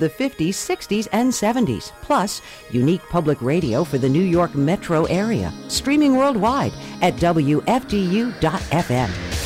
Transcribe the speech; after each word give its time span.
the 0.00 0.10
50s, 0.10 0.48
60s, 0.48 1.06
and 1.12 1.30
70s, 1.30 1.92
plus 2.02 2.42
unique 2.70 3.02
public 3.10 3.40
radio 3.40 3.84
for 3.84 3.98
the 3.98 4.08
New 4.08 4.24
York 4.24 4.54
metro 4.54 5.04
area. 5.04 5.52
Streaming 5.68 6.16
worldwide 6.16 6.72
at 7.02 7.14
WFDU.FM. 7.16 9.39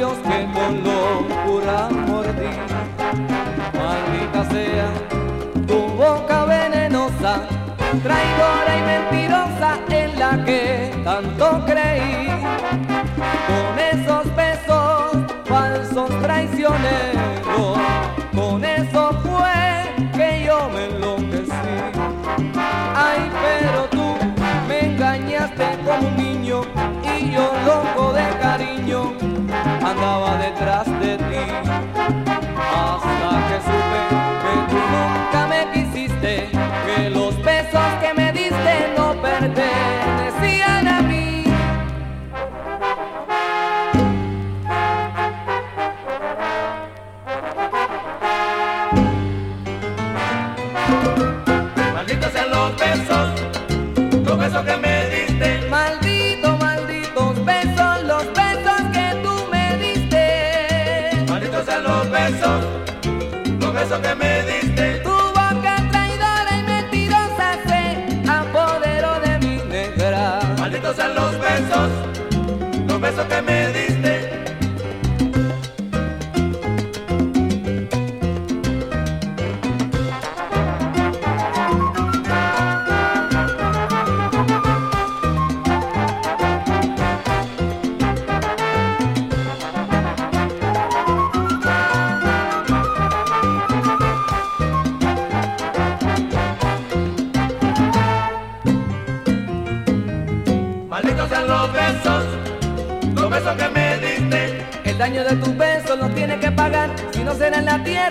labios 0.00 0.18
que 0.18 0.48
con 0.54 0.82
locura 0.84 1.88
mordí. 2.06 2.50
Maldita 3.76 4.44
sea 4.50 4.88
tu 5.66 5.78
boca 5.96 6.44
venenosa, 6.44 7.42
traidora 8.02 8.78
y 8.78 8.82
mentirosa 8.82 9.78
en 9.90 10.18
la 10.18 10.44
que 10.44 10.92
tanto 11.04 11.64
creí. 11.66 12.28
Con 13.48 13.78
esos 13.78 14.36
besos 14.36 15.16
falsos 15.44 16.22
traiciones. 16.22 17.09
acaba 30.00 30.38
detrás 30.38 30.86
de 31.00 31.18
ti. 31.18 31.29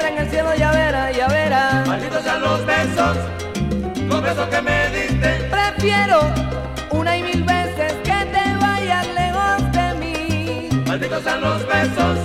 en 0.09 0.17
el 0.17 0.29
cielo, 0.29 0.49
ya 0.55 0.71
verá, 0.71 1.11
ya 1.11 1.27
verá. 1.27 1.83
Malditos 1.85 2.23
sean 2.23 2.41
los 2.41 2.65
besos, 2.65 3.17
los 4.07 4.21
besos 4.21 4.47
que 4.47 4.61
me 4.61 4.89
diste. 4.89 5.29
Prefiero 5.51 6.19
una 6.91 7.17
y 7.17 7.23
mil 7.23 7.43
veces 7.43 7.93
que 8.03 8.19
te 8.33 8.55
vayas 8.59 9.07
lejos 9.07 9.71
de 9.71 9.93
mí. 9.99 10.69
Malditos 10.87 11.23
sean 11.23 11.41
los 11.41 11.67
besos, 11.67 12.17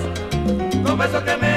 los 0.83 0.97
besos 0.97 1.23
que 1.23 1.37
me 1.37 1.47
diste. 1.47 1.54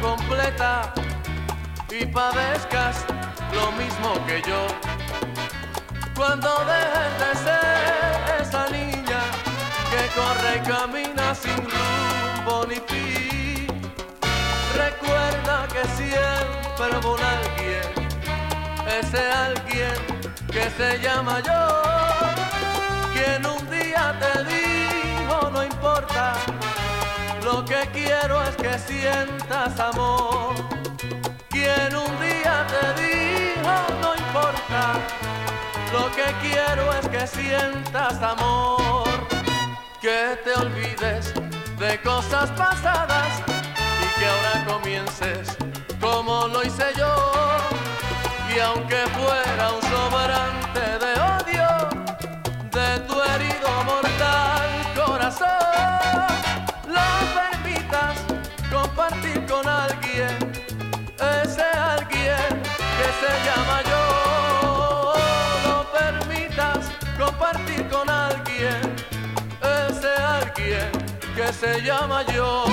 Completa 0.00 0.92
y 1.90 2.06
padezcas 2.06 3.04
lo 3.52 3.70
mismo 3.72 4.14
que 4.26 4.40
yo. 4.42 4.66
Cuando 6.16 6.48
dejes 6.64 7.12
de 7.20 7.30
ser 7.44 8.40
esa 8.40 8.68
niña 8.70 9.20
que 9.90 10.02
corre 10.18 10.56
y 10.56 10.60
camina 10.68 11.34
sin 11.34 11.56
rumbo 11.56 12.66
ni 12.66 12.76
fin, 12.76 13.66
recuerda 14.74 15.66
que 15.68 15.84
siempre 15.98 16.98
hubo 16.98 17.16
alguien, 17.16 17.86
ese 18.98 19.30
alguien 19.32 19.96
que 20.50 20.70
se 20.70 20.98
llama 21.00 21.40
yo, 21.40 21.62
quien 23.12 23.44
un 23.44 23.70
día 23.70 24.14
te 24.18 24.44
dijo 24.44 25.50
no 25.50 25.62
importa, 25.62 26.34
lo 27.44 27.64
que 27.64 27.88
quiero 27.92 28.42
es 28.42 28.56
que 28.56 28.78
sientas 28.78 29.78
amor. 29.78 30.54
Quien 31.50 31.94
un 31.94 32.12
día 32.20 32.66
te 32.72 33.02
dijo 33.02 33.74
no 34.00 34.14
importa, 34.14 34.94
lo 35.92 36.10
que 36.16 36.28
quiero 36.42 36.92
es 36.98 37.08
que 37.08 37.26
sientas 37.26 38.20
amor, 38.22 39.06
que 40.00 40.38
te 40.42 40.52
olvides 40.54 41.34
de 41.78 42.00
cosas 42.02 42.50
pasadas 42.52 43.42
y 44.02 44.20
que 44.20 44.26
ahora 44.26 44.64
comiences 44.66 45.56
como 46.00 46.48
lo 46.48 46.62
hice 46.62 46.86
yo. 46.96 47.14
Y 48.54 48.58
aunque 48.60 49.02
fuera 49.18 49.72
un 49.72 49.82
sobrante 49.82 50.84
de 51.04 51.12
odio 51.20 51.43
compartir 67.38 67.88
con 67.88 68.08
alguien, 68.08 68.80
ese 69.88 70.08
alguien 70.22 70.90
que 71.34 71.52
se 71.52 71.80
llama 71.82 72.24
yo. 72.32 72.64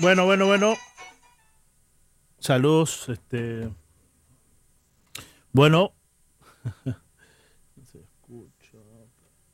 Bueno, 0.00 0.24
bueno, 0.24 0.46
bueno. 0.46 0.76
Saludos, 2.38 3.08
este. 3.08 3.68
Bueno. 5.52 5.92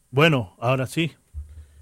Bueno, 0.08 0.56
ahora 0.60 0.86
sí. 0.86 1.12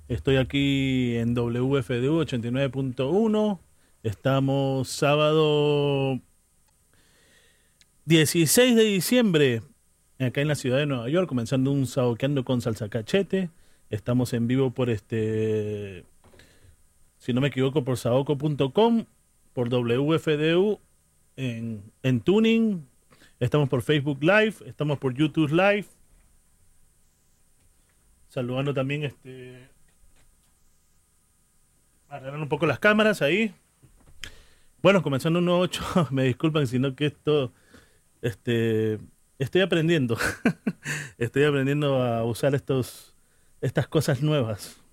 Estoy 0.09 0.39
aquí 0.39 1.15
en 1.17 1.35
WFDU 1.35 2.25
89.1. 2.25 3.61
Estamos 4.03 4.89
sábado 4.89 6.21
16 8.07 8.75
de 8.75 8.83
diciembre, 8.83 9.63
acá 10.19 10.41
en 10.41 10.49
la 10.49 10.57
ciudad 10.57 10.79
de 10.79 10.87
Nueva 10.87 11.09
York, 11.09 11.29
comenzando 11.29 11.71
un 11.71 11.87
saboqueando 11.87 12.45
con 12.45 12.61
salsa 12.61 12.89
cachete. 12.89 13.51
Estamos 13.89 14.33
en 14.33 14.49
vivo 14.49 14.73
por 14.73 14.91
este 14.91 16.05
si 17.25 17.33
no 17.33 17.41
me 17.41 17.49
equivoco, 17.49 17.83
por 17.85 17.97
saoco.com, 17.97 19.07
por 19.55 19.71
WFDU 19.71 20.79
en, 21.37 21.91
en 22.03 22.21
Tuning, 22.21 22.87
estamos 23.41 23.71
por 23.71 23.81
Facebook 23.81 24.23
Live, 24.23 24.57
estamos 24.67 24.99
por 24.99 25.15
YouTube 25.15 25.51
Live. 25.51 25.87
Saludando 28.29 28.75
también 28.75 29.05
este. 29.05 29.71
Arreglar 32.11 32.41
un 32.41 32.49
poco 32.51 32.67
las 32.67 32.79
cámaras 32.79 33.23
ahí. 33.23 33.55
Bueno, 34.83 35.03
comenzando 35.03 35.39
un 35.39 35.47
nuevo 35.47 35.61
8, 35.63 36.09
me 36.11 36.25
disculpan, 36.25 36.67
sino 36.67 36.95
que 36.95 37.07
esto. 37.07 37.55
Este. 38.21 38.99
Estoy 39.39 39.63
aprendiendo. 39.63 40.19
estoy 41.17 41.45
aprendiendo 41.45 42.03
a 42.03 42.23
usar 42.23 42.55
estos, 42.55 43.17
estas 43.63 43.89
cosas 43.89 44.21
nuevas. 44.21 44.84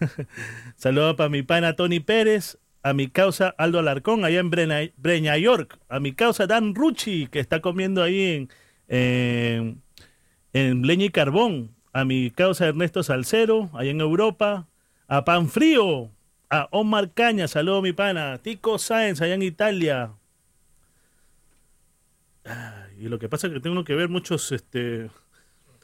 Saludos 0.76 1.16
para 1.16 1.28
mi 1.28 1.42
pana 1.42 1.76
Tony 1.76 2.00
Pérez, 2.00 2.58
a 2.82 2.92
mi 2.92 3.08
causa 3.08 3.54
Aldo 3.58 3.78
Alarcón, 3.78 4.24
allá 4.24 4.40
en 4.40 4.50
Brena, 4.50 4.80
Breña 4.96 5.36
York, 5.36 5.78
a 5.88 6.00
mi 6.00 6.12
causa 6.12 6.46
Dan 6.46 6.74
Rucci, 6.74 7.26
que 7.26 7.40
está 7.40 7.60
comiendo 7.60 8.02
ahí 8.02 8.22
en, 8.22 8.48
en, 8.88 9.82
en 10.52 10.82
Leña 10.86 11.06
y 11.06 11.10
Carbón, 11.10 11.74
a 11.92 12.04
mi 12.04 12.30
causa 12.30 12.66
Ernesto 12.66 13.02
Salcero, 13.02 13.70
allá 13.74 13.90
en 13.90 14.00
Europa, 14.00 14.68
a 15.08 15.24
Pan 15.24 15.48
Frío, 15.48 16.10
a 16.48 16.68
Omar 16.70 17.12
Caña, 17.12 17.48
saludo 17.48 17.82
mi 17.82 17.92
pana, 17.92 18.38
Tico 18.38 18.78
Sáenz, 18.78 19.20
allá 19.20 19.34
en 19.34 19.42
Italia. 19.42 20.12
Y 22.98 23.08
lo 23.08 23.18
que 23.18 23.28
pasa 23.28 23.46
es 23.46 23.52
que 23.52 23.60
tengo 23.60 23.84
que 23.84 23.94
ver 23.94 24.08
muchos, 24.08 24.50
este, 24.52 25.10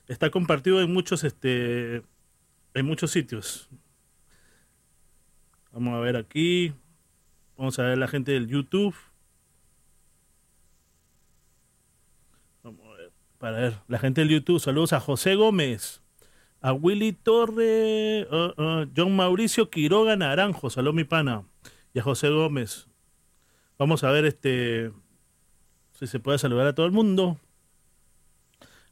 está 0.08 0.30
compartido 0.30 0.80
en 0.80 0.92
muchos, 0.92 1.24
este, 1.24 2.02
en 2.74 2.86
muchos 2.86 3.10
sitios. 3.10 3.68
Vamos 5.76 5.92
a 5.92 6.00
ver 6.00 6.16
aquí. 6.16 6.72
Vamos 7.58 7.78
a 7.78 7.82
ver 7.82 7.98
la 7.98 8.08
gente 8.08 8.32
del 8.32 8.48
YouTube. 8.48 8.94
Vamos 12.62 12.80
a 13.40 13.50
ver. 13.50 13.74
La 13.86 13.98
gente 13.98 14.22
del 14.22 14.30
YouTube. 14.30 14.58
Saludos 14.58 14.94
a 14.94 15.00
José 15.00 15.34
Gómez. 15.34 16.00
A 16.62 16.72
Willy 16.72 17.12
Torre. 17.12 18.26
uh, 18.30 18.58
uh, 18.58 18.90
John 18.96 19.14
Mauricio 19.14 19.68
Quiroga 19.68 20.16
Naranjo. 20.16 20.70
Saludos 20.70 20.94
mi 20.94 21.04
pana. 21.04 21.44
Y 21.92 21.98
a 21.98 22.02
José 22.02 22.30
Gómez. 22.30 22.88
Vamos 23.78 24.02
a 24.02 24.10
ver 24.10 24.24
este. 24.24 24.92
Si 25.92 26.06
se 26.06 26.20
puede 26.20 26.38
saludar 26.38 26.68
a 26.68 26.74
todo 26.74 26.86
el 26.86 26.92
mundo. 26.92 27.38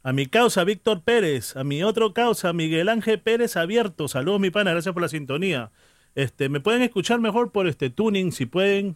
A 0.03 0.13
mi 0.13 0.27
causa, 0.27 0.63
Víctor 0.63 1.01
Pérez. 1.01 1.55
A 1.55 1.63
mi 1.63 1.81
otro 1.81 2.13
causa, 2.13 2.53
Miguel 2.53 2.89
Ángel 2.89 3.19
Pérez 3.19 3.57
Abierto. 3.57 4.07
Saludos, 4.07 4.39
mi 4.39 4.51
pana. 4.51 4.69
Gracias 4.69 4.93
por 4.93 5.01
la 5.01 5.09
sintonía. 5.09 5.71
Este, 6.15 6.49
me 6.49 6.61
pueden 6.61 6.81
escuchar 6.81 7.19
mejor 7.19 7.51
por 7.51 7.67
este 7.67 7.89
tuning, 7.89 8.31
si 8.31 8.45
pueden. 8.45 8.95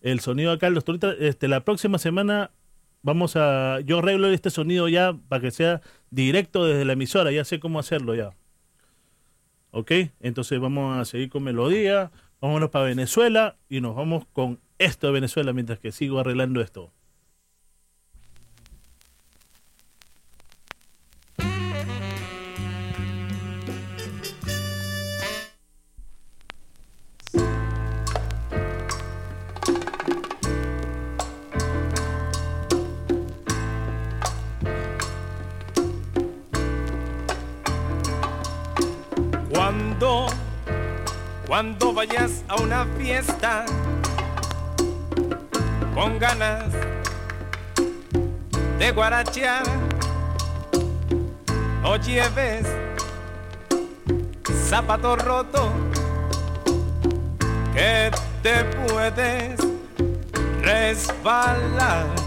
El 0.00 0.20
sonido 0.20 0.52
acá, 0.52 0.68
los 0.70 0.84
este, 1.20 1.48
la 1.48 1.64
próxima 1.64 1.98
semana 1.98 2.50
vamos 3.02 3.36
a. 3.36 3.80
Yo 3.80 3.98
arreglo 3.98 4.28
este 4.28 4.50
sonido 4.50 4.88
ya 4.88 5.16
para 5.28 5.40
que 5.40 5.50
sea 5.50 5.80
directo 6.10 6.64
desde 6.64 6.84
la 6.84 6.94
emisora. 6.94 7.30
Ya 7.30 7.44
sé 7.44 7.60
cómo 7.60 7.78
hacerlo 7.78 8.14
ya. 8.14 8.30
¿Ok? 9.70 9.92
Entonces 10.20 10.60
vamos 10.60 10.98
a 10.98 11.04
seguir 11.04 11.28
con 11.30 11.42
melodía. 11.42 12.10
Vámonos 12.40 12.70
para 12.70 12.86
Venezuela 12.86 13.56
y 13.68 13.80
nos 13.80 13.96
vamos 13.96 14.26
con 14.32 14.60
esto 14.78 15.06
de 15.06 15.14
Venezuela 15.14 15.52
mientras 15.52 15.78
que 15.78 15.92
sigo 15.92 16.18
arreglando 16.18 16.60
esto. 16.60 16.92
Cuando 41.54 41.92
vayas 41.92 42.42
a 42.48 42.56
una 42.56 42.84
fiesta 42.98 43.64
con 45.94 46.18
ganas 46.18 46.64
de 48.76 48.90
guarachear, 48.90 49.62
no 51.80 51.94
lleves 51.94 52.66
zapato 54.68 55.14
roto 55.14 55.70
que 57.72 58.10
te 58.42 58.64
puedes 58.88 59.56
resbalar. 60.60 62.23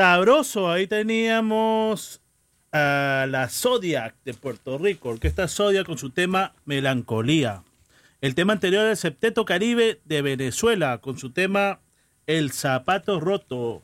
Sabroso, 0.00 0.70
ahí 0.70 0.86
teníamos 0.86 2.20
a 2.70 3.24
la 3.30 3.48
Zodiac 3.48 4.14
de 4.26 4.34
Puerto 4.34 4.76
Rico, 4.76 5.08
Orquesta 5.08 5.48
Zodiac 5.48 5.86
con 5.86 5.96
su 5.96 6.10
tema 6.10 6.52
Melancolía. 6.66 7.62
El 8.20 8.34
tema 8.34 8.52
anterior 8.52 8.84
del 8.84 8.98
Septeto 8.98 9.46
Caribe 9.46 10.02
de 10.04 10.20
Venezuela 10.20 10.98
con 10.98 11.16
su 11.16 11.30
tema 11.30 11.80
El 12.26 12.52
Zapato 12.52 13.20
Roto, 13.20 13.80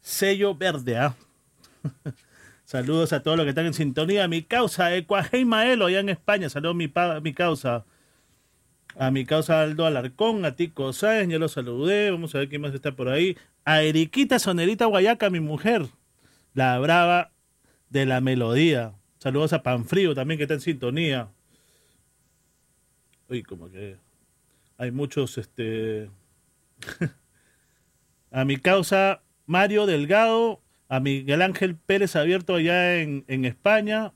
sello 0.00 0.56
verde. 0.56 0.96
¿ah? 0.98 1.14
Saludos 2.64 3.12
a 3.12 3.22
todos 3.22 3.36
los 3.36 3.44
que 3.44 3.50
están 3.50 3.66
en 3.66 3.74
sintonía. 3.74 4.26
Mi 4.26 4.42
causa, 4.42 4.92
Ecuajei 4.96 5.44
Maelo, 5.44 5.86
allá 5.86 6.00
en 6.00 6.08
España. 6.08 6.48
Saludos 6.48 6.74
mi, 6.74 6.88
pa- 6.88 7.20
mi 7.20 7.32
causa. 7.32 7.84
A 8.98 9.12
mi 9.12 9.24
causa 9.24 9.62
Aldo 9.62 9.86
Alarcón, 9.86 10.44
a 10.44 10.56
Tico 10.56 10.92
Sáenz, 10.92 11.30
ya 11.30 11.38
lo 11.38 11.46
saludé. 11.46 12.10
Vamos 12.10 12.34
a 12.34 12.38
ver 12.38 12.48
quién 12.48 12.62
más 12.62 12.74
está 12.74 12.96
por 12.96 13.08
ahí. 13.08 13.36
A 13.64 13.82
Eriquita 13.82 14.40
Sonerita 14.40 14.86
Guayaca, 14.86 15.30
mi 15.30 15.38
mujer. 15.38 15.86
La 16.52 16.76
brava 16.80 17.30
de 17.90 18.06
la 18.06 18.20
melodía. 18.20 18.94
Saludos 19.18 19.52
a 19.52 19.62
Panfrío 19.62 20.16
también 20.16 20.36
que 20.38 20.44
está 20.44 20.54
en 20.54 20.60
sintonía. 20.60 21.28
Uy, 23.28 23.44
como 23.44 23.70
que 23.70 23.98
hay 24.78 24.90
muchos, 24.90 25.38
este... 25.38 26.10
a 28.32 28.44
mi 28.44 28.56
causa 28.56 29.22
Mario 29.46 29.86
Delgado, 29.86 30.60
a 30.88 30.98
Miguel 30.98 31.42
Ángel 31.42 31.76
Pérez 31.76 32.16
Abierto 32.16 32.56
allá 32.56 32.96
en, 32.96 33.24
en 33.28 33.44
España. 33.44 34.12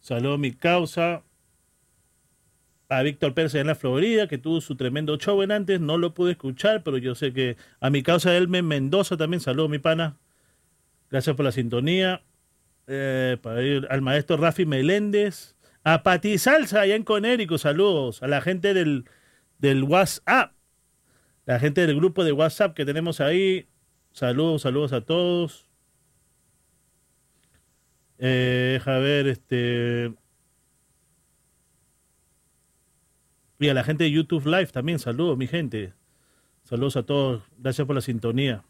Saludos 0.00 0.34
a 0.34 0.38
mi 0.38 0.52
causa. 0.52 1.22
A 2.88 3.02
Víctor 3.02 3.34
Pérez 3.34 3.54
en 3.54 3.66
la 3.66 3.74
Florida, 3.74 4.28
que 4.28 4.38
tuvo 4.38 4.60
su 4.60 4.76
tremendo 4.76 5.16
show 5.18 5.42
en 5.42 5.52
antes. 5.52 5.80
No 5.80 5.98
lo 5.98 6.14
pude 6.14 6.32
escuchar, 6.32 6.82
pero 6.82 6.96
yo 6.96 7.14
sé 7.14 7.32
que 7.32 7.56
a 7.80 7.90
mi 7.90 8.02
causa 8.02 8.36
Elmen 8.36 8.66
Mendoza 8.66 9.16
también. 9.16 9.40
Saludos, 9.40 9.70
mi 9.70 9.78
pana. 9.78 10.16
Gracias 11.10 11.36
por 11.36 11.44
la 11.44 11.52
sintonía. 11.52 12.22
Eh, 12.86 13.36
para 13.42 13.62
ir 13.62 13.86
al 13.90 14.00
maestro 14.00 14.38
Rafi 14.38 14.64
Meléndez. 14.64 15.54
A 15.84 16.02
Pati 16.02 16.38
Salsa 16.38 16.80
allá 16.80 16.96
en 16.96 17.04
Conérico. 17.04 17.58
Saludos. 17.58 18.22
A 18.22 18.28
la 18.28 18.40
gente 18.40 18.72
del, 18.72 19.04
del 19.58 19.84
WhatsApp. 19.84 20.52
La 21.44 21.58
gente 21.58 21.86
del 21.86 21.96
grupo 21.96 22.24
de 22.24 22.32
WhatsApp 22.32 22.74
que 22.74 22.84
tenemos 22.86 23.20
ahí. 23.20 23.68
Saludos, 24.12 24.62
saludos 24.62 24.92
a 24.92 25.02
todos. 25.02 25.68
Eh, 28.18 28.72
deja 28.74 28.98
ver, 28.98 29.28
este. 29.28 30.12
Y 33.58 33.68
a 33.68 33.74
la 33.74 33.84
gente 33.84 34.04
de 34.04 34.12
YouTube 34.12 34.46
Live 34.46 34.68
también, 34.68 34.98
saludos, 34.98 35.36
mi 35.36 35.46
gente. 35.46 35.92
Saludos 36.62 36.96
a 36.96 37.02
todos. 37.02 37.42
Gracias 37.58 37.86
por 37.86 37.96
la 37.96 38.02
sintonía. 38.02 38.64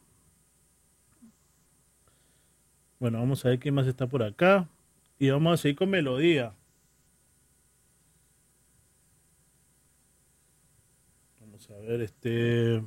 Bueno, 2.98 3.18
vamos 3.18 3.44
a 3.44 3.50
ver 3.50 3.58
quién 3.58 3.74
más 3.74 3.86
está 3.86 4.06
por 4.06 4.22
acá. 4.22 4.68
Y 5.18 5.30
vamos 5.30 5.54
a 5.54 5.56
seguir 5.62 5.76
con 5.76 5.90
melodía. 5.90 6.54
Vamos 11.40 11.68
a 11.70 11.74
ver, 11.74 12.00
este. 12.00 12.82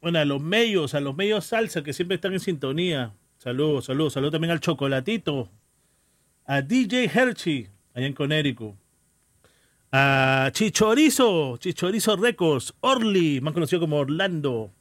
Bueno, 0.00 0.18
a 0.18 0.24
los 0.24 0.40
medios, 0.40 0.94
a 0.94 1.00
los 1.00 1.16
medios 1.16 1.46
salsa 1.46 1.82
que 1.82 1.92
siempre 1.92 2.16
están 2.16 2.32
en 2.32 2.40
sintonía. 2.40 3.14
Saludos, 3.38 3.86
saludos, 3.86 4.12
saludos 4.12 4.32
también 4.32 4.50
al 4.52 4.60
Chocolatito, 4.60 5.50
a 6.46 6.62
DJ 6.62 7.10
Hershey, 7.12 7.68
allá 7.94 8.06
en 8.06 8.12
Conérico, 8.12 8.76
a 9.92 10.50
Chichorizo, 10.52 11.56
Chichorizo 11.56 12.16
Records, 12.16 12.74
Orly, 12.80 13.40
más 13.40 13.54
conocido 13.54 13.80
como 13.80 13.98
Orlando. 13.98 14.72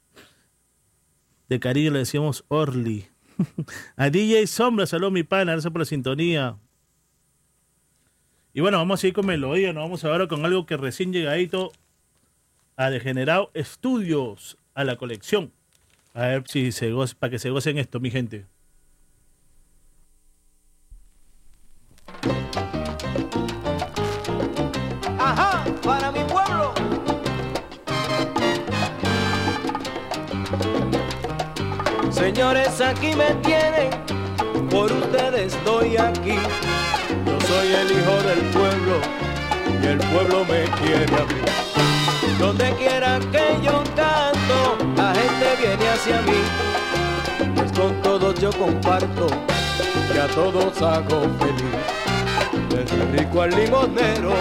De 1.48 1.60
cariño 1.60 1.92
le 1.92 2.00
decíamos 2.00 2.46
Orly. 2.48 3.06
a 3.96 4.10
DJ 4.10 4.48
Sombra, 4.48 4.86
saludos 4.86 5.14
mi 5.14 5.24
pana, 5.24 5.52
gracias 5.52 5.72
por 5.72 5.82
la 5.82 5.86
sintonía. 5.86 6.58
Y 8.54 8.62
bueno, 8.62 8.78
vamos 8.78 9.00
a 9.00 9.02
seguir 9.02 9.16
con 9.16 9.26
melodía, 9.26 9.74
nos 9.74 9.84
vamos 9.84 10.04
ahora 10.04 10.28
con 10.28 10.46
algo 10.46 10.66
que 10.66 10.78
recién 10.78 11.14
llegadito 11.14 11.72
a 12.76 12.90
Degenerado 12.90 13.52
Estudios, 13.54 14.58
a 14.74 14.84
la 14.84 14.96
colección. 14.96 15.52
A 16.14 16.28
ver 16.28 16.44
si 16.48 16.72
se 16.72 16.92
goce, 16.92 17.16
para 17.16 17.32
que 17.32 17.40
se 17.40 17.50
gocen 17.50 17.78
esto, 17.78 18.00
mi 18.00 18.12
gente. 18.12 18.46
Señores, 32.24 32.80
aquí 32.80 33.14
me 33.18 33.36
tienen, 33.44 33.90
por 34.70 34.90
ustedes 34.90 35.54
estoy 35.54 35.98
aquí. 35.98 36.38
Yo 37.26 37.48
soy 37.48 37.74
el 37.74 37.92
hijo 37.92 38.16
del 38.24 38.40
pueblo 38.54 38.96
y 39.82 39.88
el 39.88 39.98
pueblo 39.98 40.46
me 40.46 40.64
quiere 40.80 41.16
a 41.18 41.26
mí. 41.26 41.42
Donde 42.40 42.72
quiera 42.76 43.20
que 43.30 43.60
yo 43.62 43.84
canto, 43.94 44.78
la 44.96 45.14
gente 45.14 45.48
viene 45.60 45.90
hacia 45.90 46.22
mí. 46.22 47.56
Pues 47.56 47.72
con 47.74 48.02
todos 48.02 48.40
yo 48.40 48.52
comparto 48.54 49.28
y 50.16 50.18
a 50.18 50.28
todos 50.28 50.82
hago 50.82 51.24
feliz. 51.40 52.70
Desde 52.70 53.04
el 53.04 53.20
rico 53.20 53.42
al 53.42 53.50
limonero, 53.50 54.32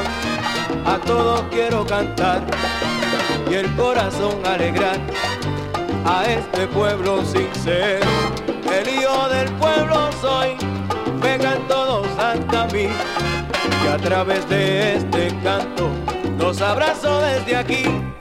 a 0.86 0.98
todos 0.98 1.42
quiero 1.50 1.84
cantar 1.84 2.46
y 3.50 3.54
el 3.54 3.74
corazón 3.74 4.36
alegrar 4.46 5.00
a 6.04 6.24
este 6.24 6.66
pueblo 6.68 7.24
sincero. 7.24 8.06
El 8.46 8.88
hijo 8.88 9.28
del 9.28 9.50
pueblo 9.52 10.10
soy, 10.20 10.56
vengan 11.20 11.66
todos 11.68 12.06
hasta 12.18 12.66
mí 12.66 12.88
y 13.84 13.88
a 13.88 13.96
través 13.98 14.48
de 14.48 14.96
este 14.96 15.28
canto 15.42 15.90
los 16.38 16.60
abrazo 16.60 17.20
desde 17.20 17.56
aquí. 17.56 18.11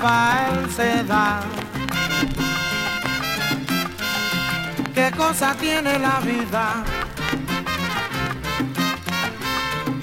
falsedad. 0.00 1.42
¿Qué 4.94 5.10
cosa 5.16 5.54
tiene 5.54 5.98
la 5.98 6.20
vida? 6.20 6.82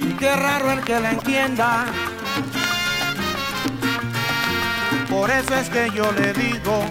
Y 0.00 0.12
qué 0.14 0.36
raro 0.36 0.72
el 0.72 0.80
que 0.82 1.00
la 1.00 1.10
entienda. 1.10 1.86
Por 5.10 5.30
eso 5.30 5.54
es 5.54 5.68
que 5.68 5.90
yo 5.90 6.12
le 6.12 6.32
digo, 6.32 6.84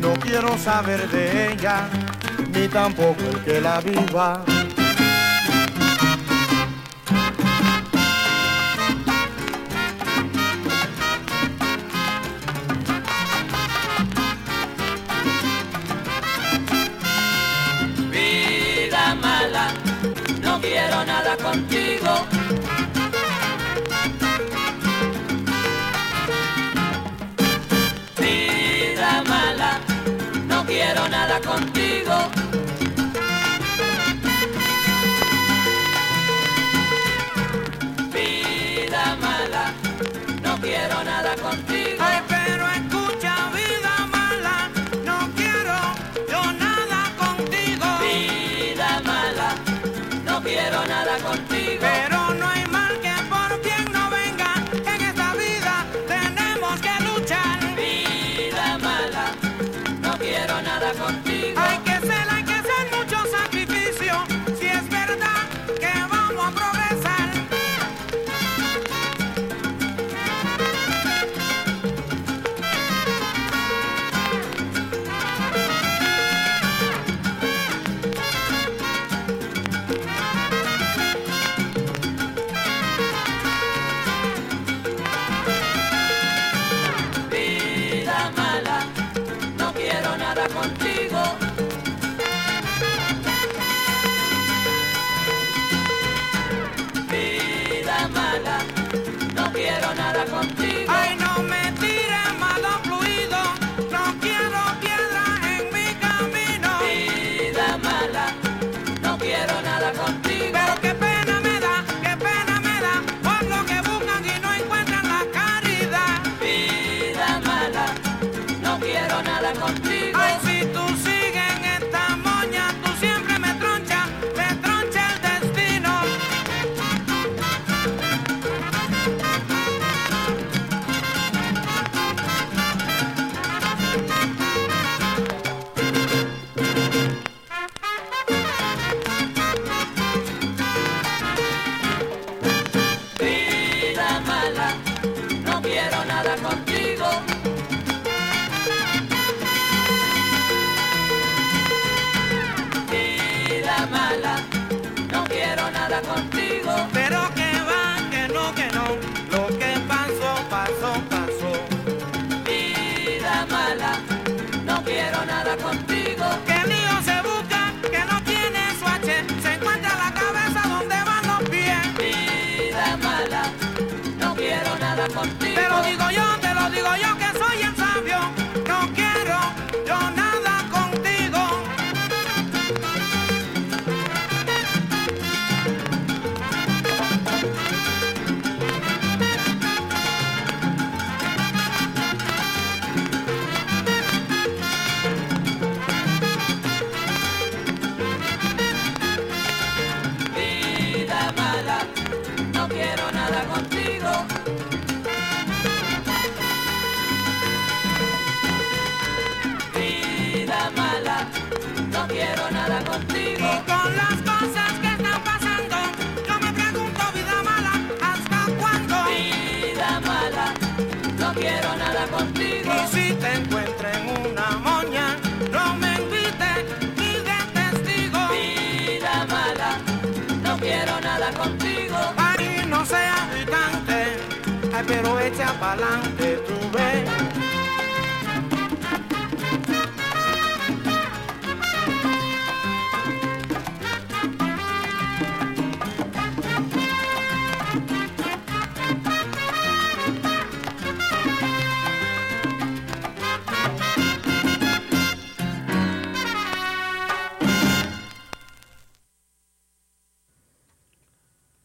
no 0.00 0.14
quiero 0.14 0.58
saber 0.58 1.08
de 1.10 1.52
ella, 1.52 1.88
ni 2.52 2.66
tampoco 2.68 3.22
el 3.30 3.38
que 3.44 3.60
la 3.60 3.80
viva. 3.80 4.51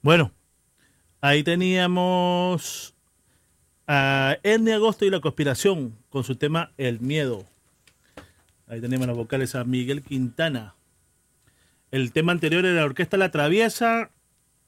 Bueno, 0.08 0.32
ahí 1.20 1.43
teníamos 1.43 2.77
Ernie 4.58 4.74
Agosto 4.74 5.05
y 5.05 5.12
la 5.12 5.20
conspiración 5.20 5.95
con 6.10 6.24
su 6.24 6.36
tema 6.36 6.72
El 6.78 6.99
miedo. 6.99 7.45
Ahí 8.66 8.82
tenemos 8.82 9.05
las 9.05 9.16
vocales 9.16 9.53
a 9.53 9.64
Miguel 9.64 10.01
Quintana. 10.01 10.74
El 11.91 12.12
tema 12.12 12.32
anterior 12.32 12.66
era 12.66 12.74
la 12.74 12.86
orquesta 12.86 13.18
La 13.18 13.30
Traviesa 13.30 14.10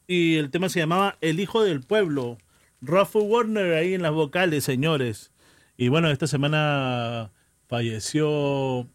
y 0.05 0.35
el 0.35 0.51
tema 0.51 0.69
se 0.69 0.79
llamaba 0.79 1.17
El 1.21 1.39
Hijo 1.39 1.63
del 1.63 1.81
Pueblo. 1.81 2.37
Rafa 2.81 3.17
Warner 3.17 3.73
ahí 3.73 3.95
en 3.95 4.03
las 4.03 4.11
vocales, 4.11 4.63
señores. 4.63 5.31
Y 5.75 5.87
bueno, 5.87 6.11
esta 6.11 6.27
semana 6.27 7.31
falleció 7.67 8.87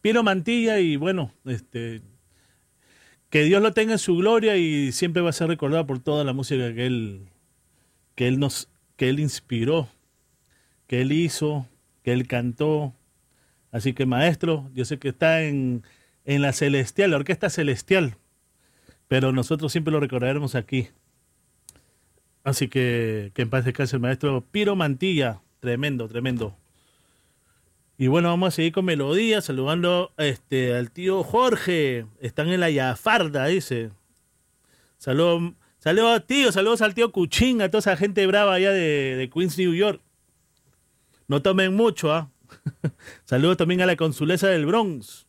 Piero 0.00 0.24
Mantilla 0.24 0.80
y 0.80 0.96
bueno, 0.96 1.32
este 1.44 2.02
que 3.30 3.44
Dios 3.44 3.62
lo 3.62 3.72
tenga 3.72 3.92
en 3.92 3.98
su 4.00 4.16
gloria 4.16 4.56
y 4.56 4.90
siempre 4.90 5.22
va 5.22 5.30
a 5.30 5.32
ser 5.32 5.46
recordado 5.46 5.86
por 5.86 6.00
toda 6.00 6.24
la 6.24 6.32
música 6.32 6.74
que 6.74 6.86
él 6.86 7.28
que 8.16 8.26
él 8.26 8.40
nos 8.40 8.68
que 8.96 9.10
él 9.10 9.20
inspiró 9.20 9.88
que 10.88 11.02
él 11.02 11.12
hizo, 11.12 11.68
que 12.02 12.12
él 12.12 12.26
cantó. 12.26 12.92
Así 13.70 13.92
que 13.92 14.06
maestro, 14.06 14.68
yo 14.74 14.84
sé 14.84 14.98
que 14.98 15.10
está 15.10 15.44
en, 15.44 15.84
en 16.24 16.42
la 16.42 16.52
celestial, 16.52 17.12
la 17.12 17.18
orquesta 17.18 17.50
celestial, 17.50 18.16
pero 19.06 19.30
nosotros 19.30 19.70
siempre 19.70 19.92
lo 19.92 20.00
recordaremos 20.00 20.56
aquí. 20.56 20.88
Así 22.42 22.68
que 22.68 23.30
que 23.34 23.42
en 23.42 23.50
paz 23.50 23.64
descanse 23.64 23.96
el 23.96 24.02
maestro 24.02 24.44
Piro 24.50 24.74
Mantilla, 24.74 25.42
tremendo, 25.60 26.08
tremendo. 26.08 26.56
Y 27.98 28.06
bueno, 28.06 28.28
vamos 28.28 28.48
a 28.48 28.56
seguir 28.56 28.72
con 28.72 28.84
melodía, 28.84 29.42
saludando 29.42 30.12
este, 30.16 30.74
al 30.74 30.90
tío 30.90 31.22
Jorge. 31.24 32.06
Están 32.20 32.48
en 32.48 32.60
la 32.60 32.70
Yafarda, 32.70 33.46
dice. 33.46 33.90
Saludos, 34.96 35.52
saludos 35.78 36.26
tío, 36.26 36.52
saludos 36.52 36.80
al 36.80 36.94
tío 36.94 37.12
Cuchín, 37.12 37.60
a 37.60 37.68
toda 37.68 37.80
esa 37.80 37.96
gente 37.96 38.26
brava 38.26 38.54
allá 38.54 38.72
de, 38.72 39.16
de 39.16 39.28
Queens, 39.28 39.58
New 39.58 39.74
York. 39.74 40.00
No 41.28 41.42
tomen 41.42 41.76
mucho, 41.76 42.12
¿ah? 42.12 42.30
saludos 43.24 43.58
también 43.58 43.82
a 43.82 43.86
la 43.86 43.96
consulesa 43.96 44.48
del 44.48 44.66
Bronx. 44.66 45.26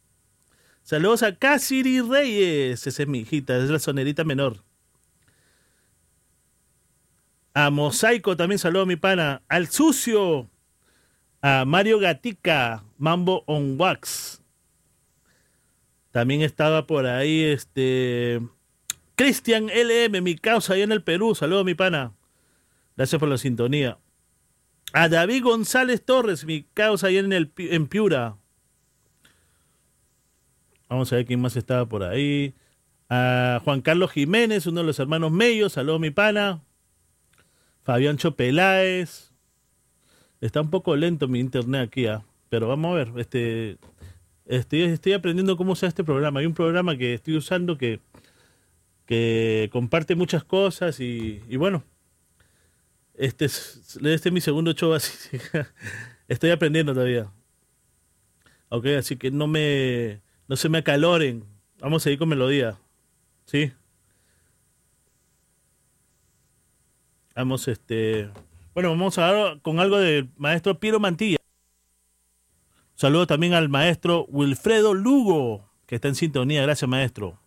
Saludos 0.81 1.21
a 1.23 1.35
Cassidy 1.35 2.01
Reyes, 2.01 2.87
esa 2.87 3.03
es 3.03 3.07
mi 3.07 3.19
hijita, 3.19 3.57
es 3.57 3.69
la 3.69 3.79
sonerita 3.79 4.23
menor. 4.23 4.63
A 7.53 7.69
Mosaico 7.69 8.37
también 8.37 8.57
saludo 8.57 8.83
a 8.83 8.85
mi 8.85 8.95
pana. 8.95 9.43
Al 9.49 9.67
Sucio, 9.67 10.49
a 11.41 11.65
Mario 11.65 11.99
Gatica, 11.99 12.83
Mambo 12.97 13.43
on 13.45 13.79
Wax. 13.79 14.41
También 16.11 16.41
estaba 16.41 16.87
por 16.87 17.05
ahí 17.05 17.43
este 17.43 18.41
Cristian 19.15 19.67
LM, 19.67 20.23
mi 20.23 20.35
causa 20.35 20.73
allá 20.73 20.85
en 20.85 20.91
el 20.93 21.03
Perú. 21.03 21.35
Saludos, 21.35 21.65
mi 21.65 21.75
pana. 21.75 22.13
Gracias 22.95 23.19
por 23.19 23.29
la 23.29 23.37
sintonía. 23.37 23.97
A 24.91 25.07
David 25.07 25.43
González 25.43 26.03
Torres, 26.03 26.45
mi 26.45 26.63
causa 26.63 27.07
allá 27.07 27.19
en, 27.19 27.33
el, 27.33 27.51
en 27.57 27.87
Piura. 27.87 28.37
Vamos 30.89 31.13
a 31.13 31.17
ver 31.17 31.25
quién 31.25 31.39
más 31.41 31.55
estaba 31.55 31.85
por 31.85 32.03
ahí. 32.03 32.55
A 33.07 33.61
Juan 33.63 33.81
Carlos 33.81 34.11
Jiménez, 34.11 34.65
uno 34.65 34.81
de 34.81 34.87
los 34.87 34.99
hermanos 34.99 35.31
Mellos. 35.31 35.73
Saludos, 35.73 35.99
mi 35.99 36.09
pana. 36.09 36.63
Fabián 37.83 38.17
Chopeláez. 38.17 39.31
Está 40.41 40.61
un 40.61 40.69
poco 40.69 40.95
lento 40.95 41.27
mi 41.27 41.39
internet 41.39 41.87
aquí, 41.87 42.07
¿ah? 42.07 42.23
pero 42.49 42.67
vamos 42.67 42.91
a 42.91 42.95
ver. 42.95 43.11
Este, 43.17 43.77
estoy, 44.45 44.83
estoy 44.83 45.13
aprendiendo 45.13 45.57
cómo 45.57 45.73
usar 45.73 45.89
este 45.89 46.03
programa. 46.03 46.39
Hay 46.39 46.47
un 46.47 46.53
programa 46.53 46.97
que 46.97 47.13
estoy 47.13 47.35
usando 47.35 47.77
que, 47.77 47.99
que 49.05 49.69
comparte 49.71 50.15
muchas 50.15 50.43
cosas 50.43 50.99
y, 50.99 51.41
y 51.47 51.57
bueno, 51.57 51.83
este 53.19 53.45
es, 53.45 53.97
este 54.01 54.29
es 54.29 54.33
mi 54.33 54.41
segundo 54.41 54.71
show 54.71 54.93
así. 54.93 55.37
estoy 56.27 56.51
aprendiendo 56.51 56.93
todavía. 56.93 57.31
Ok, 58.69 58.85
así 58.97 59.17
que 59.17 59.29
no 59.29 59.45
me 59.45 60.21
no 60.47 60.55
se 60.55 60.67
me 60.67 60.79
acaloren. 60.79 61.45
Vamos 61.79 62.01
a 62.01 62.03
seguir 62.05 62.17
con 62.17 62.29
melodía. 62.29 62.79
¿Sí? 63.45 63.71
Vamos, 67.35 67.67
este. 67.67 68.31
Bueno, 68.73 68.89
vamos 68.89 69.17
a 69.17 69.31
dar 69.31 69.61
con 69.61 69.79
algo 69.79 69.99
del 69.99 70.29
maestro 70.37 70.79
Piero 70.79 70.99
Mantilla. 70.99 71.37
Saludo 72.95 73.27
también 73.27 73.53
al 73.53 73.69
maestro 73.69 74.25
Wilfredo 74.29 74.93
Lugo, 74.93 75.69
que 75.85 75.95
está 75.95 76.07
en 76.07 76.15
sintonía. 76.15 76.63
Gracias, 76.63 76.89
maestro. 76.89 77.39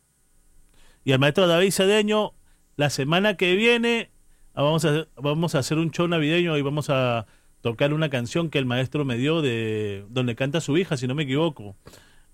Y 1.04 1.12
al 1.12 1.18
maestro 1.18 1.48
David 1.48 1.72
Cedeño, 1.72 2.34
la 2.76 2.88
semana 2.88 3.36
que 3.36 3.56
viene 3.56 4.11
ah, 4.54 4.62
vamos 4.62 4.84
a, 4.84 5.06
vamos 5.16 5.54
a 5.54 5.58
hacer 5.58 5.78
un 5.78 5.90
show 5.90 6.06
navideño 6.08 6.56
y 6.56 6.62
vamos 6.62 6.90
a 6.90 7.26
tocar 7.60 7.94
una 7.94 8.10
canción 8.10 8.50
que 8.50 8.58
el 8.58 8.66
maestro 8.66 9.04
me 9.04 9.16
dio 9.16 9.40
de 9.40 10.04
donde 10.10 10.34
canta 10.34 10.60
su 10.60 10.76
hija, 10.76 10.96
si 10.96 11.06
no 11.06 11.14
me 11.14 11.22
equivoco. 11.22 11.76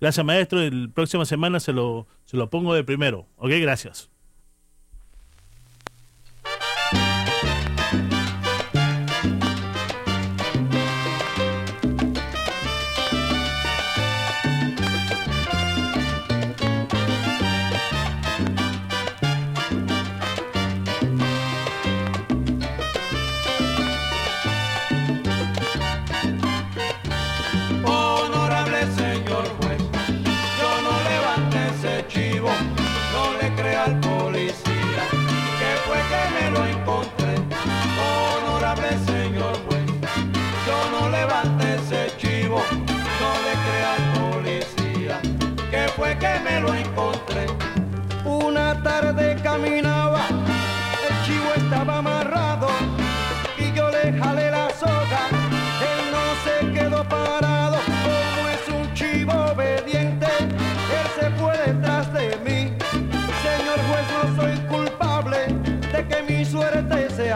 Gracias, 0.00 0.24
maestro. 0.24 0.60
El 0.60 0.90
próxima 0.90 1.24
semana 1.24 1.60
se 1.60 1.72
lo, 1.72 2.06
se 2.24 2.36
lo 2.36 2.50
pongo 2.50 2.74
de 2.74 2.84
primero. 2.84 3.26
Ok, 3.36 3.50
gracias. 3.60 4.10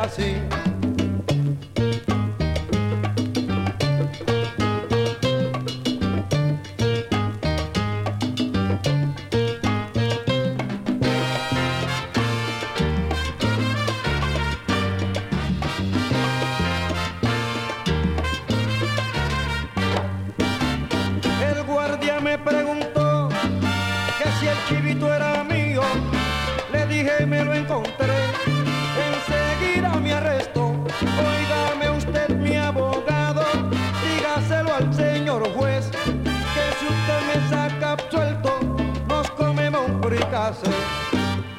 assim. 0.03 0.62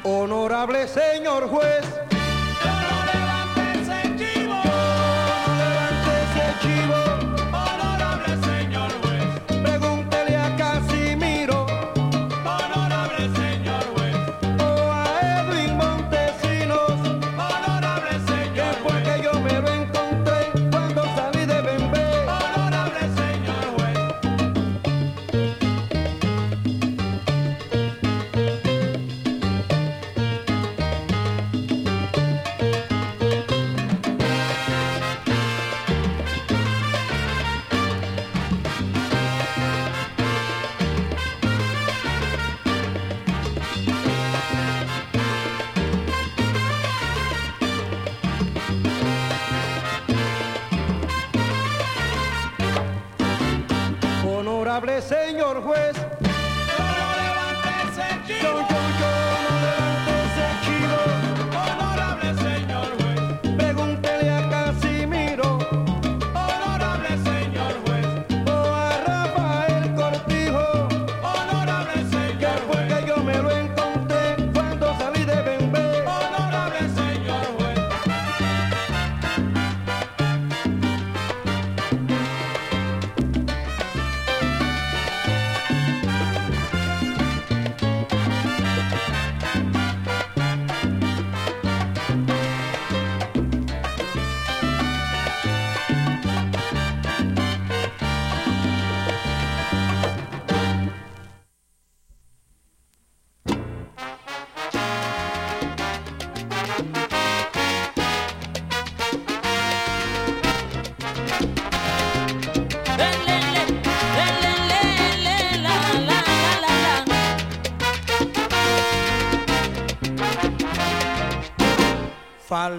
Honorable 0.04 0.86
señor 0.86 1.48
juez. 1.48 2.03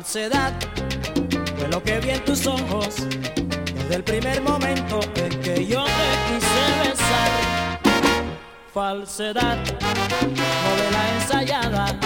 falsedad 0.06 0.53
fue 1.58 1.68
lo 1.68 1.82
que 1.82 1.99
vi 1.99 2.12
en 2.12 2.24
tus 2.24 2.45
ojos 2.45 3.08
desde 3.74 3.95
el 3.95 4.03
primer 4.03 4.39
momento 4.39 4.99
en 5.16 5.41
que 5.41 5.66
yo 5.66 5.84
te 5.84 5.91
quise 6.28 6.89
besar. 6.89 7.80
Falsedad, 8.72 9.58
novela 10.22 11.16
ensayada, 11.16 11.99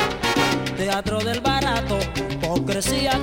teatro 0.78 1.20
del 1.20 1.41
barato, 1.41 2.00
hipocresía 2.32 3.20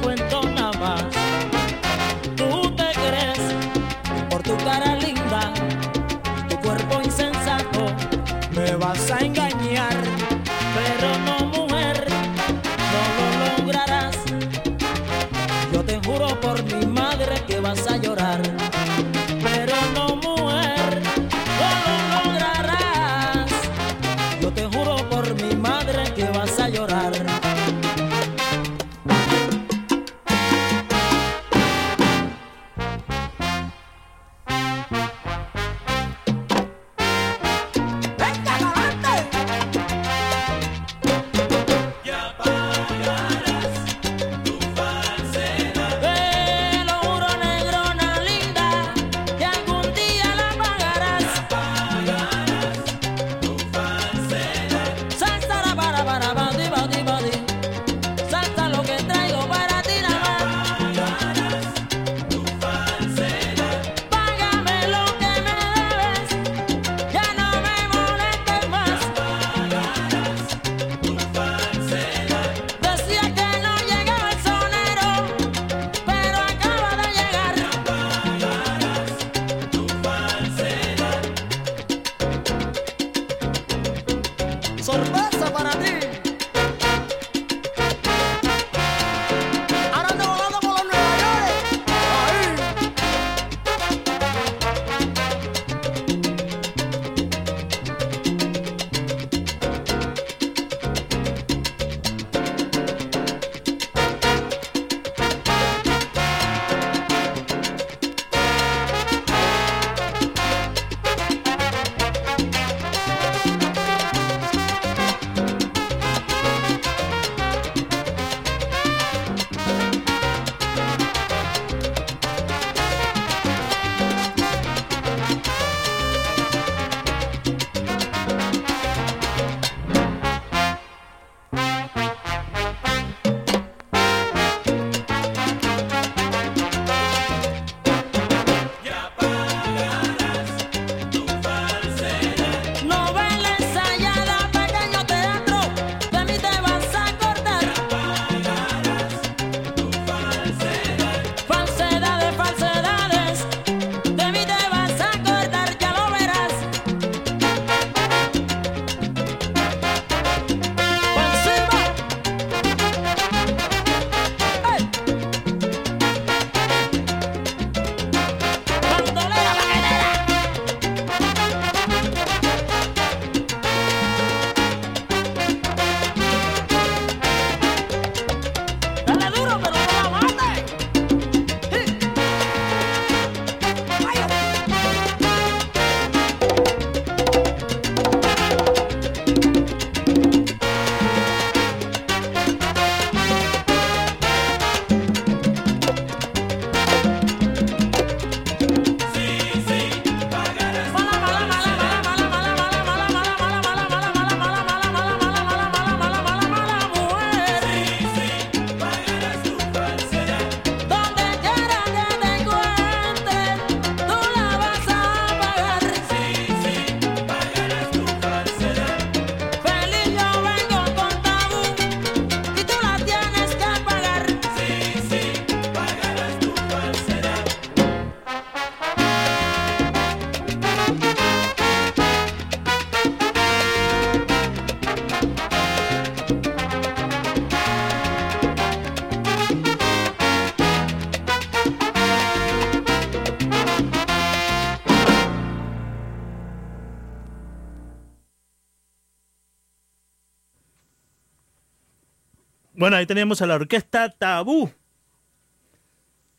Bueno, 252.87 252.99
ahí 252.99 253.07
teníamos 253.07 253.43
a 253.43 253.49
la 253.49 253.57
orquesta 253.57 254.09
Tabú. 254.11 254.71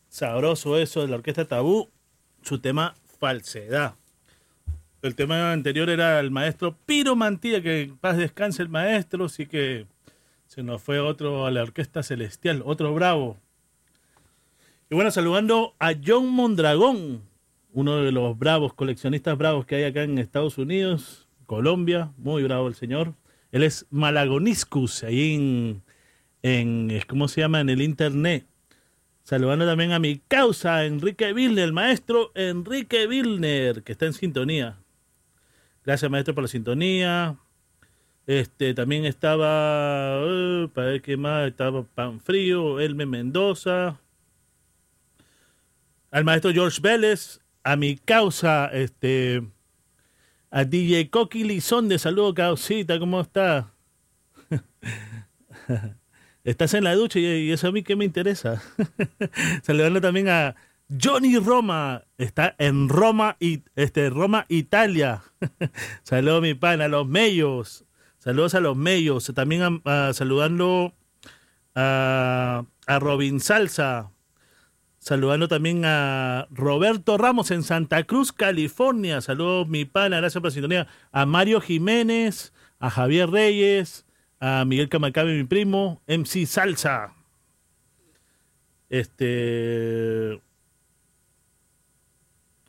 Sabroso 0.08 0.78
eso 0.78 1.02
de 1.02 1.10
la 1.10 1.18
orquesta 1.18 1.44
Tabú. 1.44 1.90
Su 2.42 2.60
tema 2.60 2.96
Falsedad. 3.20 3.96
El 5.02 5.14
tema 5.16 5.52
anterior 5.52 5.90
era 5.90 6.22
el 6.22 6.32
maestro 6.32 6.78
Piro 6.86 7.18
Mantilla, 7.18 7.62
que 7.62 7.82
en 7.82 7.98
paz 7.98 8.16
descanse 8.16 8.62
el 8.62 8.70
maestro, 8.70 9.26
así 9.26 9.46
que 9.46 9.88
se 10.46 10.64
nos 10.64 10.82
fue 10.82 11.02
otro 11.02 11.46
a 11.46 11.52
la 11.52 11.64
orquesta 11.64 12.02
celestial, 12.02 12.64
otro 12.64 12.94
bravo. 12.94 13.36
Y 14.90 14.96
bueno, 14.96 15.12
saludando 15.12 15.76
a 15.80 15.92
John 16.02 16.30
Mondragón, 16.30 17.24
uno 17.74 17.98
de 17.98 18.14
los 18.14 18.40
bravos, 18.40 18.74
coleccionistas 18.74 19.38
bravos 19.38 19.66
que 19.66 19.76
hay 19.76 19.84
acá 19.84 20.04
en 20.04 20.18
Estados 20.18 20.58
Unidos, 20.58 21.28
Colombia, 21.46 22.14
muy 22.16 22.42
bravo 22.44 22.70
el 22.70 22.76
señor. 22.76 23.16
Él 23.52 23.64
es 23.64 23.86
Malagoniscus, 23.90 25.04
ahí 25.04 25.36
en, 25.36 25.87
en, 26.48 27.02
¿cómo 27.08 27.28
se 27.28 27.42
llama? 27.42 27.62
En 27.62 27.70
el 27.70 27.82
internet. 27.82 28.46
Saludando 29.24 29.66
también 29.66 29.92
a 29.92 30.00
mi 30.00 30.20
causa, 30.20 30.86
Enrique 30.86 31.34
Vilner, 31.34 31.66
el 31.66 31.74
maestro 31.74 32.32
Enrique 32.34 33.08
Vilner, 33.08 33.84
que 33.84 33.92
está 33.92 34.06
en 34.06 34.14
sintonía. 34.14 34.80
Gracias, 35.84 36.10
maestro, 36.10 36.34
por 36.34 36.44
la 36.44 36.48
sintonía. 36.48 37.38
Este, 38.26 38.74
también 38.74 39.06
estaba, 39.06 40.22
para 40.74 40.88
ver 40.88 41.02
qué 41.02 41.18
más, 41.18 41.48
estaba 41.48 41.84
Panfrío, 41.84 42.80
Elme 42.80 43.06
Mendoza, 43.06 44.00
al 46.12 46.24
maestro 46.26 46.52
George 46.52 46.82
Vélez, 46.82 47.40
a 47.64 47.76
mi 47.76 47.96
causa, 47.98 48.68
este, 48.68 49.44
a 50.52 50.64
DJ 50.66 51.10
Coqui 51.10 51.44
de 51.44 52.00
saludo, 52.00 52.34
causita, 52.34 53.00
¿cómo 53.00 53.22
está? 53.22 53.74
Estás 56.48 56.74
en 56.76 56.86
la 56.86 56.96
ducha 56.96 57.20
y 57.20 57.52
eso 57.52 57.68
a 57.68 57.72
mí 57.74 57.84
qué 57.84 57.98
me 57.98 58.06
interesa. 58.06 58.64
Saludando 59.64 60.00
también 60.00 60.30
a 60.30 60.56
Johnny 60.90 61.38
Roma, 61.40 62.06
está 62.18 62.56
en 62.58 62.88
Roma, 62.88 63.36
y, 63.42 63.64
este, 63.76 64.10
Roma, 64.10 64.46
Italia. 64.48 65.24
Saludos 66.04 66.42
mi 66.42 66.54
pana, 66.54 66.86
a 66.86 66.88
los 66.88 67.06
mellos. 67.06 67.84
Saludos 68.20 68.56
a 68.56 68.62
los 68.62 68.78
mellos. 68.78 69.30
También 69.36 69.82
saludando 70.14 70.94
a, 71.76 72.64
a 72.86 73.00
Robin 73.00 73.42
Salsa. 73.42 74.12
Saludando 75.00 75.50
también 75.50 75.84
a 75.84 76.48
Roberto 76.50 77.18
Ramos 77.18 77.52
en 77.52 77.64
Santa 77.64 78.06
Cruz, 78.06 78.32
California. 78.32 79.20
Saludos 79.20 79.68
mi 79.68 79.84
pana, 79.84 80.22
gracias 80.22 80.40
por 80.40 80.50
la 80.50 80.54
sintonía. 80.54 80.88
A 81.12 81.26
Mario 81.26 81.60
Jiménez, 81.60 82.54
a 82.80 82.90
Javier 82.90 83.30
Reyes, 83.30 84.07
a 84.40 84.66
Miguel 84.66 84.90
Camacabe, 84.90 85.36
mi 85.36 85.44
primo, 85.44 86.02
MC 86.08 86.46
Salsa. 86.46 87.14
Este. 88.90 90.42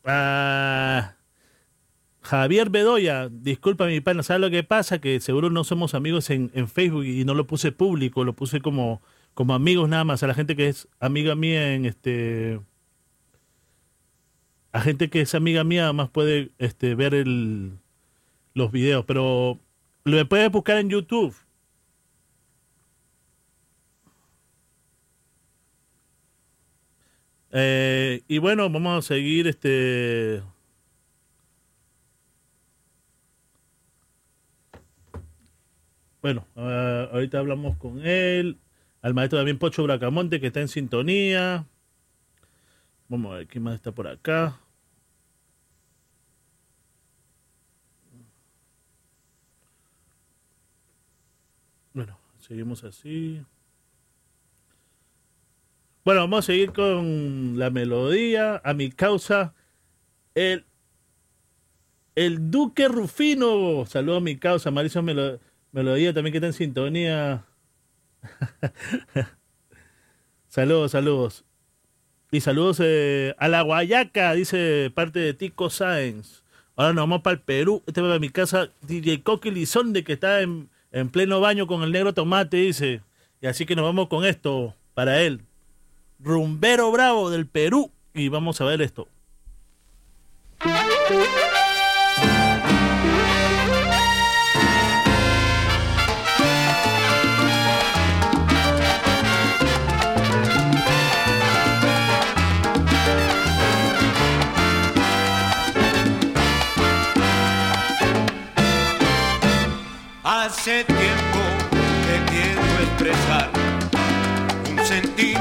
A 0.05 1.14
Javier 2.29 2.69
Bedoya, 2.69 3.29
disculpa 3.31 3.87
mi 3.87 4.01
pana, 4.01 4.23
¿sabes 4.23 4.41
lo 4.41 4.51
que 4.51 4.62
pasa? 4.62 5.01
Que 5.01 5.19
seguro 5.21 5.49
no 5.49 5.64
somos 5.64 5.95
amigos 5.95 6.29
en, 6.29 6.51
en 6.55 6.69
Facebook 6.69 7.05
y 7.05 7.25
no 7.25 7.33
lo 7.33 7.47
puse 7.47 7.73
público, 7.73 8.23
lo 8.23 8.35
puse 8.35 8.61
como, 8.61 9.01
como 9.35 9.55
amigos 9.55 9.89
nada 9.89 10.05
más, 10.05 10.23
a 10.23 10.27
la 10.27 10.35
gente 10.35 10.55
que 10.55 10.69
es 10.69 10.89
amiga 11.01 11.35
mía 11.35 11.75
en 11.75 11.87
este. 11.87 12.61
A 14.73 14.81
gente 14.83 15.09
que 15.09 15.23
es 15.23 15.35
amiga 15.35 15.64
mía 15.64 15.85
además 15.85 16.11
puede 16.11 16.51
este, 16.59 16.95
ver 16.95 17.14
el, 17.14 17.79
los 18.53 18.71
videos, 18.73 19.05
pero 19.07 19.59
lo 20.05 20.29
puedes 20.29 20.51
buscar 20.51 20.79
en 20.79 20.91
YouTube. 20.91 21.35
Eh, 27.53 28.22
y 28.28 28.38
bueno, 28.38 28.68
vamos 28.70 28.99
a 28.99 29.09
seguir 29.09 29.46
este. 29.46 30.42
Bueno, 36.20 36.46
uh, 36.57 37.14
ahorita 37.14 37.38
hablamos 37.38 37.76
con 37.78 38.05
él. 38.05 38.59
Al 39.03 39.14
maestro 39.14 39.38
también 39.38 39.59
Pocho 39.59 39.84
Bracamonte, 39.84 40.40
que 40.40 40.49
está 40.49 40.61
en 40.61 40.68
sintonía. 40.68 41.66
Vamos 43.09 43.32
a 43.32 43.36
ver 43.38 43.46
quién 43.46 43.64
más 43.64 43.74
está 43.76 43.92
por 43.92 44.09
acá. 44.09 44.61
Bueno, 51.94 52.18
seguimos 52.38 52.84
así. 52.84 53.42
Bueno, 56.09 56.22
vamos 56.22 56.38
a 56.38 56.46
seguir 56.46 56.72
con 56.72 57.59
la 57.59 57.68
melodía. 57.68 58.62
A 58.64 58.72
mi 58.72 58.90
causa, 58.90 59.52
el, 60.34 60.64
el 62.14 62.50
Duque 62.50 62.88
Rufino. 62.88 63.84
Saludos 63.84 64.16
a 64.16 64.24
mi 64.24 64.38
causa. 64.38 64.70
Mauricio 64.70 65.02
Melodía 65.02 66.14
también 66.14 66.32
que 66.32 66.38
está 66.38 66.46
en 66.46 66.54
sintonía. 66.54 67.44
saludos, 70.48 70.92
saludos. 70.92 71.44
Y 72.30 72.40
saludos 72.40 72.80
eh, 72.82 73.34
a 73.36 73.48
la 73.48 73.61
Guayaca, 73.61 74.32
dice 74.32 74.90
parte 74.94 75.18
de 75.18 75.34
Tico 75.34 75.68
Sáenz. 75.68 76.42
Ahora 76.74 76.94
nos 76.94 77.02
vamos 77.02 77.20
para 77.20 77.34
el 77.34 77.42
Perú. 77.42 77.82
Este 77.86 78.00
va 78.00 78.14
a 78.14 78.18
mi 78.18 78.30
casa, 78.30 78.70
DJ 78.80 79.22
Coqui 79.22 79.50
Lizonde, 79.50 80.04
que 80.04 80.14
está 80.14 80.40
en, 80.40 80.70
en 80.90 81.11
pleno 81.11 81.38
baño 81.40 81.66
con 81.66 81.82
el 81.82 81.92
negro 81.92 82.14
tomate, 82.14 82.56
dice. 82.56 83.02
Y 83.42 83.46
así 83.46 83.66
que 83.66 83.76
nos 83.76 83.84
vamos 83.84 84.09
con 84.09 84.24
esto 84.24 84.74
para 84.94 85.20
él 85.20 85.42
rumbero 86.19 86.91
bravo 86.91 87.31
del 87.31 87.47
Perú. 87.47 87.91
Y 88.14 88.29
vamos 88.29 88.61
a 88.61 88.64
ver 88.64 88.83
esto. 88.83 89.09
Hace 110.25 110.85
tiempo 110.85 111.41
que 112.05 112.33
quiero 112.33 112.62
expresar 112.83 113.51
un 114.69 114.77
de 114.77 115.38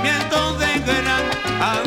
I 1.60 1.87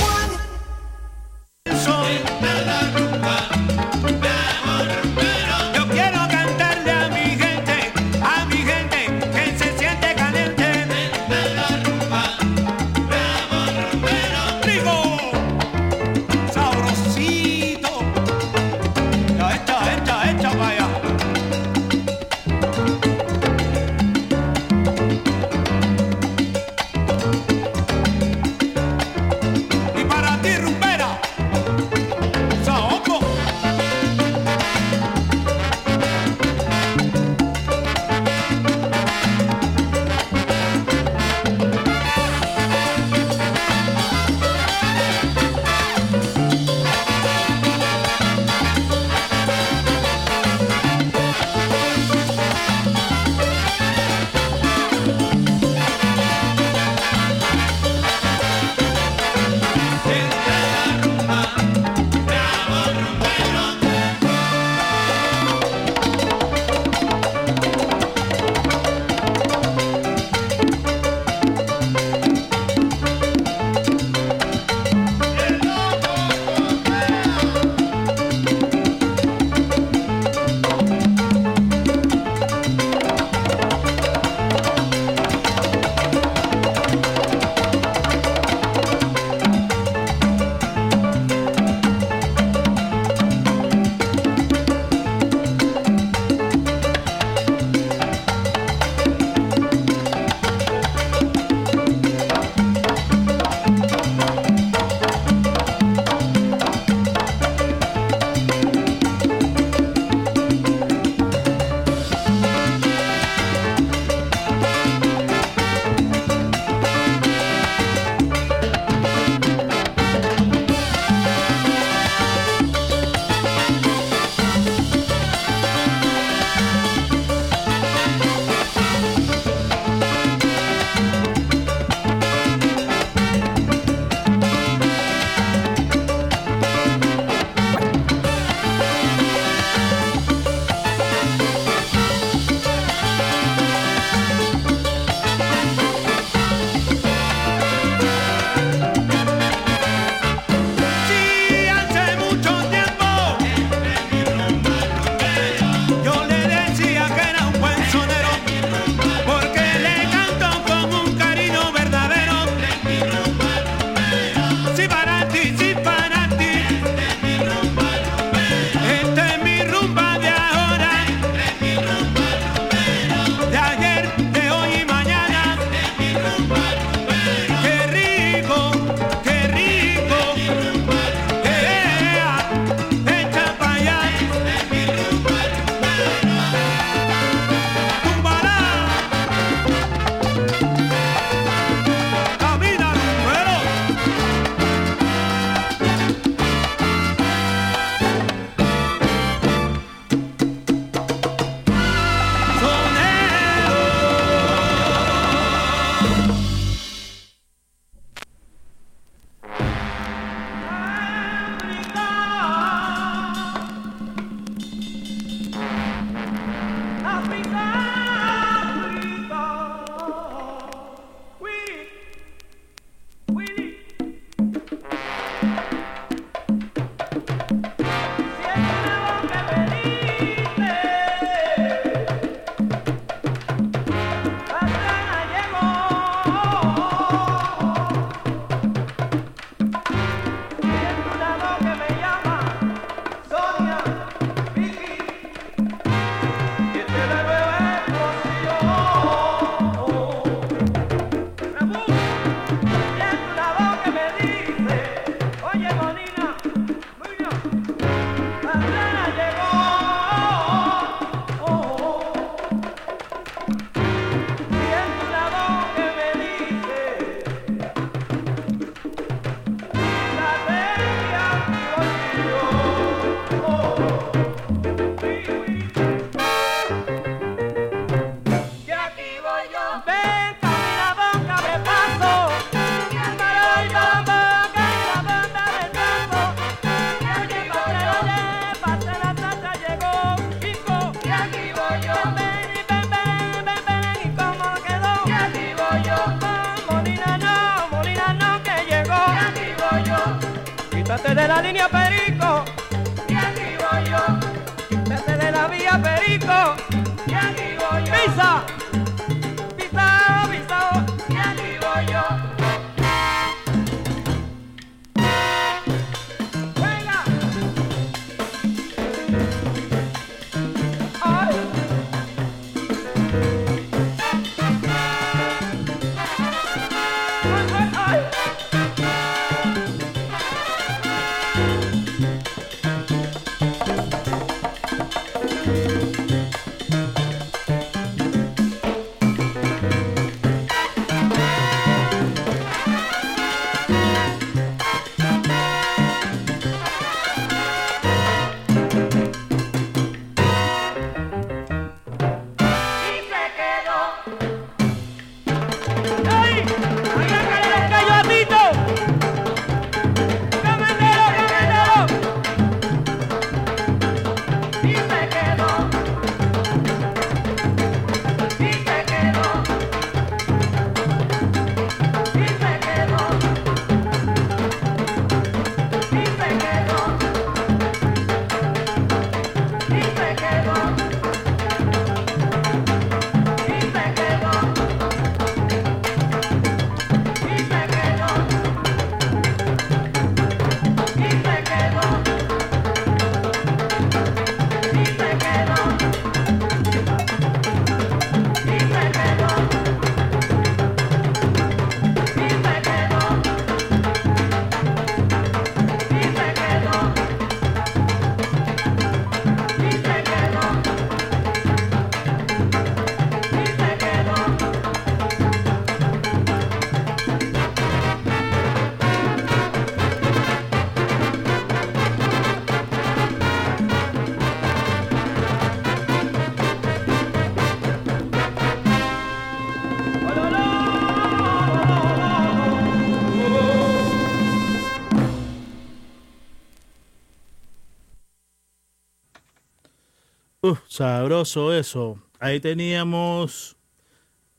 sabroso 440.81 441.53
eso. 441.53 441.99
Ahí 442.19 442.39
teníamos 442.39 443.55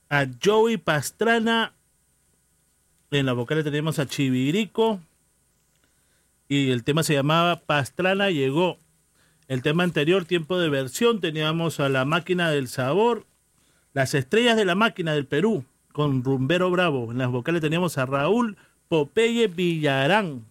a 0.09 0.27
Joey 0.45 0.77
Pastrana. 0.77 1.73
En 3.13 3.27
la 3.27 3.33
vocal 3.33 3.63
teníamos 3.63 4.01
a 4.01 4.07
Chivirico. 4.07 5.01
Y 6.49 6.73
el 6.73 6.83
tema 6.83 7.05
se 7.05 7.15
llamaba 7.15 7.61
Pastrana 7.61 8.31
llegó. 8.31 8.79
El 9.47 9.63
tema 9.63 9.85
anterior, 9.85 10.25
tiempo 10.25 10.59
de 10.59 10.69
versión, 10.69 11.21
teníamos 11.21 11.79
a 11.79 11.89
la 11.89 12.05
máquina 12.05 12.51
del 12.51 12.67
sabor. 12.67 13.25
Las 13.93 14.13
estrellas 14.15 14.57
de 14.57 14.65
la 14.65 14.75
máquina 14.75 15.13
del 15.13 15.27
Perú, 15.27 15.65
con 15.93 16.25
Rumbero 16.25 16.73
Bravo. 16.73 17.13
En 17.13 17.19
las 17.19 17.31
vocales 17.31 17.61
teníamos 17.61 17.99
a 17.99 18.07
Raúl 18.07 18.57
Popeye 18.89 19.47
Villarán. 19.47 20.45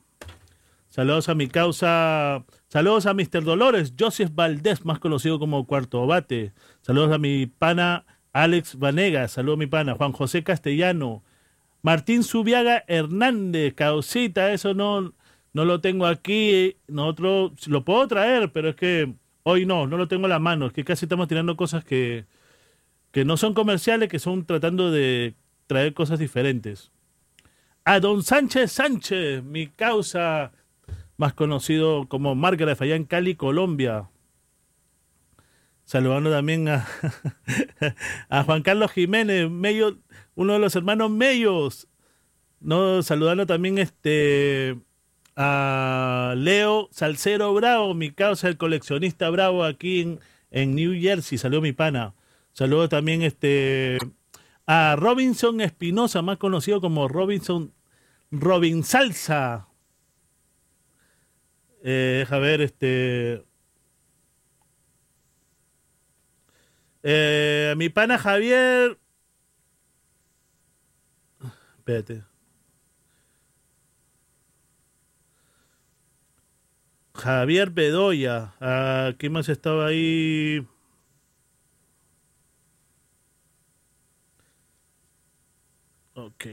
Saludos 0.91 1.29
a 1.29 1.35
mi 1.35 1.47
causa. 1.47 2.43
Saludos 2.67 3.05
a 3.05 3.13
Mr. 3.13 3.45
Dolores, 3.45 3.93
Joseph 3.97 4.31
Valdés, 4.35 4.83
más 4.83 4.99
conocido 4.99 5.39
como 5.39 5.65
Cuarto 5.65 6.05
Bate. 6.05 6.51
Saludos 6.81 7.13
a 7.13 7.17
mi 7.17 7.45
pana 7.45 8.05
Alex 8.33 8.77
Vanegas. 8.77 9.31
Saludos 9.31 9.55
a 9.55 9.59
mi 9.59 9.67
pana 9.67 9.95
Juan 9.95 10.11
José 10.11 10.43
Castellano. 10.43 11.23
Martín 11.81 12.23
Subiaga 12.23 12.83
Hernández, 12.89 13.73
causita, 13.73 14.51
eso 14.51 14.73
no, 14.73 15.13
no 15.53 15.63
lo 15.63 15.79
tengo 15.79 16.07
aquí. 16.07 16.75
Nosotros 16.89 17.67
lo 17.67 17.85
puedo 17.85 18.05
traer, 18.09 18.51
pero 18.51 18.67
es 18.67 18.75
que 18.75 19.13
hoy 19.43 19.65
no, 19.65 19.87
no 19.87 19.95
lo 19.95 20.09
tengo 20.09 20.25
a 20.25 20.29
la 20.29 20.39
mano. 20.39 20.65
Es 20.65 20.73
que 20.73 20.83
casi 20.83 21.05
estamos 21.05 21.29
tirando 21.29 21.55
cosas 21.55 21.85
que, 21.85 22.25
que 23.11 23.23
no 23.23 23.37
son 23.37 23.53
comerciales, 23.53 24.09
que 24.09 24.19
son 24.19 24.45
tratando 24.45 24.91
de 24.91 25.35
traer 25.67 25.93
cosas 25.93 26.19
diferentes. 26.19 26.91
A 27.85 28.01
don 28.01 28.23
Sánchez 28.23 28.73
Sánchez, 28.73 29.41
mi 29.41 29.67
causa 29.67 30.51
más 31.21 31.35
conocido 31.35 32.07
como 32.09 32.33
Margaret 32.33 32.81
allá 32.81 32.95
en 32.95 33.05
Cali, 33.05 33.35
Colombia. 33.35 34.09
Saludando 35.83 36.31
también 36.31 36.67
a, 36.67 36.87
a 38.29 38.43
Juan 38.43 38.63
Carlos 38.63 38.91
Jiménez, 38.91 39.47
uno 40.33 40.53
de 40.53 40.59
los 40.59 40.75
hermanos 40.75 41.11
Mellos. 41.11 41.87
No, 42.59 43.03
saludando 43.03 43.45
también 43.45 43.77
este 43.77 44.79
a 45.35 46.33
Leo 46.37 46.89
Salcero 46.91 47.53
Bravo, 47.53 47.93
mi 47.93 48.09
causa, 48.09 48.47
el 48.47 48.57
coleccionista 48.57 49.29
Bravo 49.29 49.63
aquí 49.63 50.01
en, 50.01 50.19
en 50.49 50.73
New 50.73 50.99
Jersey. 50.99 51.37
Saludo 51.37 51.61
mi 51.61 51.71
pana. 51.71 52.15
Saludo 52.51 52.89
también 52.89 53.21
este 53.21 53.99
a 54.65 54.95
Robinson 54.97 55.61
Espinosa, 55.61 56.23
más 56.23 56.37
conocido 56.37 56.81
como 56.81 57.07
Robinson 57.07 57.73
Robin 58.31 58.83
Salsa. 58.83 59.67
Eh, 61.83 62.17
deja 62.19 62.37
ver, 62.39 62.61
este. 62.61 63.43
Eh, 67.03 67.73
mi 67.77 67.89
pana 67.89 68.17
Javier. 68.17 68.97
Espérate. 71.77 72.23
Javier 77.15 77.69
Bedoya. 77.69 78.53
Ah, 78.59 79.13
¿Quién 79.17 79.33
más 79.33 79.49
estaba 79.49 79.87
ahí? 79.87 80.65
Ok. 86.15 86.45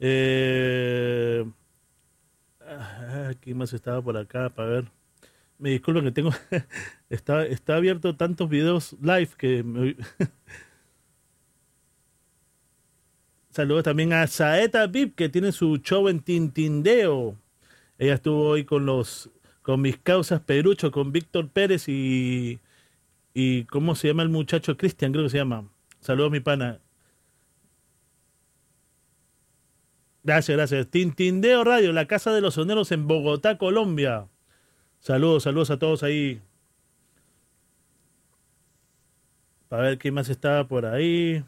Eh, 0.00 1.44
¿Quién 3.40 3.58
más 3.58 3.72
estaba 3.72 4.02
por 4.02 4.16
acá? 4.16 4.50
Para 4.50 4.68
ver. 4.68 4.84
Me 5.58 5.70
disculpen 5.70 6.04
que 6.04 6.12
tengo. 6.12 6.30
está, 7.10 7.46
está 7.46 7.76
abierto 7.76 8.16
tantos 8.16 8.48
videos 8.48 8.96
live 9.00 9.30
que. 9.38 9.62
me- 9.62 9.96
Saludos 13.50 13.84
también 13.84 14.12
a 14.14 14.26
Saeta 14.26 14.86
Vip, 14.86 15.14
que 15.14 15.28
tiene 15.28 15.52
su 15.52 15.76
show 15.78 16.08
en 16.08 16.20
Tintindeo. 16.20 17.36
Ella 17.98 18.14
estuvo 18.14 18.44
hoy 18.48 18.64
con 18.64 18.86
los. 18.86 19.30
Con 19.62 19.80
mis 19.80 19.96
causas 19.98 20.40
Perucho, 20.40 20.90
con 20.90 21.12
Víctor 21.12 21.48
Pérez 21.50 21.88
y. 21.88 22.58
y 23.34 23.64
¿Cómo 23.64 23.94
se 23.94 24.08
llama 24.08 24.22
el 24.22 24.28
muchacho? 24.30 24.76
Cristian, 24.76 25.12
creo 25.12 25.24
que 25.24 25.30
se 25.30 25.38
llama. 25.38 25.68
Saludos, 26.00 26.32
mi 26.32 26.40
pana. 26.40 26.80
Gracias, 30.24 30.56
gracias. 30.56 30.88
Tintindeo 30.88 31.64
Radio, 31.64 31.92
la 31.92 32.06
Casa 32.06 32.32
de 32.32 32.40
los 32.40 32.54
Soneros 32.54 32.92
en 32.92 33.08
Bogotá, 33.08 33.58
Colombia. 33.58 34.28
Saludos, 35.00 35.42
saludos 35.42 35.70
a 35.70 35.78
todos 35.78 36.02
ahí. 36.04 36.40
Para 39.68 39.84
ver 39.84 39.98
quién 39.98 40.14
más 40.14 40.28
estaba 40.28 40.68
por 40.68 40.86
ahí. 40.86 41.44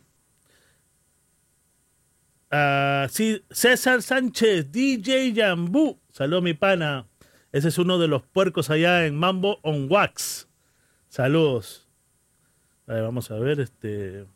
Ah, 2.51 3.07
sí, 3.11 3.45
César 3.51 4.03
Sánchez, 4.03 4.73
DJ 4.73 5.33
Yambú. 5.33 6.01
Salud, 6.11 6.43
mi 6.43 6.55
pana. 6.55 7.07
Ese 7.53 7.69
es 7.69 7.79
uno 7.79 7.99
de 7.99 8.09
los 8.09 8.23
puercos 8.23 8.71
allá 8.71 9.07
en 9.07 9.15
Mambo 9.15 9.61
on 9.63 9.87
Wax. 9.91 10.49
Saludos. 11.09 11.87
A 12.89 12.95
ver, 12.95 13.03
vamos 13.03 13.31
a 13.31 13.39
ver, 13.39 13.61
este. 13.61 14.27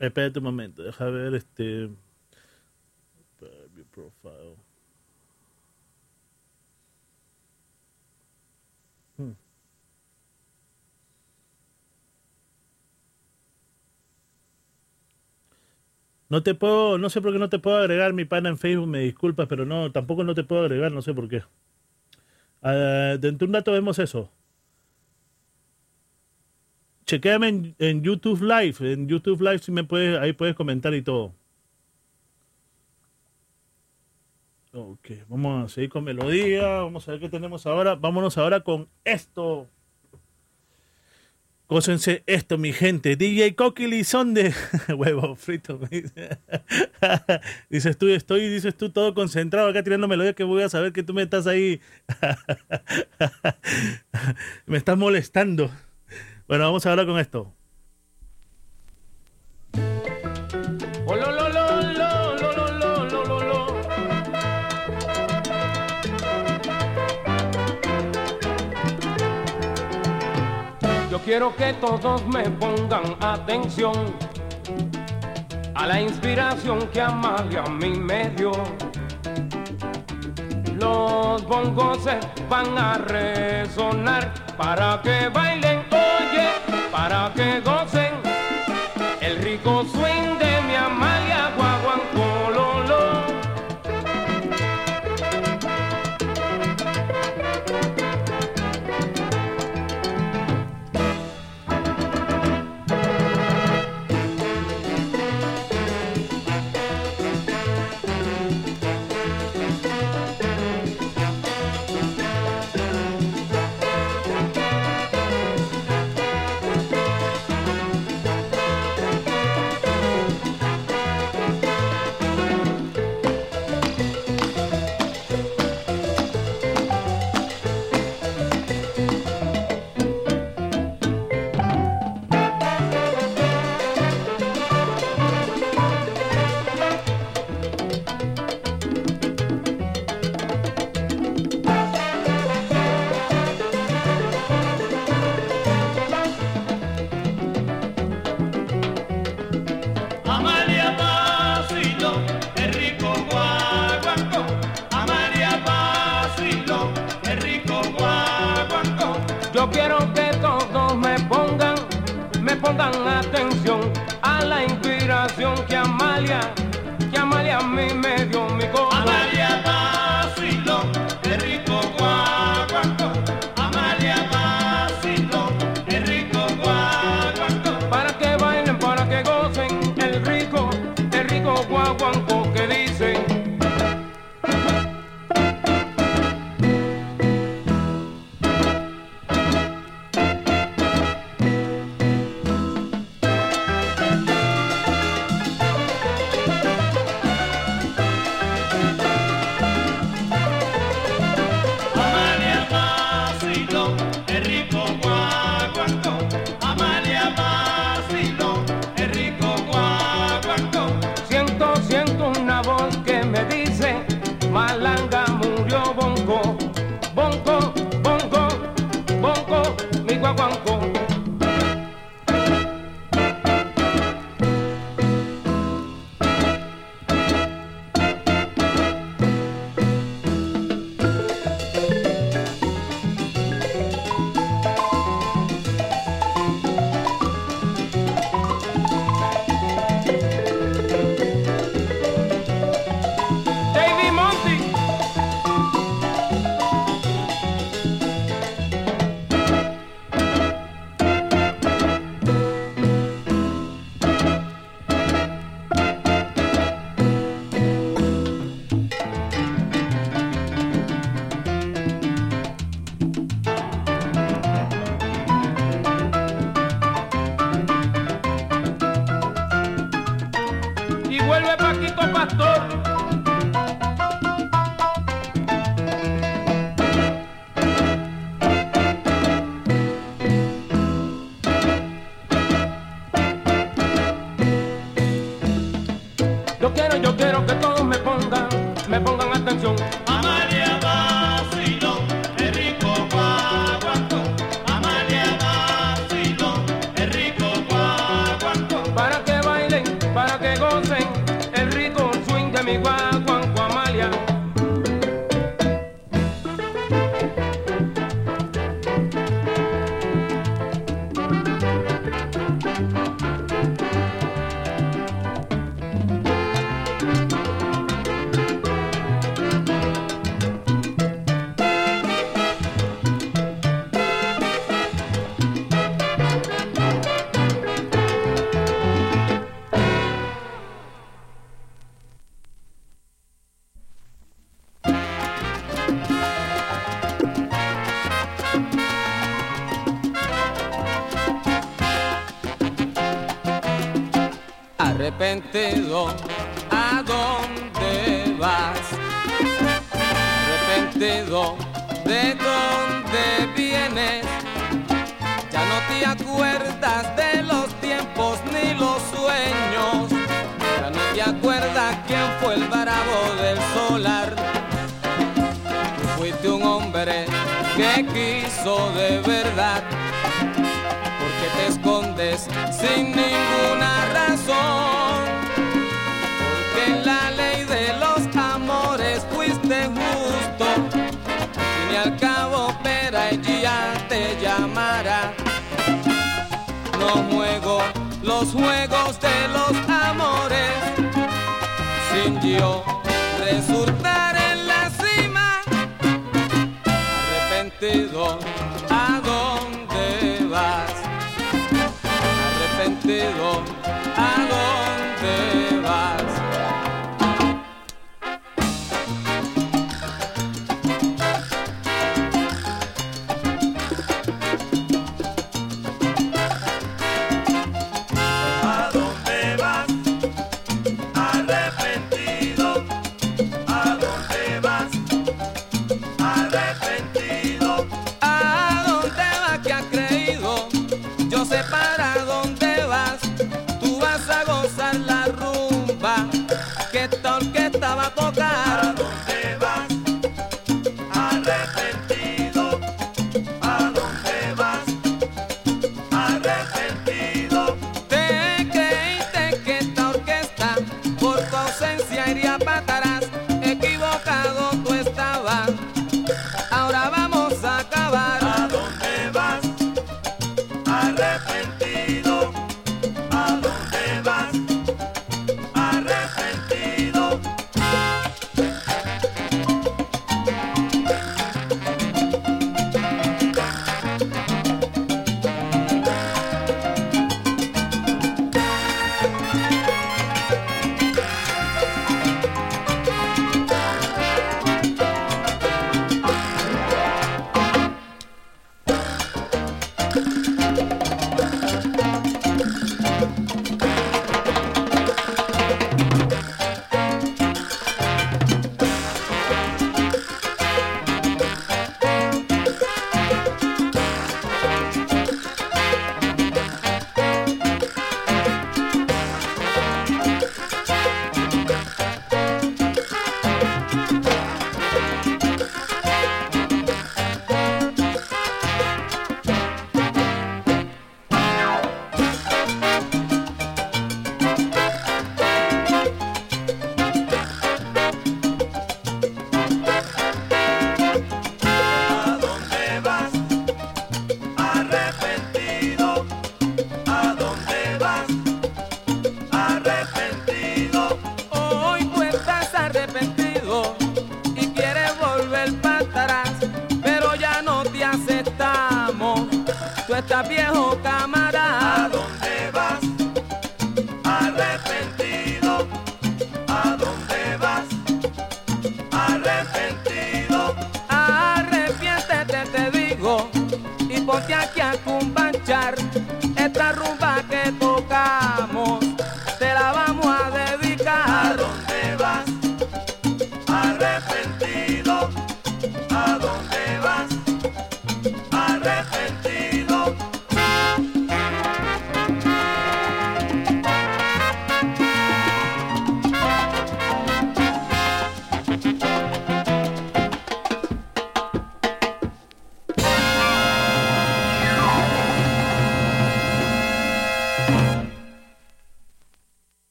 Espérate 0.00 0.38
un 0.38 0.44
momento, 0.44 0.82
deja 0.82 1.04
ver 1.06 1.34
este. 1.34 1.90
Profile. 3.92 4.56
Hmm. 9.18 9.32
No 16.30 16.42
te 16.42 16.54
puedo, 16.54 16.96
no 16.98 17.10
sé 17.10 17.20
por 17.20 17.32
qué 17.32 17.38
no 17.38 17.48
te 17.50 17.58
puedo 17.58 17.76
agregar 17.78 18.12
mi 18.14 18.24
pana 18.24 18.48
en 18.50 18.58
Facebook, 18.58 18.86
me 18.86 19.00
disculpas, 19.00 19.46
pero 19.48 19.64
no, 19.66 19.92
tampoco 19.92 20.24
no 20.24 20.34
te 20.34 20.44
puedo 20.44 20.62
agregar, 20.62 20.92
no 20.92 21.02
sé 21.02 21.12
por 21.14 21.28
qué. 21.28 21.42
Ah, 22.62 23.16
dentro 23.20 23.46
de 23.46 23.50
un 23.50 23.54
rato 23.54 23.72
vemos 23.72 23.98
eso. 23.98 24.30
Chequéame 27.08 27.48
en, 27.48 27.74
en 27.78 28.02
YouTube 28.02 28.42
Live, 28.42 28.76
en 28.80 29.08
YouTube 29.08 29.40
Live 29.40 29.60
si 29.60 29.72
me 29.72 29.82
puedes, 29.82 30.18
ahí 30.18 30.34
puedes 30.34 30.54
comentar 30.54 30.92
y 30.92 31.00
todo. 31.00 31.34
Ok, 34.74 35.12
vamos 35.26 35.64
a 35.64 35.74
seguir 35.74 35.88
con 35.88 36.04
melodía, 36.04 36.68
vamos 36.68 37.08
a 37.08 37.12
ver 37.12 37.20
qué 37.20 37.30
tenemos 37.30 37.66
ahora. 37.66 37.94
Vámonos 37.94 38.36
ahora 38.36 38.60
con 38.60 38.90
esto. 39.04 39.70
Cósense 41.66 42.24
esto, 42.26 42.58
mi 42.58 42.74
gente. 42.74 43.16
DJ 43.16 43.54
Coquili 43.54 44.04
son 44.04 44.34
de 44.34 44.52
huevo 44.94 45.34
frito. 45.34 45.80
dices 47.70 47.96
tú, 47.96 48.08
estoy, 48.08 48.50
dices 48.50 48.76
tú, 48.76 48.90
todo 48.90 49.14
concentrado 49.14 49.68
acá 49.68 49.82
tirando 49.82 50.08
melodía 50.08 50.34
que 50.34 50.44
voy 50.44 50.62
a 50.62 50.68
saber 50.68 50.92
que 50.92 51.02
tú 51.02 51.14
me 51.14 51.22
estás 51.22 51.46
ahí. 51.46 51.80
me 54.66 54.76
estás 54.76 54.98
molestando. 54.98 55.70
Bueno, 56.48 56.64
vamos 56.64 56.86
a 56.86 56.92
hablar 56.92 57.06
con 57.06 57.18
esto. 57.18 57.52
Yo 71.10 71.18
quiero 71.22 71.54
que 71.54 71.74
todos 71.74 72.26
me 72.26 72.48
pongan 72.52 73.16
atención 73.20 74.14
a 75.74 75.86
la 75.86 76.00
inspiración 76.00 76.88
que 76.88 77.02
Amalia 77.02 77.64
a 77.64 77.68
mí 77.68 77.90
me 77.90 78.30
dio. 78.30 78.52
Los 80.76 81.46
bongos 81.46 82.06
van 82.48 82.78
a 82.78 82.96
resonar 82.96 84.32
para 84.56 85.02
que 85.02 85.28
bailen 85.28 85.87
para 86.90 87.32
que 87.34 87.60
gocen 87.60 88.14
el 89.20 89.38
rico 89.42 89.84
swing 89.92 90.17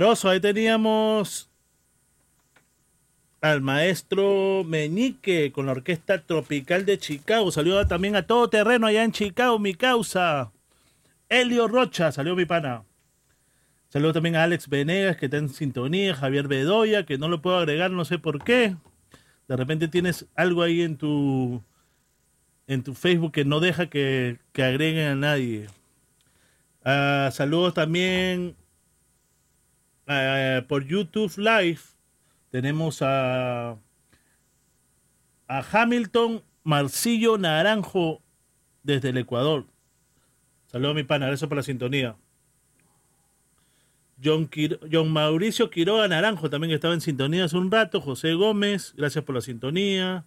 Ahí 0.00 0.38
teníamos 0.38 1.50
al 3.40 3.60
maestro 3.60 4.62
Meñique 4.64 5.50
con 5.50 5.66
la 5.66 5.72
Orquesta 5.72 6.22
Tropical 6.22 6.86
de 6.86 6.98
Chicago. 6.98 7.50
Saludo 7.50 7.84
también 7.88 8.14
a 8.14 8.24
todo 8.24 8.48
terreno 8.48 8.86
allá 8.86 9.02
en 9.02 9.10
Chicago, 9.10 9.58
mi 9.58 9.74
causa. 9.74 10.52
Elio 11.28 11.66
Rocha, 11.66 12.12
salió 12.12 12.36
mi 12.36 12.44
pana. 12.44 12.84
Saludo 13.88 14.12
también 14.12 14.36
a 14.36 14.44
Alex 14.44 14.68
Venegas, 14.68 15.16
que 15.16 15.26
está 15.26 15.38
en 15.38 15.48
sintonía. 15.48 16.14
Javier 16.14 16.46
Bedoya, 16.46 17.04
que 17.04 17.18
no 17.18 17.28
lo 17.28 17.42
puedo 17.42 17.56
agregar, 17.56 17.90
no 17.90 18.04
sé 18.04 18.20
por 18.20 18.44
qué. 18.44 18.76
De 19.48 19.56
repente 19.56 19.88
tienes 19.88 20.26
algo 20.36 20.62
ahí 20.62 20.82
en 20.82 20.96
tu 20.96 21.60
en 22.68 22.84
tu 22.84 22.94
Facebook 22.94 23.32
que 23.32 23.44
no 23.44 23.58
deja 23.58 23.90
que, 23.90 24.38
que 24.52 24.62
agreguen 24.62 25.08
a 25.08 25.14
nadie. 25.16 25.66
Ah, 26.84 27.30
saludos 27.32 27.74
también 27.74 28.54
ah, 30.08 30.64
por 30.66 30.84
YouTube 30.86 31.32
Live. 31.36 31.80
Tenemos 32.50 33.00
a, 33.02 33.76
Hamilton 35.48 36.42
Marcillo 36.64 37.38
Naranjo 37.38 38.22
desde 38.82 39.10
el 39.10 39.18
Ecuador. 39.18 39.66
Saludos 40.66 40.94
mi 40.94 41.04
pana, 41.04 41.26
gracias 41.26 41.48
por 41.48 41.56
la 41.56 41.62
sintonía. 41.62 42.16
John, 44.22 44.50
John 44.90 45.10
Mauricio 45.10 45.70
Quiroga 45.70 46.08
Naranjo 46.08 46.50
también 46.50 46.72
estaba 46.72 46.94
en 46.94 47.00
sintonía 47.00 47.44
hace 47.44 47.56
un 47.56 47.70
rato. 47.70 48.00
José 48.00 48.34
Gómez, 48.34 48.94
gracias 48.96 49.24
por 49.24 49.34
la 49.34 49.40
sintonía. 49.40 50.26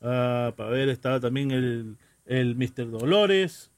Ah, 0.00 0.52
para 0.56 0.70
ver, 0.70 0.88
estaba 0.88 1.20
también 1.20 1.50
el, 1.50 1.96
el 2.24 2.54
Mr. 2.56 2.90
Dolores. 2.90 3.70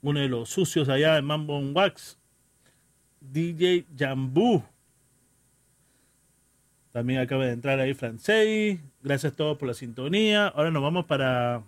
Uno 0.00 0.20
de 0.20 0.28
los 0.28 0.48
sucios 0.48 0.88
allá 0.88 1.18
en 1.18 1.24
Mambo 1.24 1.58
Wax. 1.58 2.18
DJ 3.34 3.86
Jambú. 3.98 4.62
También 6.92 7.18
acaba 7.18 7.44
de 7.44 7.52
entrar 7.52 7.80
ahí 7.80 7.92
Francei. 7.92 8.80
Gracias 9.02 9.32
a 9.32 9.36
todos 9.36 9.58
por 9.58 9.66
la 9.66 9.74
sintonía. 9.74 10.46
Ahora 10.46 10.70
nos 10.70 10.82
vamos 10.82 11.06
para. 11.06 11.64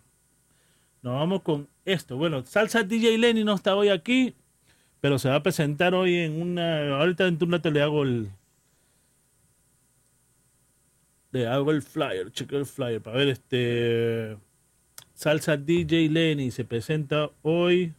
Nos 1.03 1.15
vamos 1.15 1.43
con 1.43 1.69
esto. 1.85 2.17
Bueno, 2.17 2.45
Salsa 2.47 2.85
DJ 2.85 3.19
Lenny 3.19 3.43
no 3.43 3.55
está 3.55 3.75
hoy 3.75 3.89
aquí. 3.89 4.35
Pero 5.01 5.19
se 5.19 5.29
va 5.29 5.35
a 5.35 5.43
presentar 5.43 5.95
hoy 5.95 6.15
en 6.15 6.41
una. 6.41 6.99
Ahorita 7.01 7.27
en 7.27 7.39
un 7.43 7.51
rato 7.51 7.71
le 7.73 7.83
hago 7.83 8.05
el. 8.05 8.31
Le 11.33 11.49
hago 11.49 11.73
el 11.73 11.83
flyer. 11.83 12.31
Chequeo 12.31 12.61
el 12.61 12.67
flyer. 12.67 13.03
Para 13.03 13.17
ver 13.17 13.29
este. 13.29 14.39
Salsa 15.15 15.57
DJ 15.57 16.09
Lenny 16.11 16.53
se 16.53 16.65
presenta 16.65 17.31
hoy. 17.43 17.93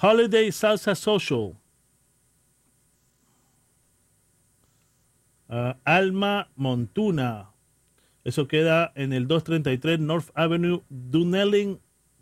Holiday 0.00 0.50
Salsa 0.50 0.96
Social. 0.96 1.54
Ah, 5.48 5.78
Alma 5.84 6.50
Montuna. 6.56 7.50
Eso 8.24 8.48
queda 8.48 8.92
en 8.94 9.12
el 9.12 9.28
233 9.28 10.00
North 10.00 10.30
Avenue, 10.34 10.82
Dunelling, 10.88 11.80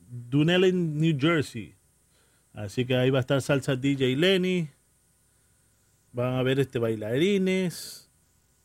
Dunelling, 0.09 0.99
New 0.99 1.17
Jersey. 1.19 1.77
Así 2.53 2.85
que 2.85 2.97
ahí 2.97 3.11
va 3.11 3.19
a 3.19 3.21
estar 3.21 3.41
Salsa 3.41 3.77
DJ 3.77 4.17
Lenny. 4.17 4.69
Van 6.13 6.35
a 6.35 6.43
ver 6.43 6.61
este 6.61 6.79
bailarines. 6.79 8.11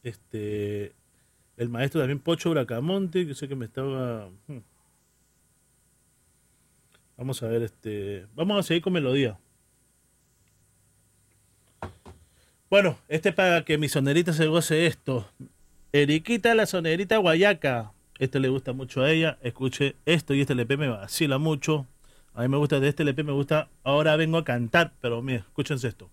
Este. 0.03 0.93
El 1.55 1.69
maestro 1.69 2.01
también 2.01 2.19
Pocho 2.19 2.51
Bracamonte, 2.51 3.25
que 3.25 3.33
sé 3.33 3.47
que 3.47 3.55
me 3.55 3.65
estaba. 3.65 4.29
hmm. 4.47 4.57
Vamos 7.17 7.41
a 7.41 7.47
ver 7.47 7.61
este. 7.63 8.27
Vamos 8.35 8.59
a 8.59 8.63
seguir 8.63 8.83
con 8.83 8.93
melodía. 8.93 9.39
Bueno, 12.69 12.97
este 13.07 13.29
es 13.29 13.35
para 13.35 13.63
que 13.63 13.77
mi 13.77 13.87
sonerita 13.87 14.33
se 14.33 14.47
goce 14.47 14.87
esto. 14.87 15.29
Eriquita 15.93 16.53
la 16.53 16.65
sonerita 16.65 17.15
guayaca. 17.17 17.93
Este 18.19 18.41
le 18.41 18.49
gusta 18.49 18.73
mucho 18.73 19.01
a 19.03 19.09
ella. 19.09 19.37
Escuche 19.41 19.95
esto 20.05 20.33
y 20.33 20.41
este 20.41 20.51
LP 20.51 20.75
me 20.75 20.89
vacila 20.89 21.37
mucho. 21.37 21.87
A 22.33 22.41
mí 22.41 22.49
me 22.49 22.57
gusta 22.57 22.81
de 22.81 22.89
este 22.89 23.03
LP, 23.03 23.23
me 23.23 23.31
gusta. 23.31 23.69
Ahora 23.83 24.17
vengo 24.17 24.37
a 24.37 24.43
cantar, 24.43 24.93
pero 25.01 25.21
mira, 25.21 25.39
escúchense 25.39 25.87
esto. 25.87 26.09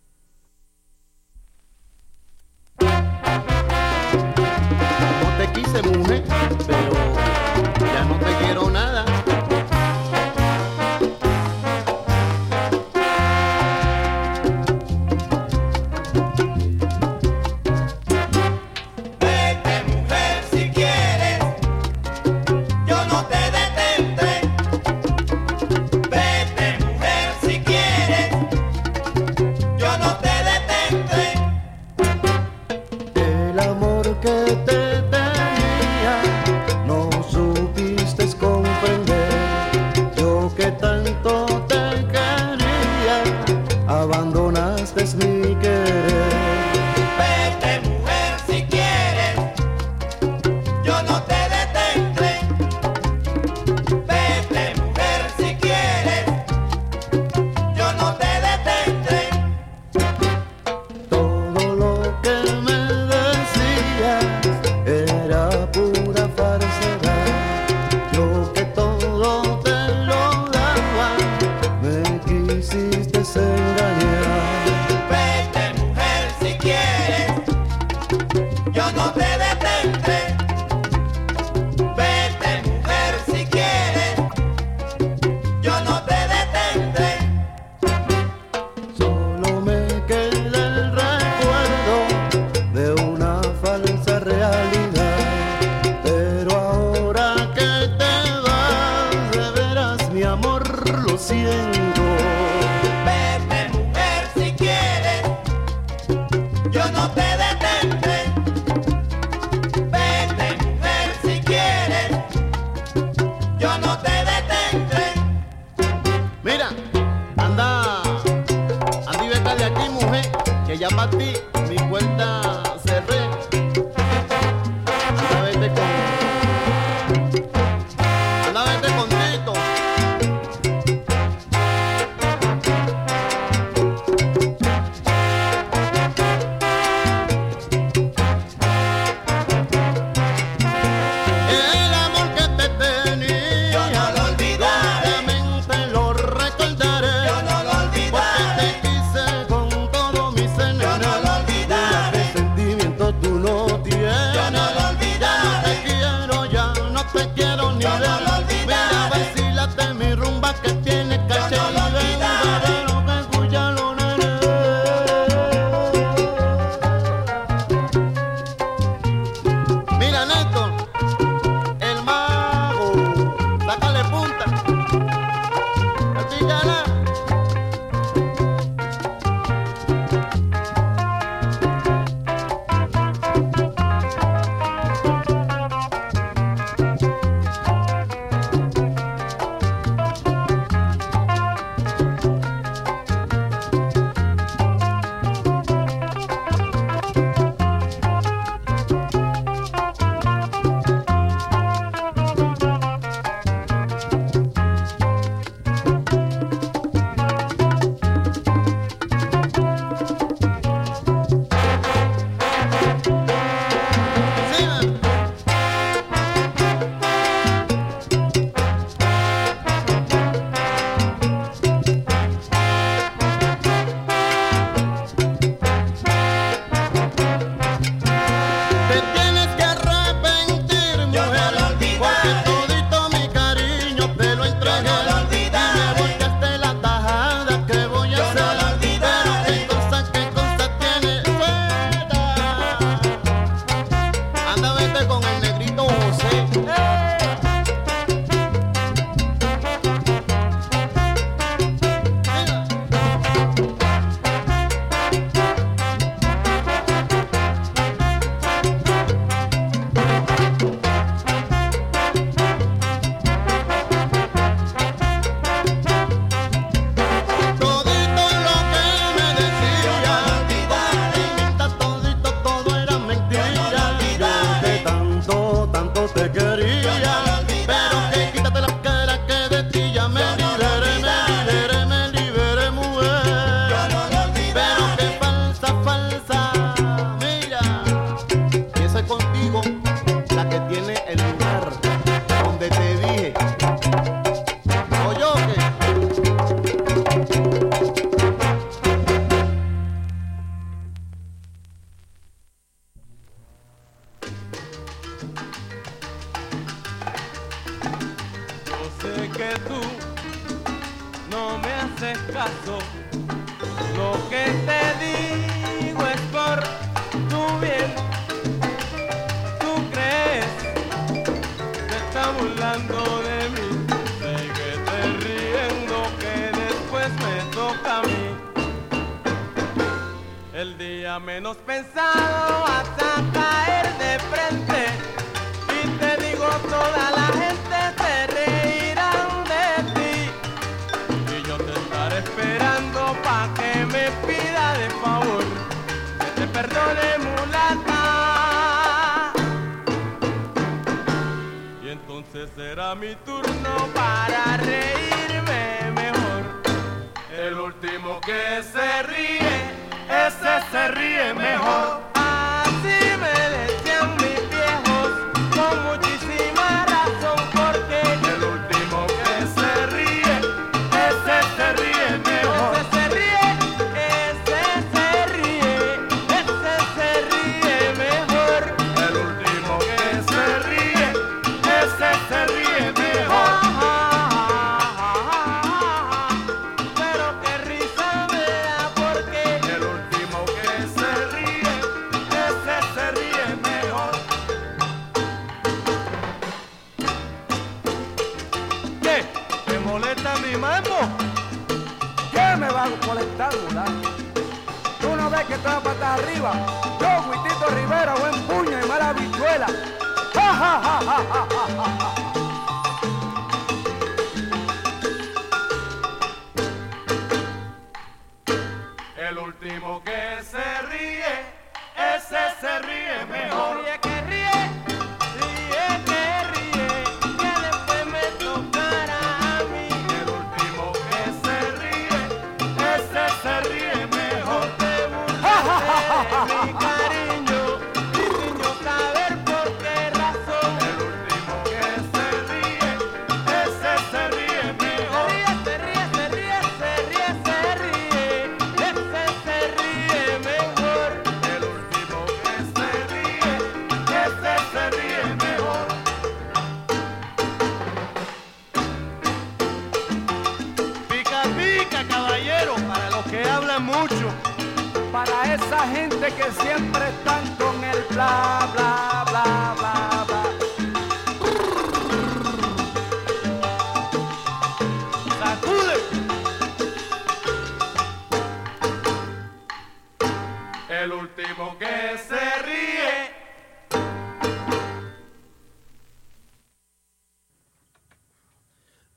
Lo 100.93 101.17
siento. 101.19 102.03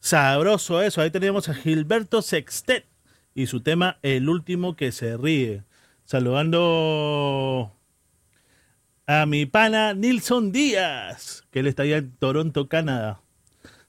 Sabroso 0.08 0.82
eso. 0.82 1.02
Ahí 1.02 1.12
teníamos 1.12 1.50
a 1.50 1.54
Gilberto 1.54 2.22
Sextet 2.22 2.86
y 3.36 3.48
su 3.48 3.60
tema 3.60 3.98
El 4.04 4.30
último 4.30 4.78
que 4.78 4.94
se 4.94 5.18
ríe. 5.18 5.66
Saludando 6.06 7.74
a 9.06 9.26
mi 9.26 9.46
pana 9.46 9.94
Nilson 9.94 10.54
Díaz, 10.54 11.46
que 11.52 11.60
él 11.60 11.68
está 11.68 11.84
allá 11.84 11.98
en 11.98 12.16
Toronto, 12.16 12.70
Canadá. 12.70 13.20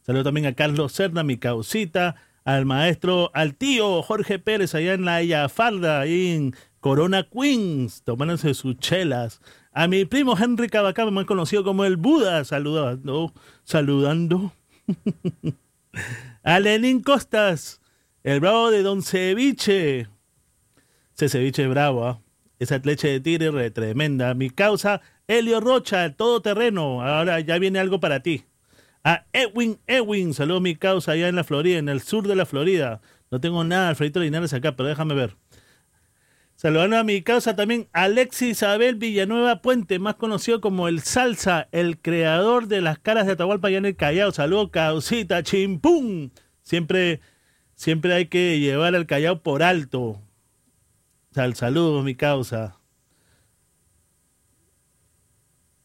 Saludo 0.00 0.24
también 0.24 0.46
a 0.46 0.54
Carlos 0.54 0.92
Cerna, 0.92 1.22
mi 1.22 1.36
causita, 1.36 2.16
al 2.44 2.66
maestro, 2.66 3.30
al 3.32 3.54
tío 3.54 4.02
Jorge 4.02 4.40
Pérez, 4.40 4.74
allá 4.74 4.94
en 4.94 5.04
la 5.04 5.22
Yafarda, 5.22 6.00
ahí 6.00 6.32
en 6.32 6.56
Corona 6.80 7.28
Queens, 7.30 8.02
tomándose 8.02 8.54
sus 8.54 8.76
chelas. 8.78 9.40
A 9.70 9.86
mi 9.86 10.04
primo 10.04 10.36
Henry 10.36 10.68
Cabacaba, 10.68 11.12
más 11.12 11.26
conocido 11.26 11.62
como 11.62 11.84
el 11.84 11.96
Buda, 11.96 12.44
saludando, 12.44 13.32
saludando. 13.62 14.52
a 16.42 16.60
Lenín 16.60 17.02
Costas, 17.02 17.80
el 18.22 18.40
bravo 18.40 18.70
de 18.70 18.82
Don 18.82 19.02
Ceviche. 19.02 20.08
Ese 21.14 21.28
ceviche 21.28 21.64
es 21.64 21.68
bravo, 21.68 22.06
¿ah? 22.06 22.20
Esa 22.58 22.78
leche 22.78 23.08
de 23.08 23.20
tigre 23.20 23.50
re 23.50 23.70
tremenda. 23.70 24.34
Mi 24.34 24.50
causa, 24.50 25.00
Helio 25.26 25.60
Rocha, 25.60 26.12
todoterreno. 26.14 27.02
Ahora 27.02 27.40
ya 27.40 27.58
viene 27.58 27.78
algo 27.78 28.00
para 28.00 28.20
ti. 28.20 28.44
A 29.04 29.26
Edwin, 29.32 29.78
Edwin, 29.86 30.34
saludo 30.34 30.60
mi 30.60 30.74
causa 30.74 31.12
allá 31.12 31.28
en 31.28 31.36
la 31.36 31.44
Florida, 31.44 31.78
en 31.78 31.88
el 31.88 32.00
sur 32.00 32.26
de 32.26 32.34
la 32.34 32.46
Florida. 32.46 33.00
No 33.30 33.40
tengo 33.40 33.62
nada, 33.64 33.90
Alfredito 33.90 34.20
Linares 34.20 34.52
acá, 34.54 34.74
pero 34.74 34.88
déjame 34.88 35.14
ver. 35.14 35.36
Saludando 36.58 36.96
a 36.96 37.04
mi 37.04 37.22
causa 37.22 37.54
también, 37.54 37.88
Alexis 37.92 38.48
Isabel 38.48 38.96
Villanueva 38.96 39.62
Puente, 39.62 40.00
más 40.00 40.16
conocido 40.16 40.60
como 40.60 40.88
el 40.88 41.02
Salsa, 41.02 41.68
el 41.70 42.00
creador 42.00 42.66
de 42.66 42.80
las 42.80 42.98
caras 42.98 43.26
de 43.26 43.34
Atahualpa 43.34 43.68
allá 43.68 43.78
en 43.78 43.86
el 43.86 43.94
Callao. 43.94 44.32
Saludo, 44.32 44.72
causita, 44.72 45.44
chimpum. 45.44 46.30
Siempre, 46.62 47.20
siempre 47.76 48.12
hay 48.12 48.26
que 48.26 48.58
llevar 48.58 48.96
al 48.96 49.06
Callao 49.06 49.40
por 49.40 49.62
alto. 49.62 50.20
Sal, 51.30 51.54
saludos, 51.54 52.04
mi 52.04 52.16
causa. 52.16 52.80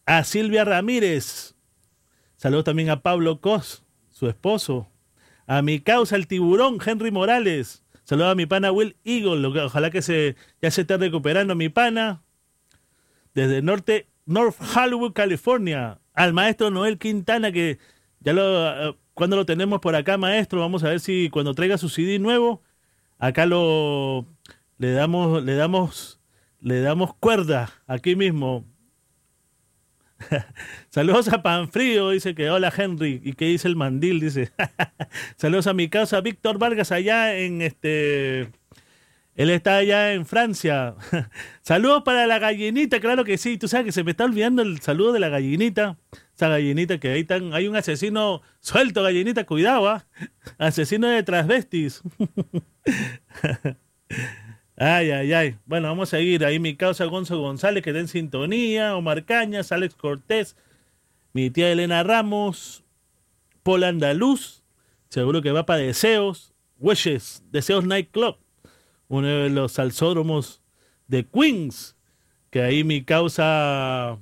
A 0.08 0.24
Silvia 0.24 0.66
Ramírez. 0.66 1.54
Saludos 2.36 2.64
también 2.64 2.90
a 2.90 3.04
Pablo 3.04 3.42
Cos, 3.42 3.84
su 4.10 4.28
esposo. 4.28 4.90
A 5.46 5.62
mi 5.62 5.82
causa, 5.82 6.16
el 6.16 6.26
tiburón, 6.26 6.80
Henry 6.84 7.12
Morales. 7.12 7.83
Saludos 8.04 8.32
a 8.32 8.36
mi 8.36 8.46
pana 8.46 8.72
Will 8.72 8.96
Eagle. 9.04 9.46
Ojalá 9.48 9.90
que 9.90 10.02
se, 10.02 10.36
ya 10.62 10.72
se 10.72 10.82
esté 10.82 10.98
recuperando 10.98 11.56
mi 11.56 11.70
pana. 11.70 12.24
Desde 13.34 13.62
norte, 13.62 14.08
North 14.26 14.58
Hollywood, 14.76 15.14
California. 15.14 16.00
al 16.14 16.34
maestro 16.34 16.70
Noel 16.70 16.98
Quintana, 17.00 17.52
que 17.52 17.80
ya 18.20 18.34
lo, 18.34 18.90
eh, 18.90 18.96
cuando 19.14 19.36
lo 19.36 19.46
tenemos 19.46 19.80
por 19.80 19.96
acá, 19.96 20.18
maestro, 20.18 20.60
vamos 20.60 20.84
a 20.84 20.90
ver 20.90 21.00
si 21.00 21.30
cuando 21.30 21.54
traiga 21.54 21.78
su 21.78 21.90
CD 21.90 22.20
nuevo, 22.20 22.62
acá 23.18 23.46
lo 23.46 24.28
le 24.78 24.92
damos, 24.92 25.44
le 25.44 25.56
damos, 25.56 26.20
le 26.60 26.82
damos 26.82 27.14
cuerda 27.16 27.72
aquí 27.88 28.16
mismo. 28.16 28.66
Saludos 30.94 31.28
a 31.30 31.42
Panfrío, 31.42 32.12
dice 32.12 32.36
que 32.36 32.52
hola 32.52 32.72
Henry. 32.78 33.20
¿Y 33.24 33.34
qué 33.34 33.46
dice 33.46 33.68
el 33.68 33.76
mandil? 33.76 34.20
Dice. 34.20 34.52
Saludos 35.38 35.66
a 35.66 35.74
mi 35.74 35.90
casa, 35.90 36.22
Víctor 36.22 36.60
Vargas, 36.60 36.92
allá 36.92 37.36
en 37.36 37.64
este. 37.64 38.52
Él 39.34 39.50
está 39.50 39.78
allá 39.78 40.14
en 40.14 40.28
Francia. 40.28 40.94
Saludos 41.64 42.04
para 42.04 42.28
la 42.28 42.38
gallinita, 42.38 43.00
claro 43.00 43.24
que 43.24 43.40
sí. 43.40 43.58
Tú 43.58 43.68
sabes 43.68 43.88
que 43.88 43.92
se 43.92 44.04
me 44.04 44.12
está 44.12 44.26
olvidando 44.26 44.62
el 44.62 44.82
saludo 44.82 45.14
de 45.14 45.20
la 45.20 45.30
gallinita. 45.30 45.98
Esa 46.36 46.50
gallinita 46.50 47.00
que 47.00 47.10
ahí 47.10 47.22
están, 47.22 47.56
hay 47.56 47.68
un 47.68 47.76
asesino 47.76 48.44
suelto, 48.60 49.02
gallinita, 49.02 49.48
cuidado, 49.48 49.88
¿ah? 49.88 50.06
Asesino 50.60 51.08
de 51.08 51.24
transvestis. 51.24 52.04
Ay, 54.76 55.10
ay, 55.10 55.34
ay. 55.34 55.56
Bueno, 55.66 55.88
vamos 55.88 56.14
a 56.14 56.18
seguir. 56.18 56.46
Ahí 56.46 56.60
mi 56.60 56.76
causa 56.76 57.06
Gonzo 57.06 57.40
González, 57.40 57.82
que 57.82 57.90
está 57.90 58.00
en 58.00 58.08
sintonía. 58.08 58.96
Omar 58.96 59.26
Cañas, 59.26 59.72
Alex 59.72 59.96
Cortés, 59.96 60.56
mi 61.34 61.50
tía 61.50 61.72
Elena 61.72 62.04
Ramos, 62.04 62.84
Paul 63.64 63.84
Andaluz, 63.84 64.64
seguro 65.10 65.42
que 65.42 65.52
va 65.52 65.66
para 65.66 65.82
Deseos, 65.82 66.54
Wishes, 66.78 67.44
Deseos 67.52 67.86
Night 67.86 68.12
Club, 68.12 68.38
uno 69.08 69.28
de 69.28 69.50
los 69.50 69.74
salsódromos 69.74 70.62
de 71.08 71.26
Queens, 71.26 71.96
que 72.50 72.62
ahí 72.62 72.84
mi 72.84 73.04
causa 73.04 74.20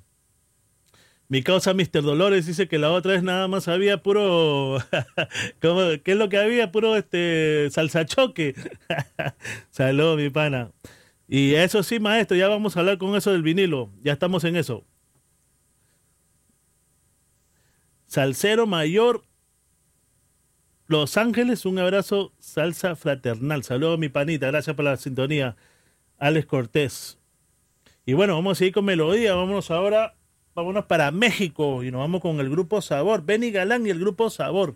mi 1.31 1.43
causa 1.43 1.73
Mr. 1.73 2.01
Dolores 2.01 2.45
dice 2.45 2.67
que 2.67 2.77
la 2.77 2.91
otra 2.91 3.13
vez 3.13 3.23
nada 3.23 3.47
más 3.47 3.69
había 3.69 4.03
puro. 4.03 4.79
¿cómo, 5.61 5.79
¿Qué 6.03 6.11
es 6.11 6.17
lo 6.17 6.27
que 6.27 6.37
había? 6.37 6.73
Puro 6.73 6.97
este 6.97 7.69
salsa 7.71 8.05
choque. 8.05 8.53
Saludos, 9.69 10.17
mi 10.17 10.29
pana. 10.29 10.71
Y 11.29 11.53
eso 11.53 11.83
sí, 11.83 12.01
maestro, 12.01 12.35
ya 12.35 12.49
vamos 12.49 12.75
a 12.75 12.81
hablar 12.81 12.97
con 12.97 13.15
eso 13.15 13.31
del 13.31 13.43
vinilo. 13.43 13.89
Ya 14.03 14.11
estamos 14.11 14.43
en 14.43 14.57
eso. 14.57 14.83
Salsero 18.11 18.67
Mayor 18.67 19.23
Los 20.85 21.15
Ángeles, 21.15 21.65
un 21.65 21.79
abrazo, 21.79 22.33
salsa 22.39 22.97
fraternal. 22.97 23.63
Saludos, 23.63 23.99
mi 23.99 24.09
panita. 24.09 24.47
Gracias 24.47 24.75
por 24.75 24.83
la 24.83 24.97
sintonía. 24.97 25.55
Alex 26.17 26.45
Cortés. 26.45 27.19
Y 28.05 28.11
bueno, 28.11 28.35
vamos 28.35 28.57
a 28.57 28.59
seguir 28.59 28.73
con 28.73 28.83
melodía. 28.83 29.33
Vámonos 29.33 29.71
ahora 29.71 30.17
vámonos 30.53 30.87
para 30.87 31.09
México 31.11 31.85
y 31.85 31.91
nos 31.91 31.99
vamos 31.99 32.19
con 32.19 32.37
el 32.41 32.49
grupo 32.49 32.81
Sabor, 32.81 33.23
Benny 33.23 33.49
Galán 33.49 33.87
y 33.87 33.91
el 33.91 33.99
grupo 34.01 34.29
Sabor. 34.29 34.75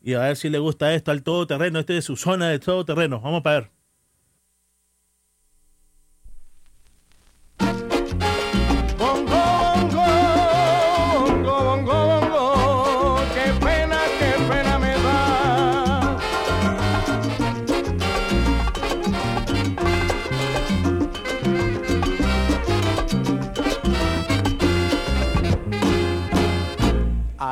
Y 0.00 0.14
a 0.14 0.20
ver 0.20 0.36
si 0.36 0.48
le 0.48 0.60
gusta 0.60 0.94
esto 0.94 1.10
al 1.10 1.24
todoterreno, 1.24 1.80
este 1.80 1.94
de 1.94 2.02
su 2.02 2.14
zona 2.14 2.48
de 2.48 2.60
todoterreno. 2.60 3.20
Vamos 3.20 3.42
para 3.42 3.60
ver. 3.62 3.75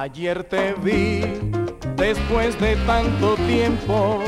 Ayer 0.05 0.45
te 0.45 0.75
vi 0.75 1.23
después 1.97 2.61
de 2.61 2.77
tanto 2.85 3.37
tiempo. 3.37 4.23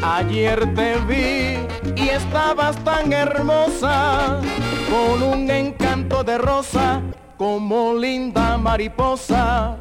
Ayer 0.00 0.72
te 0.76 0.94
vi 1.08 1.58
y 2.00 2.08
estabas 2.10 2.76
tan 2.84 3.12
hermosa, 3.12 4.40
con 4.88 5.24
un 5.24 5.50
encanto 5.50 6.22
de 6.22 6.38
rosa, 6.38 7.02
como 7.36 7.94
linda 7.94 8.56
mariposa, 8.58 9.76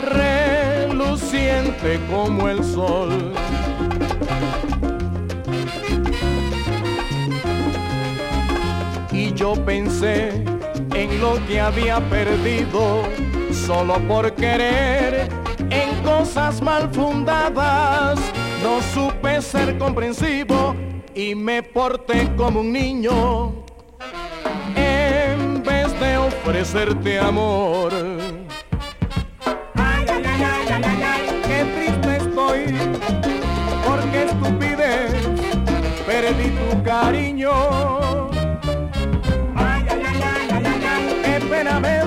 reluciente 0.00 2.00
como 2.10 2.48
el 2.48 2.64
sol. 2.64 3.34
Y 9.12 9.34
yo 9.34 9.52
pensé 9.66 10.42
en 10.94 11.20
lo 11.20 11.34
que 11.46 11.60
había 11.60 12.00
perdido 12.08 13.02
solo 13.52 13.98
por 14.06 14.32
querer 14.34 15.28
en 15.70 16.02
cosas 16.02 16.60
mal 16.62 16.88
fundadas. 16.92 18.18
No 18.62 18.80
supe 18.94 19.40
ser 19.42 19.78
comprensivo 19.78 20.74
y 21.14 21.34
me 21.34 21.62
porté 21.62 22.28
como 22.36 22.60
un 22.60 22.72
niño 22.72 23.64
en 24.76 25.62
vez 25.62 25.98
de 26.00 26.18
ofrecerte 26.18 27.18
amor. 27.18 27.92
Ay, 29.74 30.04
ay, 30.08 30.22
ay, 30.24 30.42
ay, 30.42 30.82
ay, 30.84 31.02
ay, 31.02 31.42
qué 31.46 31.64
triste 31.74 32.16
estoy, 32.16 32.64
porque 33.86 34.24
estupidez 34.24 35.12
perdí 36.06 36.50
tu 36.50 36.82
cariño. 36.82 37.52
Ay, 39.56 39.84
ay, 39.88 40.02
ay, 40.06 40.22
ay, 40.22 40.48
ay, 40.52 40.64
ay, 40.66 41.84
ay, 41.84 41.99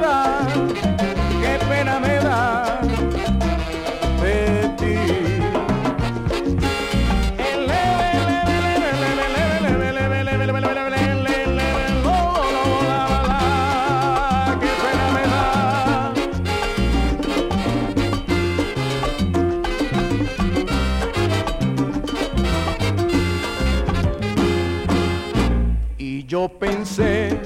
Pensé 26.50 27.40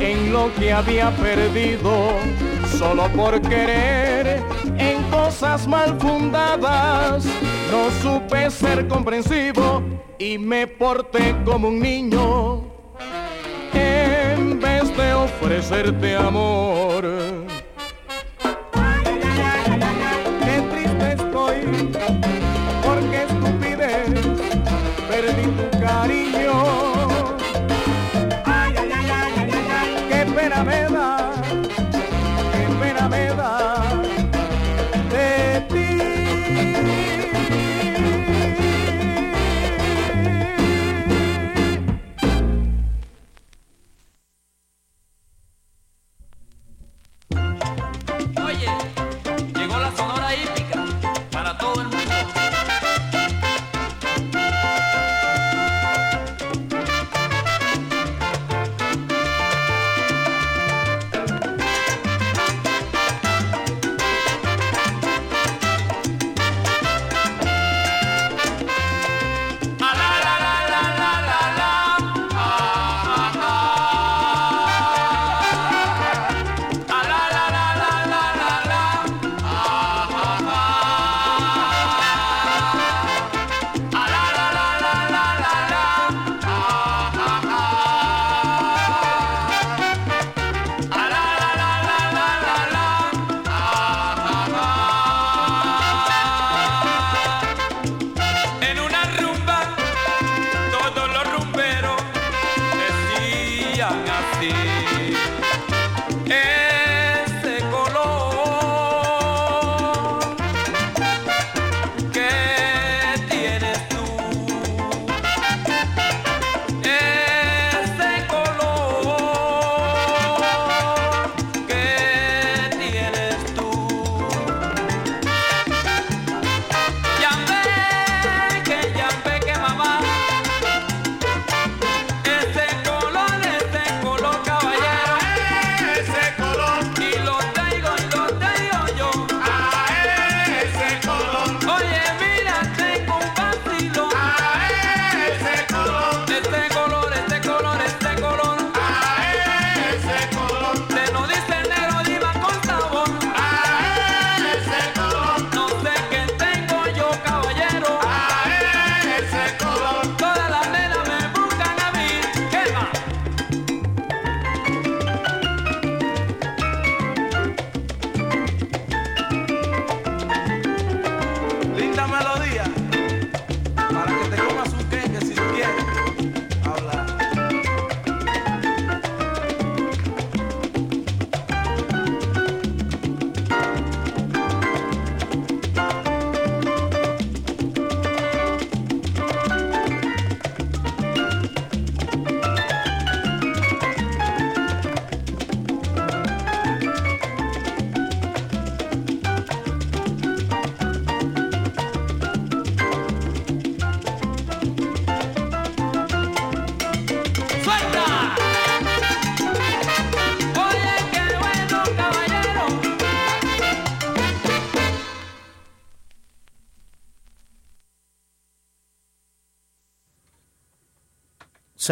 en 0.00 0.32
lo 0.32 0.50
que 0.54 0.72
había 0.72 1.10
perdido 1.16 2.14
solo 2.78 3.08
por 3.10 3.40
querer 3.42 4.42
en 4.78 5.02
cosas 5.10 5.66
mal 5.66 5.98
fundadas. 6.00 7.24
No 7.70 7.90
supe 8.02 8.50
ser 8.50 8.88
comprensivo 8.88 9.82
y 10.18 10.38
me 10.38 10.66
porté 10.66 11.36
como 11.44 11.68
un 11.68 11.80
niño 11.80 12.64
en 13.74 14.58
vez 14.58 14.96
de 14.96 15.12
ofrecerte 15.12 16.16
amor. 16.16 17.51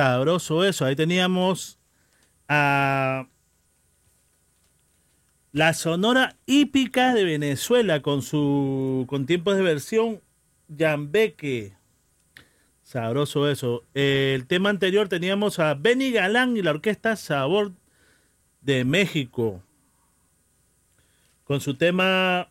Sabroso 0.00 0.64
eso. 0.64 0.86
Ahí 0.86 0.96
teníamos 0.96 1.78
a 2.48 3.28
la 5.52 5.74
Sonora 5.74 6.38
Hípica 6.46 7.12
de 7.12 7.24
Venezuela 7.24 8.00
con 8.00 8.22
su 8.22 9.04
con 9.08 9.26
tiempos 9.26 9.56
de 9.56 9.62
versión 9.62 10.22
Yambeque. 10.68 11.74
Sabroso 12.82 13.46
eso. 13.50 13.84
El 13.92 14.46
tema 14.46 14.70
anterior 14.70 15.06
teníamos 15.10 15.58
a 15.58 15.74
Benny 15.74 16.12
Galán 16.12 16.56
y 16.56 16.62
la 16.62 16.70
orquesta 16.70 17.14
Sabor 17.14 17.72
de 18.62 18.86
México. 18.86 19.62
Con 21.44 21.60
su 21.60 21.74
tema 21.74 22.48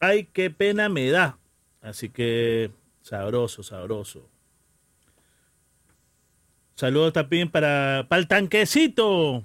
Ay, 0.00 0.28
qué 0.34 0.50
pena 0.50 0.90
me 0.90 1.10
da. 1.10 1.38
Así 1.80 2.10
que 2.10 2.72
sabroso, 3.00 3.62
sabroso. 3.62 4.28
Saludos 6.78 7.12
también 7.12 7.50
para, 7.50 8.06
para 8.08 8.20
el 8.20 8.28
tanquecito. 8.28 9.44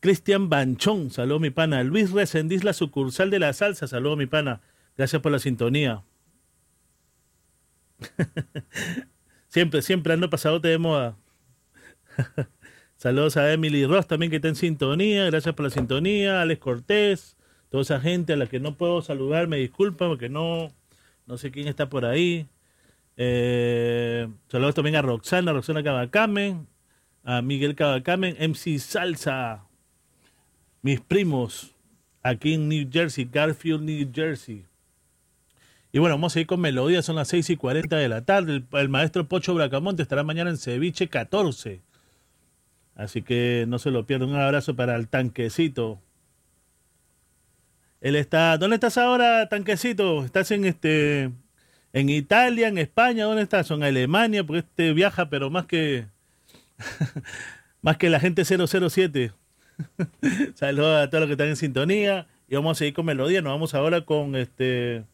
Cristian 0.00 0.48
Banchón, 0.48 1.10
saludos 1.10 1.40
mi 1.40 1.50
pana. 1.50 1.84
Luis 1.84 2.10
Resendiz, 2.10 2.64
la 2.64 2.72
sucursal 2.72 3.30
de 3.30 3.38
la 3.38 3.52
salsa, 3.52 3.86
saludos 3.86 4.18
mi 4.18 4.26
pana. 4.26 4.60
Gracias 4.96 5.22
por 5.22 5.30
la 5.30 5.38
sintonía. 5.38 6.02
siempre, 9.46 9.82
siempre 9.82 10.14
ando 10.14 10.28
pasadote 10.28 10.66
de 10.66 10.78
moda. 10.78 11.16
saludos 12.96 13.36
a 13.36 13.52
Emily 13.52 13.86
Ross 13.86 14.08
también 14.08 14.30
que 14.30 14.36
está 14.36 14.48
en 14.48 14.56
sintonía. 14.56 15.26
Gracias 15.26 15.54
por 15.54 15.62
la 15.66 15.70
sintonía. 15.70 16.42
Alex 16.42 16.60
Cortés, 16.60 17.36
toda 17.68 17.82
esa 17.82 18.00
gente 18.00 18.32
a 18.32 18.36
la 18.36 18.48
que 18.48 18.58
no 18.58 18.76
puedo 18.76 19.00
saludar, 19.00 19.46
me 19.46 19.58
disculpa 19.58 20.08
porque 20.08 20.28
no, 20.28 20.72
no 21.26 21.38
sé 21.38 21.52
quién 21.52 21.68
está 21.68 21.88
por 21.88 22.04
ahí. 22.04 22.48
Eh, 23.22 24.26
saludos 24.48 24.74
también 24.74 24.96
a 24.96 25.02
Roxana, 25.02 25.52
Roxana 25.52 25.82
Cabacamen, 25.82 26.66
a 27.22 27.42
Miguel 27.42 27.74
Cabacamen, 27.74 28.34
MC 28.40 28.78
Salsa, 28.78 29.66
mis 30.80 31.02
primos 31.02 31.74
aquí 32.22 32.54
en 32.54 32.66
New 32.70 32.88
Jersey, 32.90 33.28
Garfield, 33.30 33.82
New 33.82 34.10
Jersey. 34.10 34.64
Y 35.92 35.98
bueno, 35.98 36.14
vamos 36.14 36.34
a 36.34 36.40
ir 36.40 36.46
con 36.46 36.62
melodía, 36.62 37.02
son 37.02 37.16
las 37.16 37.28
6 37.28 37.50
y 37.50 37.56
40 37.58 37.94
de 37.94 38.08
la 38.08 38.24
tarde. 38.24 38.56
El, 38.56 38.66
el 38.72 38.88
maestro 38.88 39.28
Pocho 39.28 39.52
Bracamonte 39.52 40.00
estará 40.00 40.22
mañana 40.22 40.48
en 40.48 40.56
Ceviche 40.56 41.08
14. 41.08 41.82
Así 42.94 43.20
que 43.20 43.66
no 43.68 43.78
se 43.78 43.90
lo 43.90 44.06
pierdan. 44.06 44.30
Un 44.30 44.36
abrazo 44.36 44.74
para 44.74 44.96
el 44.96 45.08
tanquecito. 45.08 46.00
Él 48.00 48.16
está. 48.16 48.56
¿Dónde 48.56 48.76
estás 48.76 48.96
ahora, 48.96 49.46
tanquecito? 49.50 50.24
¿Estás 50.24 50.50
en 50.52 50.64
este. 50.64 51.32
En 51.92 52.08
Italia, 52.08 52.68
en 52.68 52.78
España? 52.78 53.24
¿Dónde 53.24 53.42
estás? 53.42 53.70
¿En 53.70 53.82
Alemania? 53.82 54.44
Porque 54.44 54.60
este 54.60 54.92
viaja, 54.92 55.28
pero 55.28 55.50
más 55.50 55.66
que. 55.66 56.06
más 57.82 57.96
que 57.96 58.10
la 58.10 58.20
gente 58.20 58.44
007. 58.44 59.32
Saludos 60.54 61.02
a 61.02 61.10
todos 61.10 61.20
los 61.22 61.28
que 61.28 61.32
están 61.32 61.48
en 61.48 61.56
sintonía. 61.56 62.26
Y 62.48 62.54
vamos 62.54 62.76
a 62.76 62.78
seguir 62.78 62.94
con 62.94 63.06
melodía. 63.06 63.42
Nos 63.42 63.52
vamos 63.52 63.74
ahora 63.74 64.04
con 64.04 64.36
este. 64.36 65.04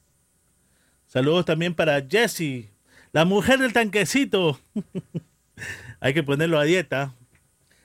Saludos 1.07 1.45
también 1.45 1.75
para 1.75 2.05
Jessie, 2.07 2.69
la 3.13 3.25
mujer 3.25 3.59
del 3.59 3.73
tanquecito. 3.73 4.59
Hay 6.01 6.13
que 6.13 6.23
ponerlo 6.23 6.59
a 6.59 6.65
dieta. 6.65 7.15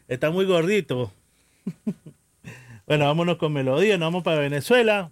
Está 0.07 0.31
muy 0.31 0.45
gordito. 0.45 1.13
bueno, 2.87 3.05
vámonos 3.05 3.37
con 3.37 3.53
melodía. 3.53 3.97
Nos 3.97 4.07
vamos 4.07 4.23
para 4.23 4.41
Venezuela. 4.41 5.11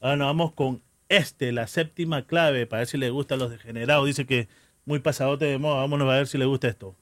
Ahora 0.00 0.16
nos 0.16 0.26
vamos 0.28 0.52
con 0.52 0.80
este, 1.08 1.52
la 1.52 1.66
séptima 1.66 2.26
clave, 2.26 2.66
para 2.66 2.80
ver 2.80 2.88
si 2.88 2.98
le 2.98 3.10
gusta 3.10 3.34
a 3.34 3.38
los 3.38 3.50
degenerados. 3.50 4.06
Dice 4.06 4.26
que 4.26 4.48
muy 4.84 5.00
pasadote 5.00 5.46
de 5.46 5.58
moda. 5.58 5.76
Vámonos 5.76 6.10
a 6.10 6.16
ver 6.16 6.26
si 6.26 6.38
le 6.38 6.44
gusta 6.46 6.68
esto. 6.68 6.96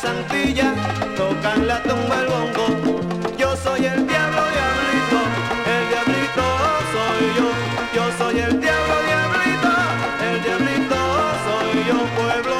Hasta 0.00 0.10
en 0.10 0.16
la 0.16 0.28
santilla 0.28 0.74
tocan 1.16 1.66
la 1.66 1.82
tumba 1.82 2.20
el 2.20 2.26
bongo. 2.26 3.00
Yo 3.36 3.56
soy 3.56 3.84
el 3.84 4.06
diablo 4.06 4.42
diablito, 4.56 5.18
el 5.66 5.88
diablito 5.88 6.44
soy 6.92 7.24
yo. 7.36 7.48
Yo 7.94 8.04
soy 8.18 8.38
el 8.40 8.60
diablo 8.60 8.94
diablito, 9.06 9.70
el 10.28 10.42
diablito 10.42 10.96
soy 11.44 11.84
yo, 11.88 11.98
pueblo 12.16 12.59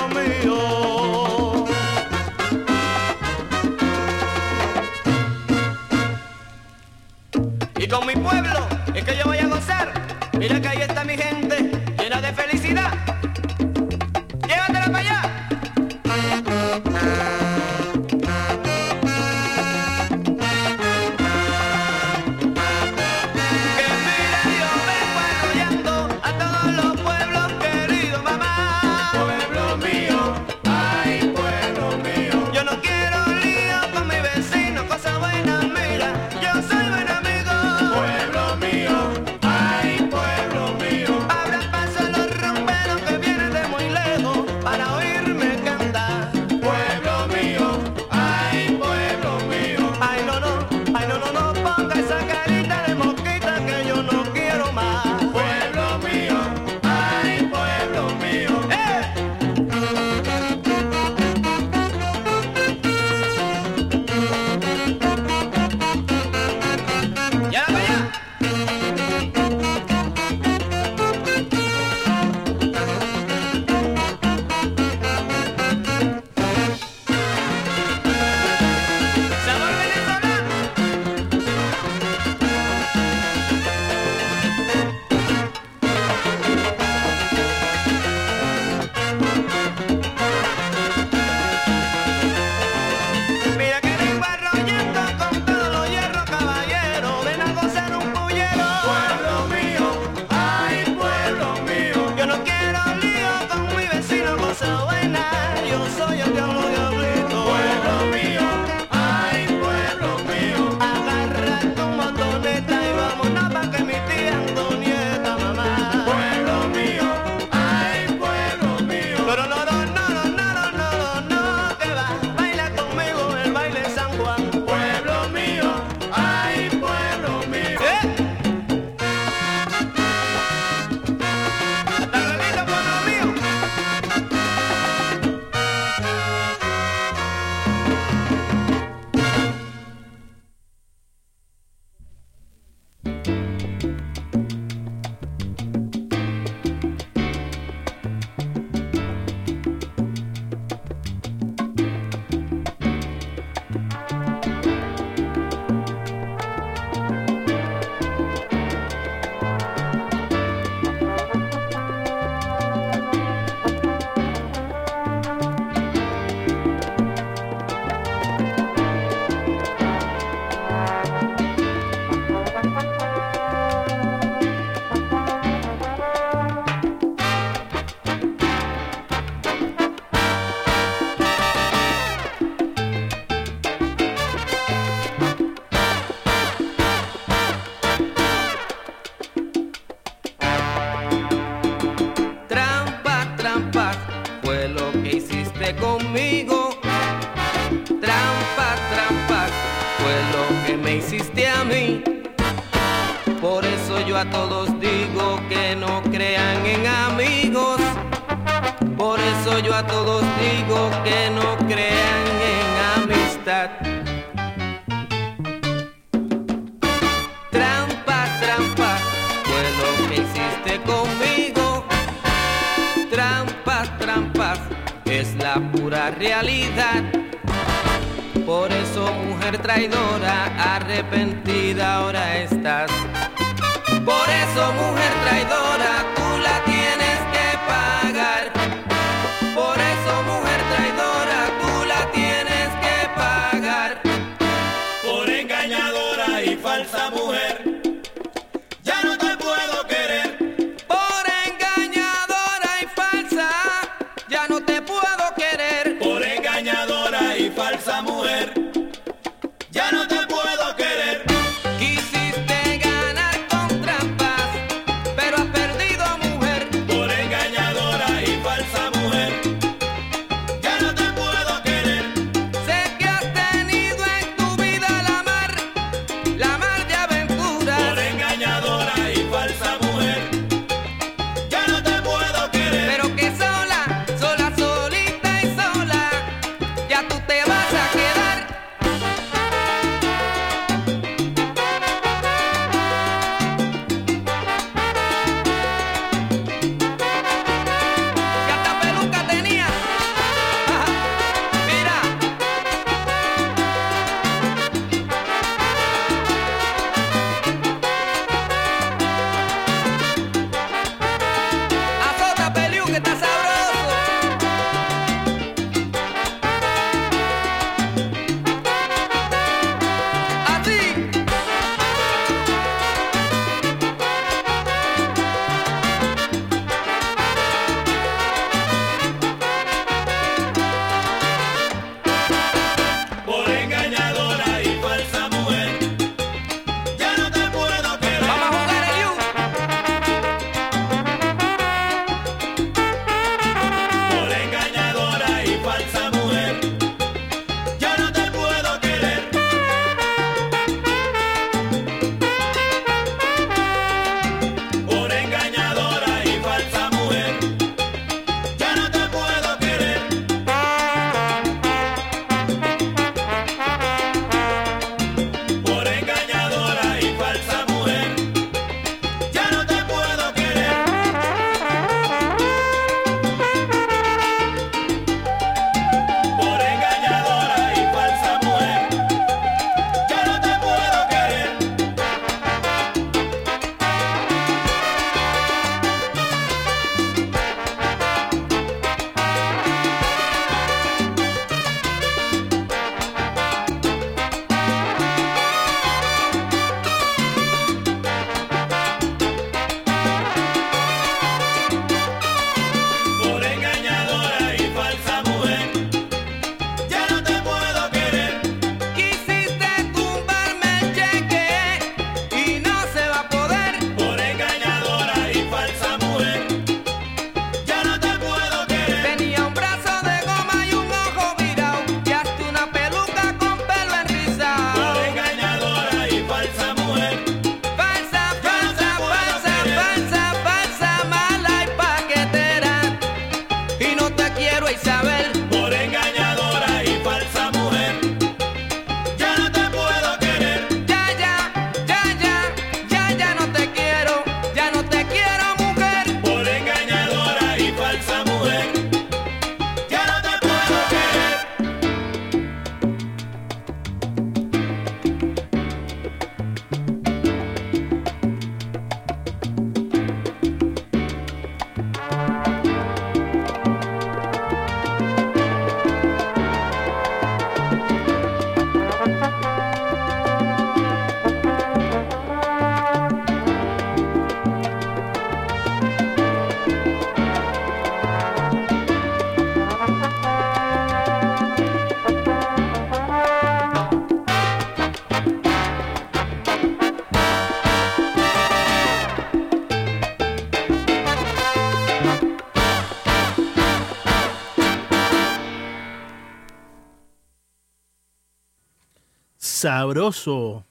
Sabroso. 499.71 500.67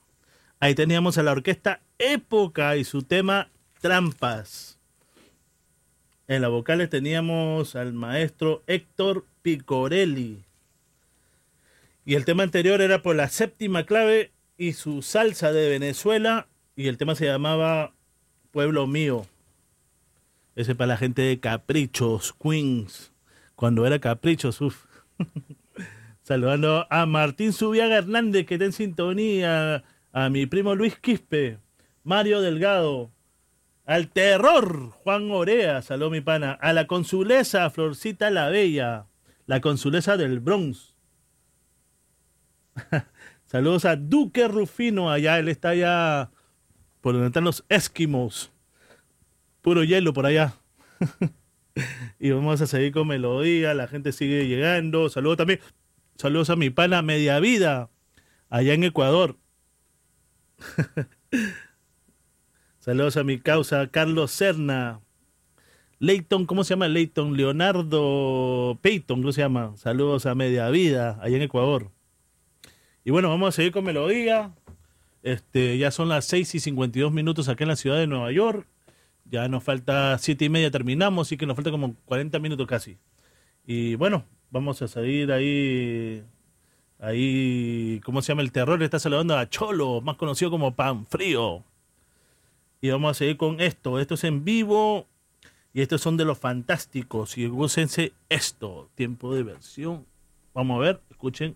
Ahí 0.59 0.75
teníamos 0.75 1.17
a 1.17 1.23
la 1.23 1.31
orquesta 1.31 1.79
Época 1.99 2.75
y 2.75 2.83
su 2.83 3.03
tema 3.03 3.49
Trampas. 3.79 4.77
En 6.27 6.41
las 6.41 6.51
vocales 6.51 6.89
teníamos 6.89 7.77
al 7.77 7.93
maestro 7.93 8.61
Héctor 8.67 9.25
Picorelli. 9.41 10.43
Y 12.03 12.15
el 12.15 12.25
tema 12.25 12.43
anterior 12.43 12.81
era 12.81 13.01
por 13.01 13.15
la 13.15 13.29
séptima 13.29 13.85
clave 13.85 14.33
y 14.57 14.73
su 14.73 15.01
salsa 15.01 15.53
de 15.53 15.69
Venezuela. 15.69 16.49
Y 16.75 16.89
el 16.89 16.97
tema 16.97 17.15
se 17.15 17.25
llamaba 17.25 17.93
Pueblo 18.51 18.85
Mío. 18.85 19.27
Ese 20.57 20.75
para 20.75 20.87
la 20.87 20.97
gente 20.97 21.21
de 21.21 21.39
Caprichos, 21.39 22.33
Queens. 22.33 23.13
Cuando 23.55 23.87
era 23.87 23.99
Caprichos, 23.99 24.59
uff. 24.59 24.88
Saludando 26.29 26.85
a 26.91 27.07
Martín 27.07 27.53
Subiaga 27.53 27.97
Hernández, 27.97 28.45
que 28.45 28.53
está 28.53 28.65
en 28.65 28.71
sintonía. 28.71 29.83
A 30.11 30.29
mi 30.29 30.45
primo 30.45 30.75
Luis 30.75 30.95
Quispe. 30.95 31.57
Mario 32.03 32.39
Delgado. 32.41 33.09
Al 33.83 34.09
terror, 34.11 34.91
Juan 34.91 35.31
Orea, 35.31 35.81
saludó 35.81 36.11
mi 36.11 36.21
pana. 36.21 36.51
A 36.51 36.71
la 36.71 36.85
consulesa, 36.85 37.67
Florcita 37.71 38.29
la 38.29 38.47
Bella. 38.49 39.07
La 39.47 39.59
consulesa 39.59 40.17
del 40.17 40.39
Bronx. 40.39 40.93
Saludos 43.47 43.85
a 43.85 43.95
Duque 43.95 44.47
Rufino, 44.47 45.09
allá, 45.09 45.39
él 45.39 45.49
está 45.49 45.69
allá 45.69 46.29
por 47.01 47.13
donde 47.13 47.29
están 47.29 47.43
los 47.43 47.65
Esquimos. 47.69 48.51
Puro 49.63 49.83
hielo 49.83 50.13
por 50.13 50.27
allá. 50.27 50.53
y 52.19 52.29
vamos 52.29 52.61
a 52.61 52.67
seguir 52.67 52.91
con 52.91 53.07
melodía, 53.07 53.73
la 53.73 53.87
gente 53.87 54.11
sigue 54.11 54.47
llegando. 54.47 55.09
Saludos 55.09 55.37
también, 55.37 55.59
saludos 56.19 56.49
a 56.49 56.57
mi 56.57 56.69
pana 56.69 57.01
Media 57.01 57.39
Vida, 57.39 57.89
allá 58.49 58.73
en 58.73 58.83
Ecuador. 58.83 59.37
saludos 62.79 63.15
a 63.15 63.23
mi 63.23 63.39
causa 63.39 63.87
Carlos 63.87 64.31
Serna. 64.31 64.99
Leighton, 65.99 66.45
¿cómo 66.45 66.65
se 66.65 66.71
llama 66.71 66.89
Leighton? 66.89 67.37
Leonardo 67.37 68.77
Peyton, 68.81 69.21
¿cómo 69.21 69.31
se 69.31 69.41
llama? 69.41 69.75
Saludos 69.77 70.25
a 70.25 70.35
Media 70.35 70.69
Vida, 70.69 71.17
allá 71.21 71.37
en 71.37 71.43
Ecuador. 71.43 71.89
Y 73.05 73.11
bueno, 73.11 73.29
vamos 73.29 73.49
a 73.49 73.51
seguir 73.53 73.71
con 73.71 73.85
melodía. 73.85 74.53
Este, 75.23 75.77
ya 75.77 75.89
son 75.89 76.09
las 76.09 76.25
6 76.25 76.55
y 76.55 76.59
52 76.59 77.13
minutos 77.13 77.47
acá 77.47 77.63
en 77.63 77.69
la 77.69 77.75
ciudad 77.77 77.97
de 77.97 78.07
Nueva 78.07 78.31
York. 78.33 78.67
Ya 79.23 79.47
nos 79.47 79.63
falta 79.63 80.17
7 80.17 80.43
y 80.45 80.49
media, 80.49 80.69
terminamos, 80.69 81.27
así 81.27 81.37
que 81.37 81.45
nos 81.45 81.55
falta 81.55 81.71
como 81.71 81.95
40 82.05 82.39
minutos 82.39 82.67
casi. 82.67 82.97
Y 83.65 83.95
bueno, 83.95 84.25
vamos 84.51 84.81
a 84.81 84.87
seguir 84.87 85.31
ahí. 85.31 86.23
Ahí, 86.99 88.01
¿cómo 88.03 88.21
se 88.21 88.33
llama 88.33 88.41
el 88.41 88.51
terror? 88.51 88.83
Está 88.83 88.99
saludando 88.99 89.37
a 89.37 89.49
Cholo, 89.49 90.01
más 90.01 90.17
conocido 90.17 90.51
como 90.51 90.75
Pan 90.75 91.05
Frío. 91.05 91.63
Y 92.81 92.89
vamos 92.89 93.11
a 93.11 93.13
seguir 93.13 93.37
con 93.37 93.61
esto. 93.61 93.99
Esto 93.99 94.15
es 94.15 94.23
en 94.25 94.43
vivo. 94.43 95.07
Y 95.73 95.81
estos 95.81 96.01
son 96.01 96.17
de 96.17 96.25
los 96.25 96.37
fantásticos. 96.37 97.37
Y 97.37 97.47
gócense 97.47 98.13
esto. 98.27 98.89
Tiempo 98.95 99.33
de 99.33 99.43
versión. 99.43 100.05
Vamos 100.53 100.77
a 100.77 100.79
ver, 100.79 101.01
escuchen. 101.09 101.55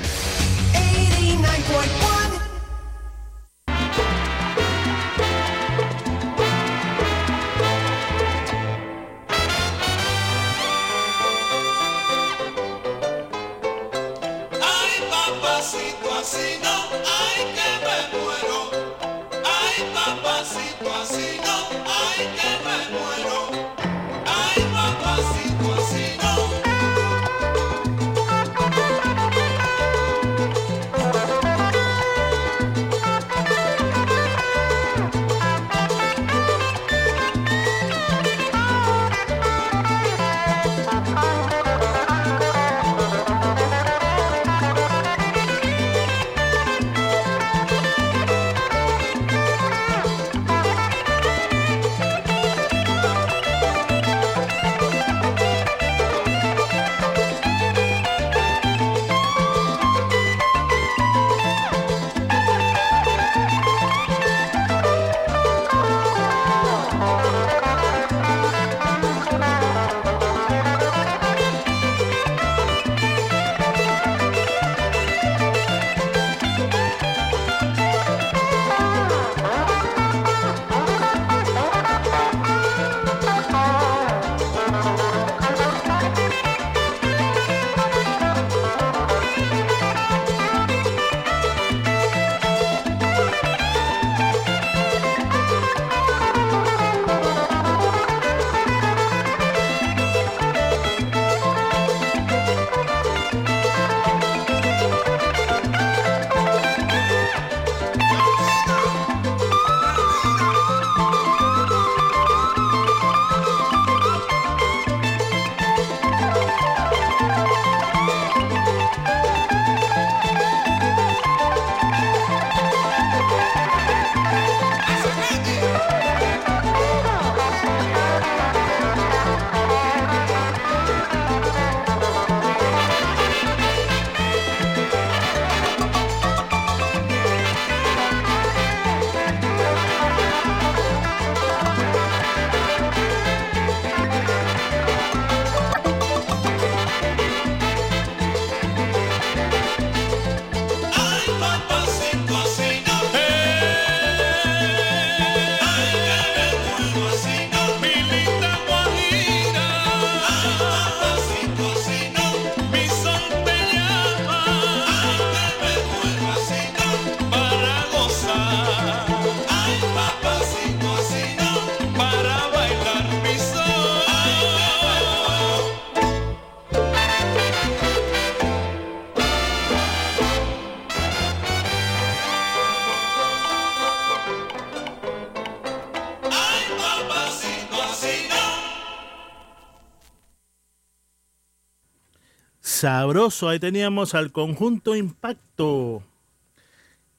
Sabroso, 192.81 193.47
ahí 193.47 193.59
teníamos 193.59 194.15
al 194.15 194.31
conjunto 194.31 194.95
Impacto. 194.95 196.01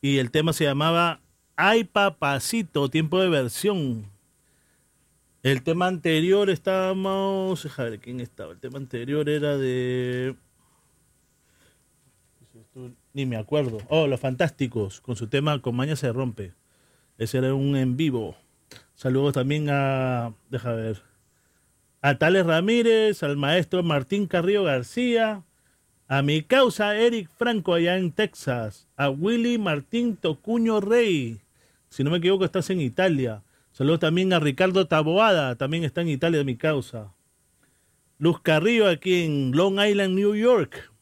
Y 0.01 0.19
el 0.19 0.33
tema 0.33 0.53
se 0.53 0.65
llamaba 0.65 1.21
Ay 1.55 1.85
Papacito, 1.85 2.89
tiempo 2.89 3.21
de 3.21 3.29
versión. 3.29 4.11
El 5.45 5.63
tema 5.63 5.87
anterior 5.87 6.51
estábamos. 6.51 7.79
A 7.79 7.85
ver, 7.85 8.01
¿quién 8.01 8.19
estaba? 8.19 8.51
El 8.51 8.59
tema 8.59 8.79
anterior 8.79 9.29
era 9.29 9.57
de. 9.57 10.35
Ni 13.13 13.25
me 13.25 13.37
acuerdo. 13.37 13.79
Oh, 13.89 14.09
Los 14.09 14.19
Fantásticos, 14.19 15.01
con 15.01 15.15
su 15.15 15.29
tema 15.29 15.63
Con 15.63 15.77
Maña 15.77 15.95
se 15.95 16.13
rompe. 16.13 16.55
Ese 17.19 17.39
era 17.39 17.55
un 17.55 17.77
en 17.77 17.97
vivo. 17.97 18.35
Saludos 18.97 19.35
también 19.35 19.69
a. 19.71 20.35
Deja 20.51 20.73
ver. 20.73 21.05
A 22.01 22.19
Tales 22.19 22.47
Ramírez, 22.47 23.23
al 23.23 23.37
maestro 23.37 23.85
Martín 23.85 24.27
Carrillo 24.27 24.65
García, 24.65 25.45
a 26.09 26.23
mi 26.23 26.43
causa 26.43 26.97
Eric 26.97 27.31
Franco 27.37 27.75
allá 27.75 27.97
en 27.97 28.13
Texas, 28.13 28.89
a 28.97 29.09
Willy 29.11 29.59
Martín 29.59 30.17
Tocuño 30.17 30.81
Rey, 30.81 31.41
si 31.89 32.05
no 32.05 32.11
me 32.11 32.19
equivoco 32.19 32.45
estás 32.45 32.71
en 32.71 32.81
Italia. 32.81 33.43
Saludos 33.73 34.01
también 34.01 34.33
a 34.33 34.41
Ricardo 34.41 34.87
Taboada, 34.87 35.57
también 35.57 35.85
está 35.85 36.03
en 36.03 36.09
Italia 36.09 36.39
de 36.39 36.45
mi 36.45 36.57
causa. 36.57 37.13
Luz 38.19 38.41
Carrillo 38.41 38.89
aquí 38.89 39.25
en 39.25 39.53
Long 39.53 39.81
Island, 39.81 40.15
New 40.15 40.35
York. 40.35 40.93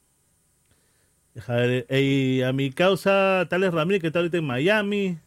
A 1.46 2.52
mi 2.52 2.70
causa 2.70 3.46
Tales 3.50 3.74
Ramírez 3.74 4.00
que 4.00 4.06
está 4.06 4.20
ahorita 4.20 4.38
en 4.38 4.46
Miami. 4.46 5.18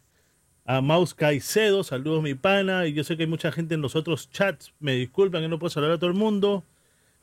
A 0.64 0.80
Maus 0.80 1.14
Caicedo, 1.14 1.84
saludos 1.84 2.22
mi 2.22 2.34
pana. 2.34 2.86
Y 2.86 2.94
yo 2.94 3.04
sé 3.04 3.16
que 3.16 3.24
hay 3.24 3.28
mucha 3.28 3.52
gente 3.52 3.74
en 3.74 3.82
los 3.82 3.94
otros 3.94 4.30
chats. 4.30 4.72
Me 4.80 4.94
disculpan 4.94 5.42
que 5.42 5.48
no 5.48 5.58
puedo 5.58 5.70
saludar 5.70 5.96
a 5.96 5.98
todo 5.98 6.10
el 6.10 6.16
mundo. 6.16 6.64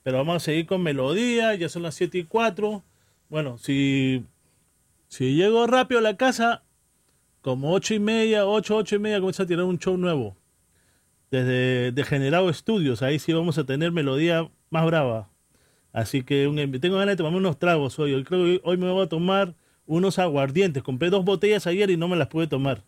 Pero 0.04 0.18
vamos 0.18 0.38
a 0.38 0.40
seguir 0.40 0.66
con 0.66 0.82
melodía. 0.84 1.54
Ya 1.56 1.70
son 1.70 1.84
las 1.84 1.96
7 1.96 2.18
y 2.20 2.24
4. 2.24 2.84
Bueno, 3.30 3.58
si, 3.58 4.26
si 5.08 5.36
llego 5.36 5.68
rápido 5.68 6.00
a 6.00 6.04
la 6.04 6.18
casa, 6.18 6.64
como 7.42 7.74
8 7.74 7.94
y 7.96 8.00
media, 8.00 8.46
8, 8.46 8.76
8 8.78 8.96
y 8.96 9.00
media, 9.00 9.18
comienza 9.20 9.44
a 9.44 9.48
tirar 9.48 9.66
un 9.66 9.80
show 9.80 9.98
nuevo. 9.98 10.36
Desde 11.30 11.92
Degenerado 11.92 12.50
Estudios. 12.50 13.02
Ahí 13.02 13.20
sí 13.20 13.32
vamos 13.34 13.58
a 13.58 13.64
tener 13.64 13.92
melodía 13.92 14.50
más 14.70 14.86
brava. 14.86 15.30
Así 15.94 16.24
que 16.24 16.48
un- 16.48 16.56
tengo 16.80 16.98
ganas 16.98 17.14
de 17.14 17.18
tomarme 17.18 17.38
unos 17.38 17.60
tragos 17.60 17.98
hoy. 18.00 18.14
Hoy 18.14 18.24
creo 18.24 18.46
que 18.46 18.62
hoy 18.64 18.78
me 18.78 18.90
voy 18.92 19.04
a 19.06 19.10
tomar 19.10 19.56
unos 19.86 20.20
aguardientes. 20.20 20.84
Compré 20.84 21.10
dos 21.10 21.24
botellas 21.26 21.68
ayer 21.68 21.90
y 21.90 21.98
no 21.98 22.08
me 22.08 22.16
las 22.18 22.28
pude 22.28 22.48
tomar. 22.48 22.84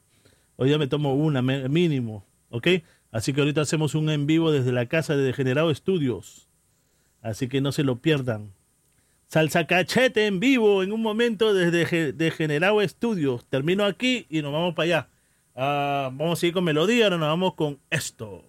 Hoy 0.56 0.70
ya 0.70 0.78
me 0.78 0.88
tomo 0.88 1.14
una 1.16 1.42
mínimo, 1.42 2.26
¿ok? 2.50 2.68
Así 3.12 3.34
que 3.34 3.42
ahorita 3.42 3.62
hacemos 3.62 3.96
un 3.96 4.10
en 4.10 4.26
vivo 4.28 4.52
desde 4.52 4.72
la 4.72 4.88
casa 4.88 5.16
de 5.16 5.24
Degenerado 5.24 5.72
Estudios. 5.72 6.48
Así 7.24 7.48
que 7.48 7.60
no 7.62 7.72
se 7.72 7.84
lo 7.84 7.96
pierdan. 7.96 8.52
Salsa 9.28 9.66
cachete 9.66 10.28
en 10.28 10.40
vivo 10.40 10.84
en 10.84 10.92
un 10.92 11.02
momento 11.02 11.56
desde 11.56 11.88
Ge- 11.88 12.14
Degenerado 12.14 12.82
Estudios. 12.82 13.48
Termino 13.48 13.84
aquí 13.86 14.28
y 14.30 14.44
nos 14.44 14.54
vamos 14.54 14.76
para 14.76 14.84
allá. 14.86 15.10
Ah, 15.56 16.12
vamos 16.14 16.38
a 16.38 16.42
seguir 16.42 16.54
con 16.54 16.64
melodía, 16.66 17.06
ahora 17.06 17.18
nos 17.18 17.30
vamos 17.30 17.56
con 17.56 17.80
esto. 17.90 18.44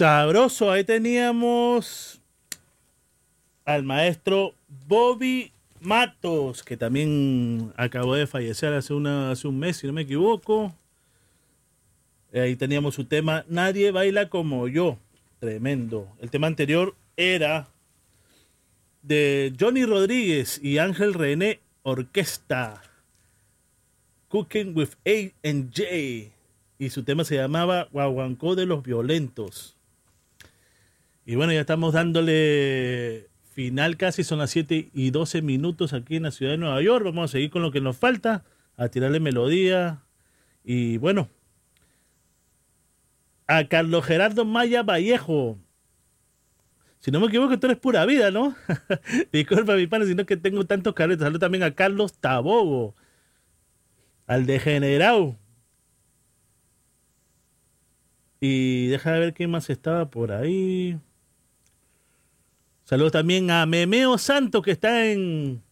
Sabroso, 0.00 0.70
ahí 0.70 0.82
teníamos 0.82 2.22
al 3.66 3.82
maestro 3.82 4.54
Bobby 4.88 5.52
Matos, 5.78 6.62
que 6.62 6.78
también 6.78 7.74
acabó 7.76 8.14
de 8.14 8.26
fallecer 8.26 8.72
hace, 8.72 8.94
una, 8.94 9.30
hace 9.30 9.46
un 9.46 9.58
mes, 9.58 9.76
si 9.76 9.86
no 9.86 9.92
me 9.92 10.00
equivoco. 10.00 10.74
Ahí 12.32 12.56
teníamos 12.56 12.94
su 12.94 13.04
tema 13.04 13.44
Nadie 13.46 13.90
baila 13.90 14.30
como 14.30 14.68
yo. 14.68 14.96
Tremendo. 15.38 16.08
El 16.18 16.30
tema 16.30 16.46
anterior 16.46 16.94
era 17.18 17.68
de 19.02 19.52
Johnny 19.60 19.84
Rodríguez 19.84 20.60
y 20.62 20.78
Ángel 20.78 21.12
René 21.12 21.60
Orquesta. 21.82 22.80
Cooking 24.28 24.74
with 24.74 24.92
A 25.06 25.30
and 25.46 25.74
J. 25.76 26.32
Y 26.78 26.88
su 26.88 27.02
tema 27.02 27.22
se 27.24 27.36
llamaba 27.36 27.86
Guaguancó 27.92 28.54
de 28.54 28.64
los 28.64 28.82
Violentos. 28.82 29.76
Y 31.30 31.36
bueno, 31.36 31.52
ya 31.52 31.60
estamos 31.60 31.94
dándole 31.94 33.28
final 33.52 33.96
casi, 33.96 34.24
son 34.24 34.40
las 34.40 34.50
7 34.50 34.90
y 34.92 35.12
12 35.12 35.42
minutos 35.42 35.92
aquí 35.92 36.16
en 36.16 36.24
la 36.24 36.32
ciudad 36.32 36.50
de 36.50 36.58
Nueva 36.58 36.82
York. 36.82 37.04
Vamos 37.04 37.30
a 37.30 37.32
seguir 37.34 37.50
con 37.50 37.62
lo 37.62 37.70
que 37.70 37.80
nos 37.80 37.96
falta, 37.96 38.42
a 38.76 38.88
tirarle 38.88 39.20
melodía. 39.20 40.02
Y 40.64 40.96
bueno, 40.96 41.28
a 43.46 43.62
Carlos 43.68 44.04
Gerardo 44.04 44.44
Maya 44.44 44.82
Vallejo. 44.82 45.56
Si 46.98 47.12
no 47.12 47.20
me 47.20 47.28
equivoco, 47.28 47.60
tú 47.60 47.68
eres 47.68 47.78
pura 47.78 48.04
vida, 48.06 48.32
¿no? 48.32 48.56
Disculpa, 49.32 49.76
mi 49.76 49.86
pana, 49.86 50.06
sino 50.06 50.26
que 50.26 50.36
tengo 50.36 50.66
tantos 50.66 50.94
carretos. 50.94 51.22
Saludos 51.22 51.42
también 51.42 51.62
a 51.62 51.76
Carlos 51.76 52.14
Tabogo, 52.14 52.96
al 54.26 54.46
degenerado. 54.46 55.36
Y 58.40 58.88
deja 58.88 59.12
de 59.12 59.20
ver 59.20 59.32
quién 59.32 59.52
más 59.52 59.70
estaba 59.70 60.10
por 60.10 60.32
ahí. 60.32 60.98
Saludos 62.90 63.12
también 63.12 63.52
a 63.52 63.66
Memeo 63.66 64.18
Santo 64.18 64.62
que 64.62 64.72
está 64.72 65.06
en. 65.06 65.62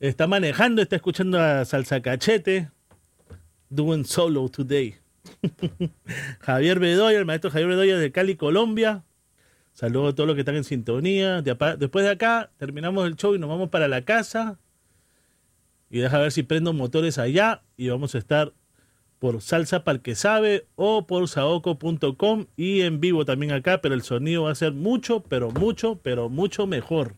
Está 0.00 0.26
manejando, 0.26 0.82
está 0.82 0.96
escuchando 0.96 1.40
a 1.40 1.64
Salsa 1.64 2.02
Cachete. 2.02 2.72
Doing 3.68 4.04
solo 4.04 4.48
today. 4.48 4.96
Javier 6.40 6.80
Bedoya, 6.80 7.18
el 7.18 7.24
maestro 7.24 7.52
Javier 7.52 7.68
Bedoya 7.68 7.98
de 7.98 8.10
Cali, 8.10 8.34
Colombia. 8.34 9.04
Saludos 9.74 10.12
a 10.12 10.14
todos 10.16 10.26
los 10.26 10.34
que 10.34 10.40
están 10.40 10.56
en 10.56 10.64
sintonía. 10.64 11.40
Después 11.40 12.04
de 12.04 12.10
acá, 12.10 12.50
terminamos 12.56 13.06
el 13.06 13.14
show 13.14 13.36
y 13.36 13.38
nos 13.38 13.48
vamos 13.48 13.68
para 13.68 13.86
la 13.86 14.04
casa. 14.04 14.58
Y 15.88 16.00
deja 16.00 16.18
ver 16.18 16.32
si 16.32 16.42
prendo 16.42 16.72
motores 16.72 17.18
allá. 17.18 17.62
Y 17.76 17.90
vamos 17.90 18.16
a 18.16 18.18
estar 18.18 18.52
por 19.20 19.42
Salsa 19.42 19.84
para 19.84 19.96
el 19.96 20.02
que 20.02 20.16
sabe 20.16 20.66
o 20.74 21.06
por 21.06 21.28
saoco.com 21.28 22.46
y 22.56 22.80
en 22.80 23.00
vivo 23.00 23.24
también 23.24 23.52
acá. 23.52 23.80
Pero 23.80 23.94
el 23.94 24.02
sonido 24.02 24.44
va 24.44 24.50
a 24.50 24.56
ser 24.56 24.72
mucho, 24.72 25.22
pero 25.22 25.50
mucho, 25.50 26.00
pero 26.02 26.28
mucho 26.28 26.66
mejor. 26.66 27.14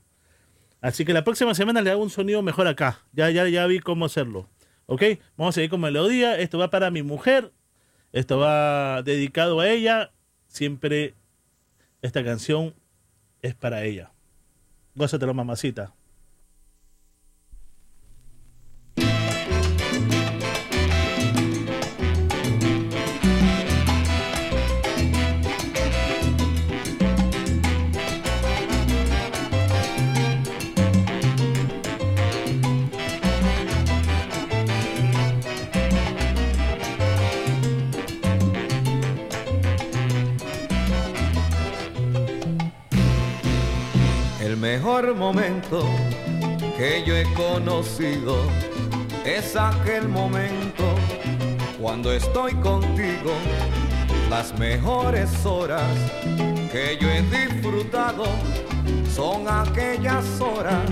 Así 0.82 1.04
que 1.04 1.12
la 1.12 1.24
próxima 1.24 1.54
semana 1.54 1.80
le 1.80 1.90
hago 1.90 2.02
un 2.02 2.10
sonido 2.10 2.42
mejor 2.42 2.66
acá. 2.66 2.98
Ya, 3.12 3.30
ya, 3.30 3.48
ya 3.48 3.66
vi 3.66 3.78
cómo 3.78 4.04
hacerlo. 4.04 4.48
¿Ok? 4.86 5.02
Vamos 5.36 5.54
a 5.54 5.56
seguir 5.56 5.70
con 5.70 5.80
melodía. 5.80 6.38
Esto 6.38 6.58
va 6.58 6.70
para 6.70 6.90
mi 6.90 7.04
mujer. 7.04 7.52
Esto 8.10 8.38
va 8.38 9.02
dedicado 9.02 9.60
a 9.60 9.68
ella. 9.68 10.10
Siempre 10.48 11.14
esta 12.02 12.24
canción 12.24 12.74
es 13.42 13.54
para 13.54 13.84
ella. 13.84 14.10
Gózatelo, 14.96 15.34
mamacita. 15.34 15.94
El 44.52 44.58
mejor 44.58 45.14
momento 45.14 45.82
que 46.76 47.02
yo 47.06 47.16
he 47.16 47.24
conocido 47.32 48.36
es 49.24 49.56
aquel 49.56 50.10
momento 50.10 50.94
cuando 51.80 52.12
estoy 52.12 52.52
contigo. 52.56 53.32
Las 54.28 54.52
mejores 54.58 55.46
horas 55.46 55.88
que 56.70 56.98
yo 57.00 57.08
he 57.08 57.22
disfrutado 57.22 58.24
son 59.10 59.48
aquellas 59.48 60.26
horas, 60.38 60.84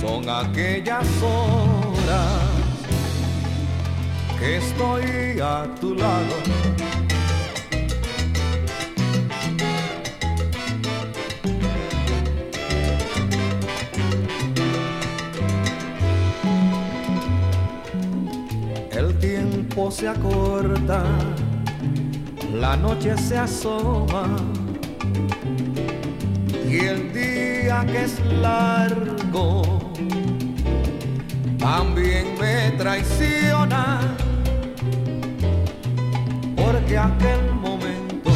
son 0.00 0.26
aquellas 0.30 1.06
horas 1.22 2.28
que 4.38 4.56
estoy 4.56 5.38
a 5.38 5.66
tu 5.78 5.96
lado. 5.96 6.79
Tiempo 19.70 19.90
se 19.90 20.08
acorta, 20.08 21.04
la 22.52 22.76
noche 22.76 23.16
se 23.16 23.38
asoma 23.38 24.26
y 26.68 26.78
el 26.78 27.12
día 27.12 27.84
que 27.86 28.04
es 28.04 28.20
largo 28.40 29.62
también 31.58 32.36
me 32.40 32.72
traiciona 32.78 34.00
porque 36.56 36.98
aquel 36.98 37.52
momento 37.54 38.30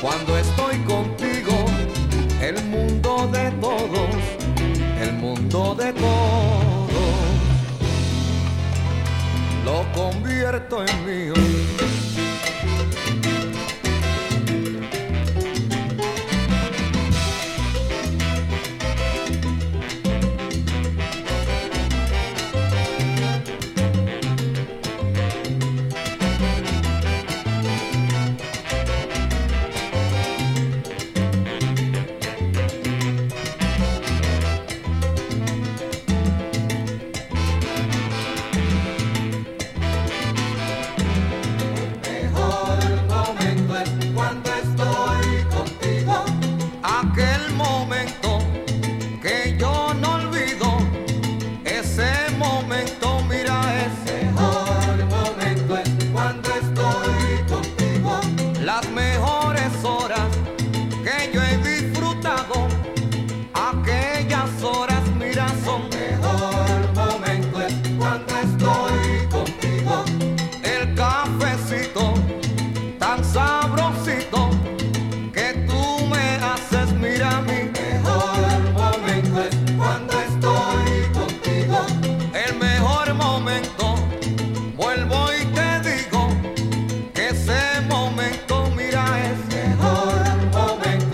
cuando 0.00 0.38
estoy 0.38 0.76
contigo 0.84 1.54
el 2.40 2.62
mundo 2.66 3.28
de 3.32 3.50
todos 3.52 4.10
el 5.00 5.12
mundo 5.14 5.74
de 5.74 5.92
todos 5.92 6.75
lo 9.66 9.84
convierto 9.92 10.84
en 10.84 11.04
mío. 11.04 11.65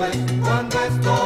way, 0.03 0.17
one 0.43 0.69
best 0.69 1.01
boy. 1.03 1.22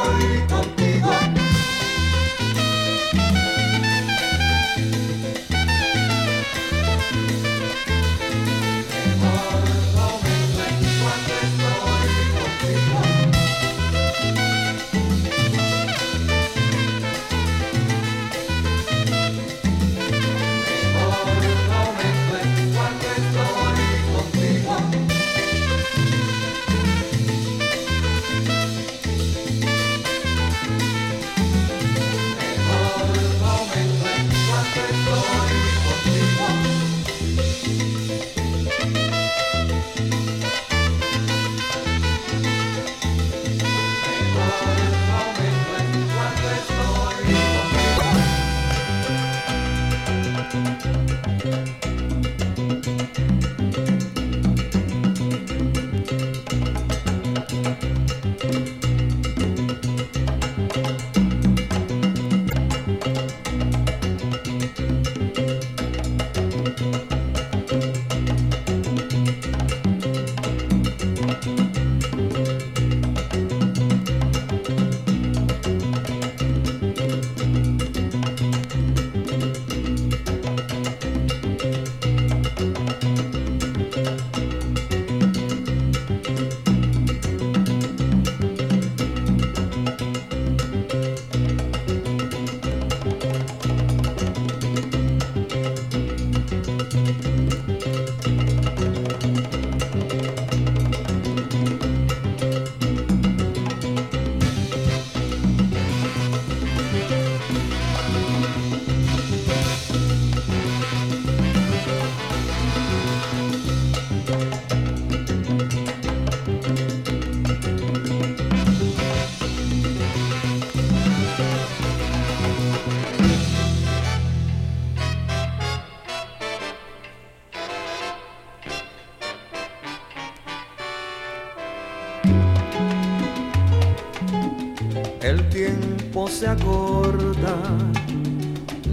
se 136.37 136.47
acorda, 136.47 137.57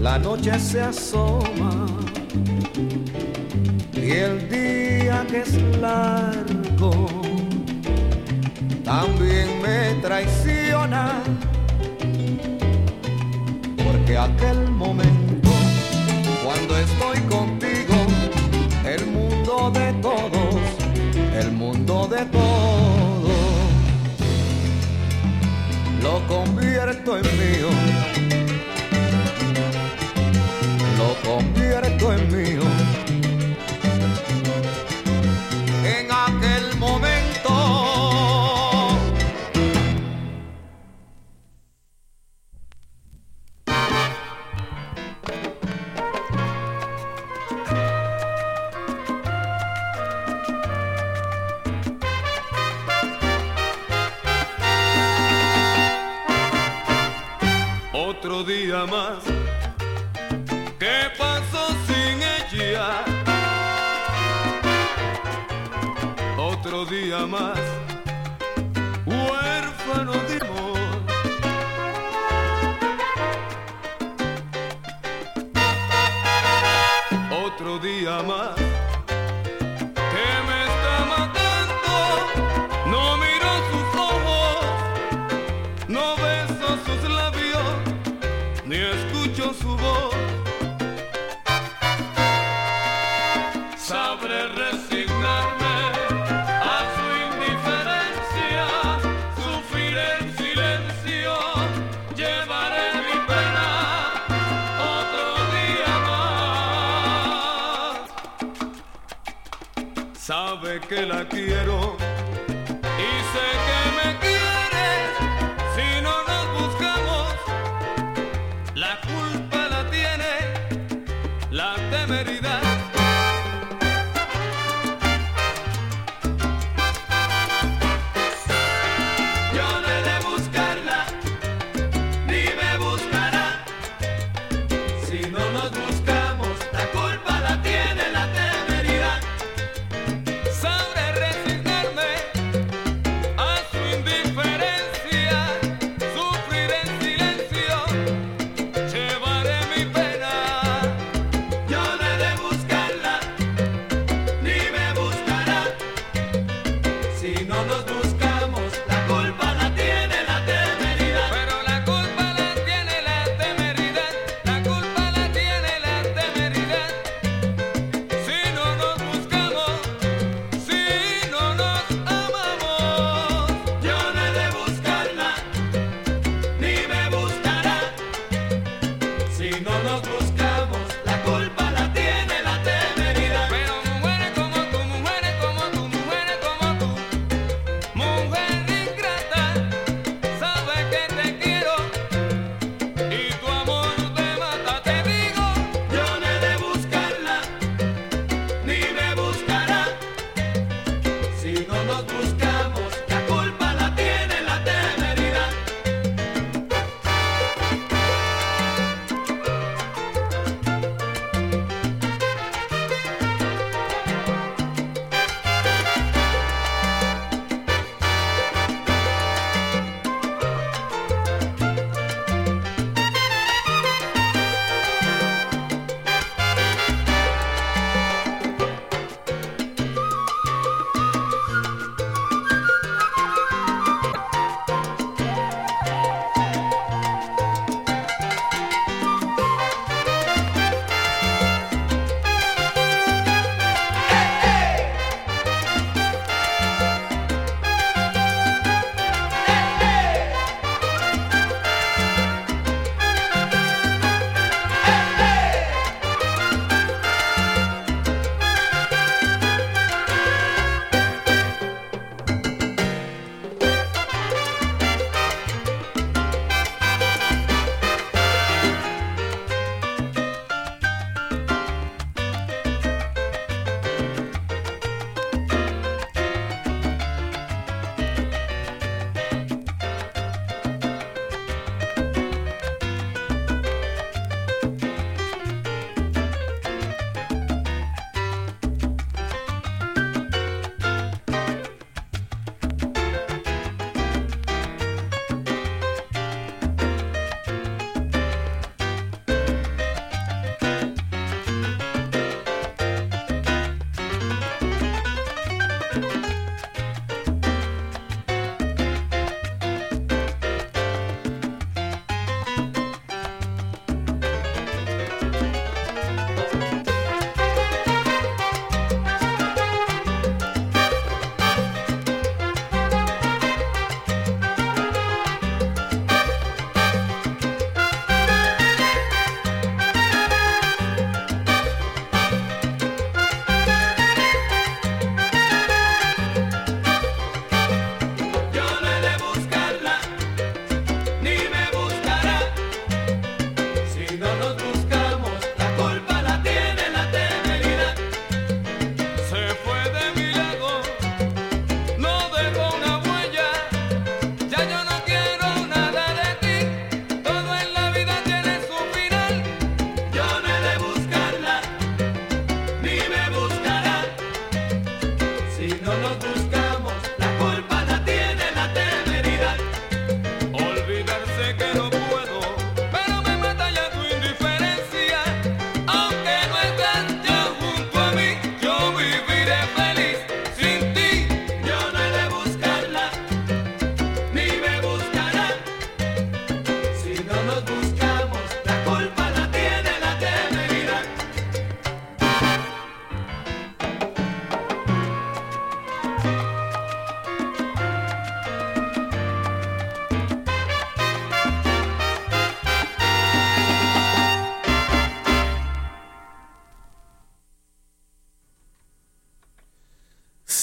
la 0.00 0.18
noche 0.18 0.58
se 0.58 0.80
asoma 0.80 1.86
y 3.92 4.10
el 4.12 4.48
día 4.48 5.26
que 5.28 5.40
es 5.40 5.52
largo 5.78 7.06
también 8.82 9.60
me 9.60 10.00
traiciona 10.00 11.20
porque 13.76 14.16
aquel 14.16 14.73
convierto 27.04 27.16
en 27.18 27.38
mío. 27.38 27.68
Lo 30.98 31.30
convierto 31.30 32.12
en 32.12 32.32
mío. 32.32 32.83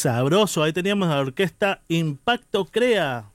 Sabroso, 0.01 0.63
ahí 0.63 0.73
teníamos 0.73 1.09
a 1.09 1.15
la 1.15 1.21
orquesta 1.21 1.83
Impacto 1.87 2.65
Crea 2.65 3.31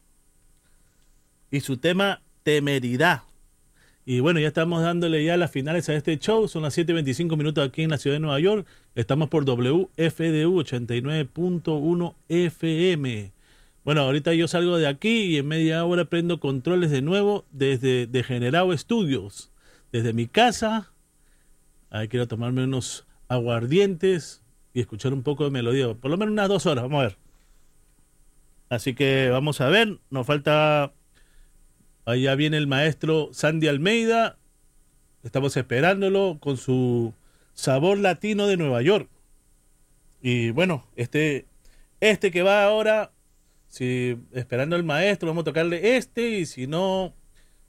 y 1.49 1.61
su 1.61 1.77
tema 1.77 2.23
Temeridad. 2.43 3.23
Y 4.05 4.19
bueno, 4.19 4.41
ya 4.41 4.49
estamos 4.49 4.83
dándole 4.83 5.25
ya 5.25 5.37
las 5.37 5.53
finales 5.53 5.89
a 5.89 5.95
este 5.95 6.19
show. 6.19 6.49
Son 6.49 6.65
las 6.65 6.77
7.25 6.77 7.37
minutos 7.37 7.65
aquí 7.65 7.85
en 7.85 7.91
la 7.91 7.99
ciudad 7.99 8.17
de 8.17 8.21
Nueva 8.21 8.41
York. 8.41 8.67
Estamos 8.97 9.29
por 9.29 9.45
WFDU 9.45 9.87
89.1 9.97 12.15
FM. 12.29 13.31
Bueno, 13.85 14.01
ahorita 14.01 14.35
yo 14.35 14.49
salgo 14.49 14.77
de 14.77 14.89
aquí 14.89 15.27
y 15.27 15.37
en 15.37 15.47
media 15.47 15.85
hora 15.85 16.07
prendo 16.07 16.41
controles 16.41 16.91
de 16.91 17.01
nuevo 17.01 17.45
desde 17.53 18.09
Degenerado 18.09 18.77
Studios. 18.77 19.53
Desde 19.93 20.13
mi 20.13 20.27
casa. 20.27 20.91
Ahí 21.91 22.09
quiero 22.09 22.27
tomarme 22.27 22.65
unos 22.65 23.07
aguardientes 23.29 24.43
y 24.77 24.81
escuchar 24.81 25.15
un 25.15 25.23
poco 25.23 25.45
de 25.45 25.51
melodía. 25.51 25.95
Por 25.95 26.11
lo 26.11 26.19
menos 26.19 26.33
unas 26.33 26.51
dos 26.51 26.67
horas, 26.67 26.85
vamos 26.85 27.01
a 27.01 27.07
ver. 27.07 27.17
Así 28.69 28.95
que 28.95 29.31
vamos 29.31 29.63
a 29.63 29.71
ver. 29.71 30.01
Nos 30.11 30.27
falta. 30.27 30.93
Allá 32.05 32.35
viene 32.35 32.59
el 32.59 32.67
maestro 32.67 33.31
Sandy 33.33 33.69
Almeida. 33.69 34.37
Estamos 35.25 35.57
esperándolo 35.57 36.37
con 36.41 36.59
su 36.59 37.15
sabor 37.55 37.97
latino 37.97 38.47
de 38.47 38.59
Nueva 38.59 38.83
York. 38.83 39.09
Y 40.21 40.51
bueno, 40.51 40.87
este, 40.95 41.47
este 42.01 42.31
que 42.31 42.43
va 42.43 42.63
ahora, 42.63 43.13
si 43.69 44.19
esperando 44.33 44.77
al 44.77 44.85
maestro, 44.85 45.29
vamos 45.29 45.41
a 45.41 45.47
tocarle 45.47 45.97
este. 45.97 46.39
Y 46.39 46.45
si 46.45 46.67
no, 46.67 47.15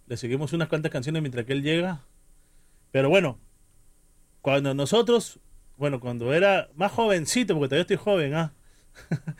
le 0.07 0.17
seguimos 0.17 0.51
unas 0.51 0.67
cuantas 0.67 0.91
canciones 0.91 1.21
mientras 1.21 1.45
que 1.45 1.53
él 1.53 1.63
llega. 1.63 2.03
Pero 2.91 3.07
bueno, 3.07 3.39
cuando 4.41 4.73
nosotros, 4.73 5.39
bueno, 5.77 5.99
cuando 5.99 6.33
era 6.33 6.69
más 6.75 6.91
jovencito, 6.91 7.53
porque 7.53 7.69
todavía 7.69 7.81
estoy 7.81 7.97
joven, 7.97 8.33
¿ah? 8.33 8.53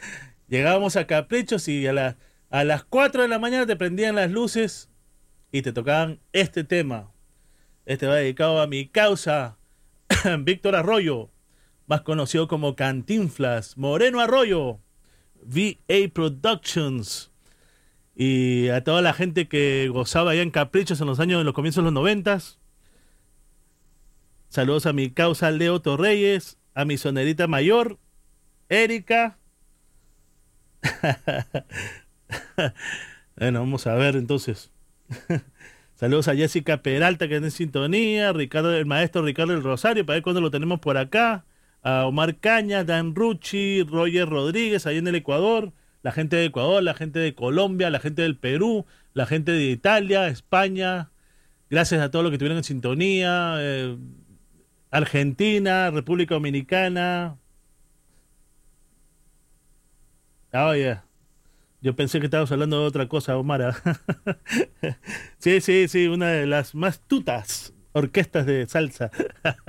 Llegábamos 0.47 0.95
a 0.95 1.07
Caprichos 1.07 1.67
y 1.67 1.87
a, 1.87 2.17
a 2.49 2.63
las 2.63 2.83
4 2.83 3.23
de 3.23 3.27
la 3.27 3.39
mañana 3.39 3.65
te 3.65 3.75
prendían 3.75 4.15
las 4.15 4.31
luces 4.31 4.89
y 5.51 5.61
te 5.61 5.73
tocaban 5.73 6.19
este 6.31 6.63
tema. 6.63 7.11
Este 7.85 8.05
va 8.05 8.15
dedicado 8.15 8.61
a 8.61 8.67
mi 8.67 8.87
causa, 8.87 9.57
Víctor 10.39 10.75
Arroyo, 10.75 11.31
más 11.87 12.01
conocido 12.01 12.47
como 12.47 12.75
Cantinflas, 12.75 13.77
Moreno 13.77 14.19
Arroyo, 14.19 14.79
VA 15.41 16.09
Productions. 16.13 17.31
Y 18.13 18.69
a 18.69 18.83
toda 18.83 19.01
la 19.01 19.13
gente 19.13 19.47
que 19.47 19.89
gozaba 19.89 20.31
allá 20.31 20.41
en 20.41 20.51
Caprichos 20.51 20.99
en 21.01 21.07
los 21.07 21.19
años, 21.19 21.39
en 21.39 21.45
los 21.45 21.53
comienzos 21.53 21.83
de 21.83 21.85
los 21.85 21.93
noventas. 21.93 22.56
Saludos 24.49 24.85
a 24.85 24.93
mi 24.93 25.11
causa 25.11 25.51
Leo 25.51 25.81
Torreyes, 25.81 26.57
a 26.73 26.85
mi 26.85 26.97
sonerita 26.97 27.47
mayor, 27.47 27.99
Erika. 28.69 29.37
bueno, 33.37 33.59
vamos 33.59 33.87
a 33.87 33.95
ver 33.95 34.15
entonces. 34.15 34.71
Saludos 35.95 36.27
a 36.27 36.35
Jessica 36.35 36.83
Peralta 36.83 37.27
que 37.27 37.35
está 37.35 37.47
en 37.47 37.51
sintonía, 37.51 38.31
Ricardo, 38.31 38.73
el 38.75 38.85
maestro 38.85 39.23
Ricardo 39.23 39.53
del 39.53 39.63
Rosario, 39.63 40.05
para 40.05 40.15
ver 40.15 40.23
cuándo 40.23 40.41
lo 40.41 40.51
tenemos 40.51 40.79
por 40.79 40.97
acá. 40.97 41.45
A 41.81 42.05
Omar 42.05 42.37
Caña, 42.37 42.83
Dan 42.83 43.15
Rucci, 43.15 43.83
Roger 43.83 44.29
Rodríguez, 44.29 44.85
ahí 44.85 44.97
en 44.97 45.07
el 45.07 45.15
Ecuador, 45.15 45.73
la 46.03 46.11
gente 46.11 46.35
de 46.35 46.45
Ecuador, 46.45 46.83
la 46.83 46.93
gente 46.93 47.19
de 47.19 47.33
Colombia, 47.33 47.89
la 47.89 47.99
gente 47.99 48.21
del 48.21 48.37
Perú, 48.37 48.85
la 49.13 49.25
gente 49.25 49.51
de 49.51 49.65
Italia, 49.65 50.27
España. 50.27 51.11
Gracias 51.69 52.01
a 52.01 52.11
todos 52.11 52.23
los 52.23 52.31
que 52.31 52.35
estuvieron 52.35 52.57
en 52.57 52.63
sintonía. 52.63 53.55
eh, 53.59 53.97
Argentina, 54.91 55.91
República 55.91 56.35
Dominicana. 56.35 57.37
Ah, 60.51 60.75
yeah. 60.75 61.05
Yo 61.81 61.95
pensé 61.95 62.19
que 62.19 62.25
estabas 62.25 62.51
hablando 62.51 62.81
de 62.81 62.87
otra 62.87 63.07
cosa, 63.07 63.37
Omar. 63.37 63.75
sí, 65.37 65.61
sí, 65.61 65.87
sí, 65.87 66.07
una 66.07 66.29
de 66.29 66.47
las 66.47 66.73
más 66.73 67.01
tutas 67.01 67.73
orquestas 67.91 68.45
de 68.45 68.65
salsa. 68.67 69.11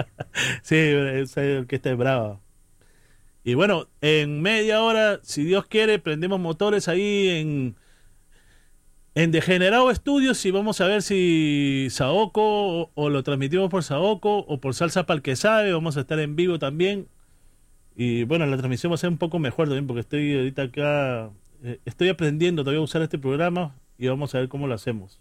sí, 0.63 0.77
esa 0.77 1.43
orquesta 1.59 1.91
es 1.91 1.97
brava. 1.99 2.41
Y 3.45 3.55
bueno, 3.55 3.89
en 4.01 4.43
media 4.43 4.83
hora, 4.83 5.21
si 5.23 5.45
Dios 5.45 5.67
quiere, 5.67 5.99
prendemos 5.99 6.41
motores 6.41 6.89
ahí 6.89 7.29
en, 7.29 7.77
en 9.15 9.31
Degenerado 9.31 9.91
Estudios 9.91 10.45
y 10.47 10.51
vamos 10.51 10.81
a 10.81 10.87
ver 10.87 11.03
si 11.03 11.89
Saoco 11.91 12.43
o, 12.43 12.91
o 12.95 13.09
lo 13.09 13.23
transmitimos 13.23 13.71
por 13.71 13.83
Saoco 13.83 14.39
o 14.39 14.61
por 14.61 14.75
Salsa 14.75 15.07
Pal 15.07 15.23
que 15.23 15.37
sabe. 15.37 15.73
Vamos 15.73 15.97
a 15.97 16.01
estar 16.01 16.19
en 16.21 16.37
vivo 16.37 16.59
también. 16.59 17.09
Y 17.97 18.23
bueno, 18.23 18.47
la 18.47 18.57
transmisión 18.57 18.93
va 18.93 18.95
a 18.95 18.99
ser 18.99 19.11
un 19.11 19.19
poco 19.19 19.41
mejor 19.41 19.67
también 19.67 19.89
porque 19.89 20.01
estoy 20.03 20.37
ahorita 20.37 20.63
acá, 20.63 21.31
eh, 21.65 21.81
estoy 21.85 22.09
aprendiendo 22.09 22.63
todavía 22.63 22.81
a 22.81 22.85
usar 22.85 23.03
este 23.03 23.19
programa 23.19 23.75
y 23.99 24.07
vamos 24.07 24.35
a 24.35 24.39
ver 24.39 24.49
cómo 24.49 24.69
lo 24.69 24.75
hacemos. 24.75 25.21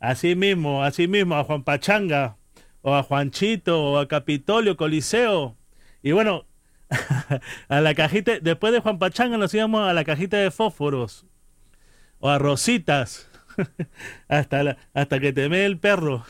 Así 0.00 0.34
mismo, 0.34 0.82
así 0.82 1.06
mismo, 1.06 1.34
a 1.34 1.44
Juan 1.44 1.62
Pachanga, 1.62 2.38
o 2.80 2.94
a 2.94 3.02
Juanchito, 3.02 3.82
o 3.82 3.98
a 3.98 4.08
Capitolio, 4.08 4.76
Coliseo. 4.76 5.56
Y 6.02 6.12
bueno, 6.12 6.46
a 7.68 7.80
la 7.82 7.94
cajita, 7.94 8.38
después 8.40 8.72
de 8.72 8.80
Juan 8.80 8.98
Pachanga 8.98 9.36
nos 9.36 9.52
íbamos 9.52 9.86
a 9.86 9.92
la 9.92 10.04
cajita 10.04 10.38
de 10.38 10.50
fósforos, 10.50 11.26
o 12.20 12.28
a 12.28 12.38
Rositas, 12.38 13.28
hasta, 14.28 14.76
hasta 14.94 15.20
que 15.20 15.32
te 15.32 15.48
mee 15.48 15.64
el 15.64 15.78
perro. 15.78 16.24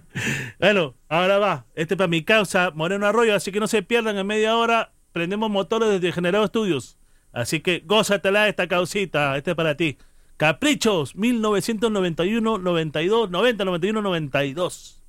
bueno, 0.60 0.94
ahora 1.08 1.38
va, 1.38 1.66
este 1.74 1.96
para 1.96 2.08
mi 2.08 2.24
causa, 2.24 2.70
Moreno 2.74 3.06
Arroyo, 3.06 3.34
así 3.34 3.52
que 3.52 3.60
no 3.60 3.68
se 3.68 3.82
pierdan 3.82 4.18
en 4.18 4.26
media 4.26 4.56
hora, 4.56 4.92
prendemos 5.12 5.50
motores 5.50 5.88
desde 5.88 6.12
Generado 6.12 6.44
Estudios. 6.44 6.98
Así 7.32 7.60
que 7.60 7.82
gózatela 7.84 8.48
esta 8.48 8.68
causita, 8.68 9.36
este 9.36 9.50
es 9.50 9.56
para 9.56 9.76
ti. 9.76 9.98
Caprichos, 10.36 11.14
1991, 11.16 12.58
92, 12.58 13.30
90, 13.30 13.64
91, 13.64 14.02
92. 14.02 15.03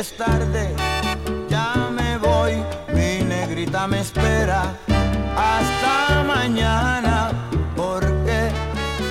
Es 0.00 0.16
tarde, 0.16 0.74
ya 1.50 1.90
me 1.92 2.16
voy, 2.16 2.54
mi 2.88 3.22
negrita 3.22 3.86
me 3.86 4.00
espera 4.00 4.62
hasta 5.36 6.24
mañana, 6.24 7.30
porque 7.76 8.48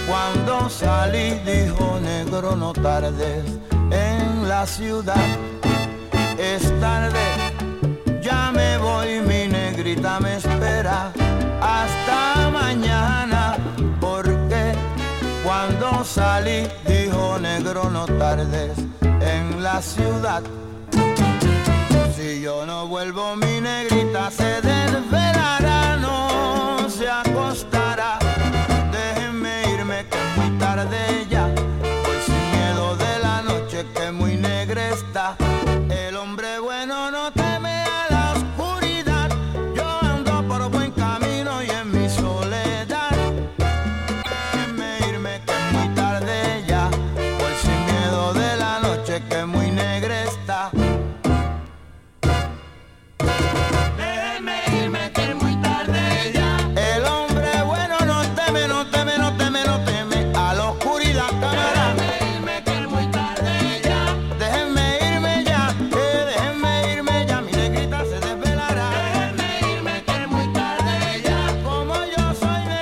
cuando 0.08 0.68
salí 0.68 1.40
dijo 1.46 2.00
negro 2.02 2.56
no 2.56 2.74
tardes 2.74 3.46
en 3.92 4.50
la 4.50 4.66
ciudad. 4.66 5.28
Es 6.40 6.64
tarde, 6.80 7.26
ya 8.20 8.52
me 8.52 8.80
voy, 8.80 9.22
mi 9.22 9.48
negrita 9.48 10.20
me 10.20 10.38
espera 10.38 11.12
hasta 11.62 12.50
mañana, 12.50 13.58
porque 14.02 14.74
salí, 16.04 16.68
dijo 16.88 17.38
negro, 17.40 17.90
no 17.92 18.06
tardes 18.06 18.78
en 19.02 19.62
la 19.62 19.82
ciudad. 19.82 20.42
Si 22.16 22.42
yo 22.42 22.66
no 22.66 22.88
vuelvo, 22.88 23.36
mi 23.36 23.62
negrita 23.62 24.32
se 24.32 24.62
desvelará, 24.62 25.98
no 25.98 26.90
se 26.90 27.10
acostará. 27.10 27.89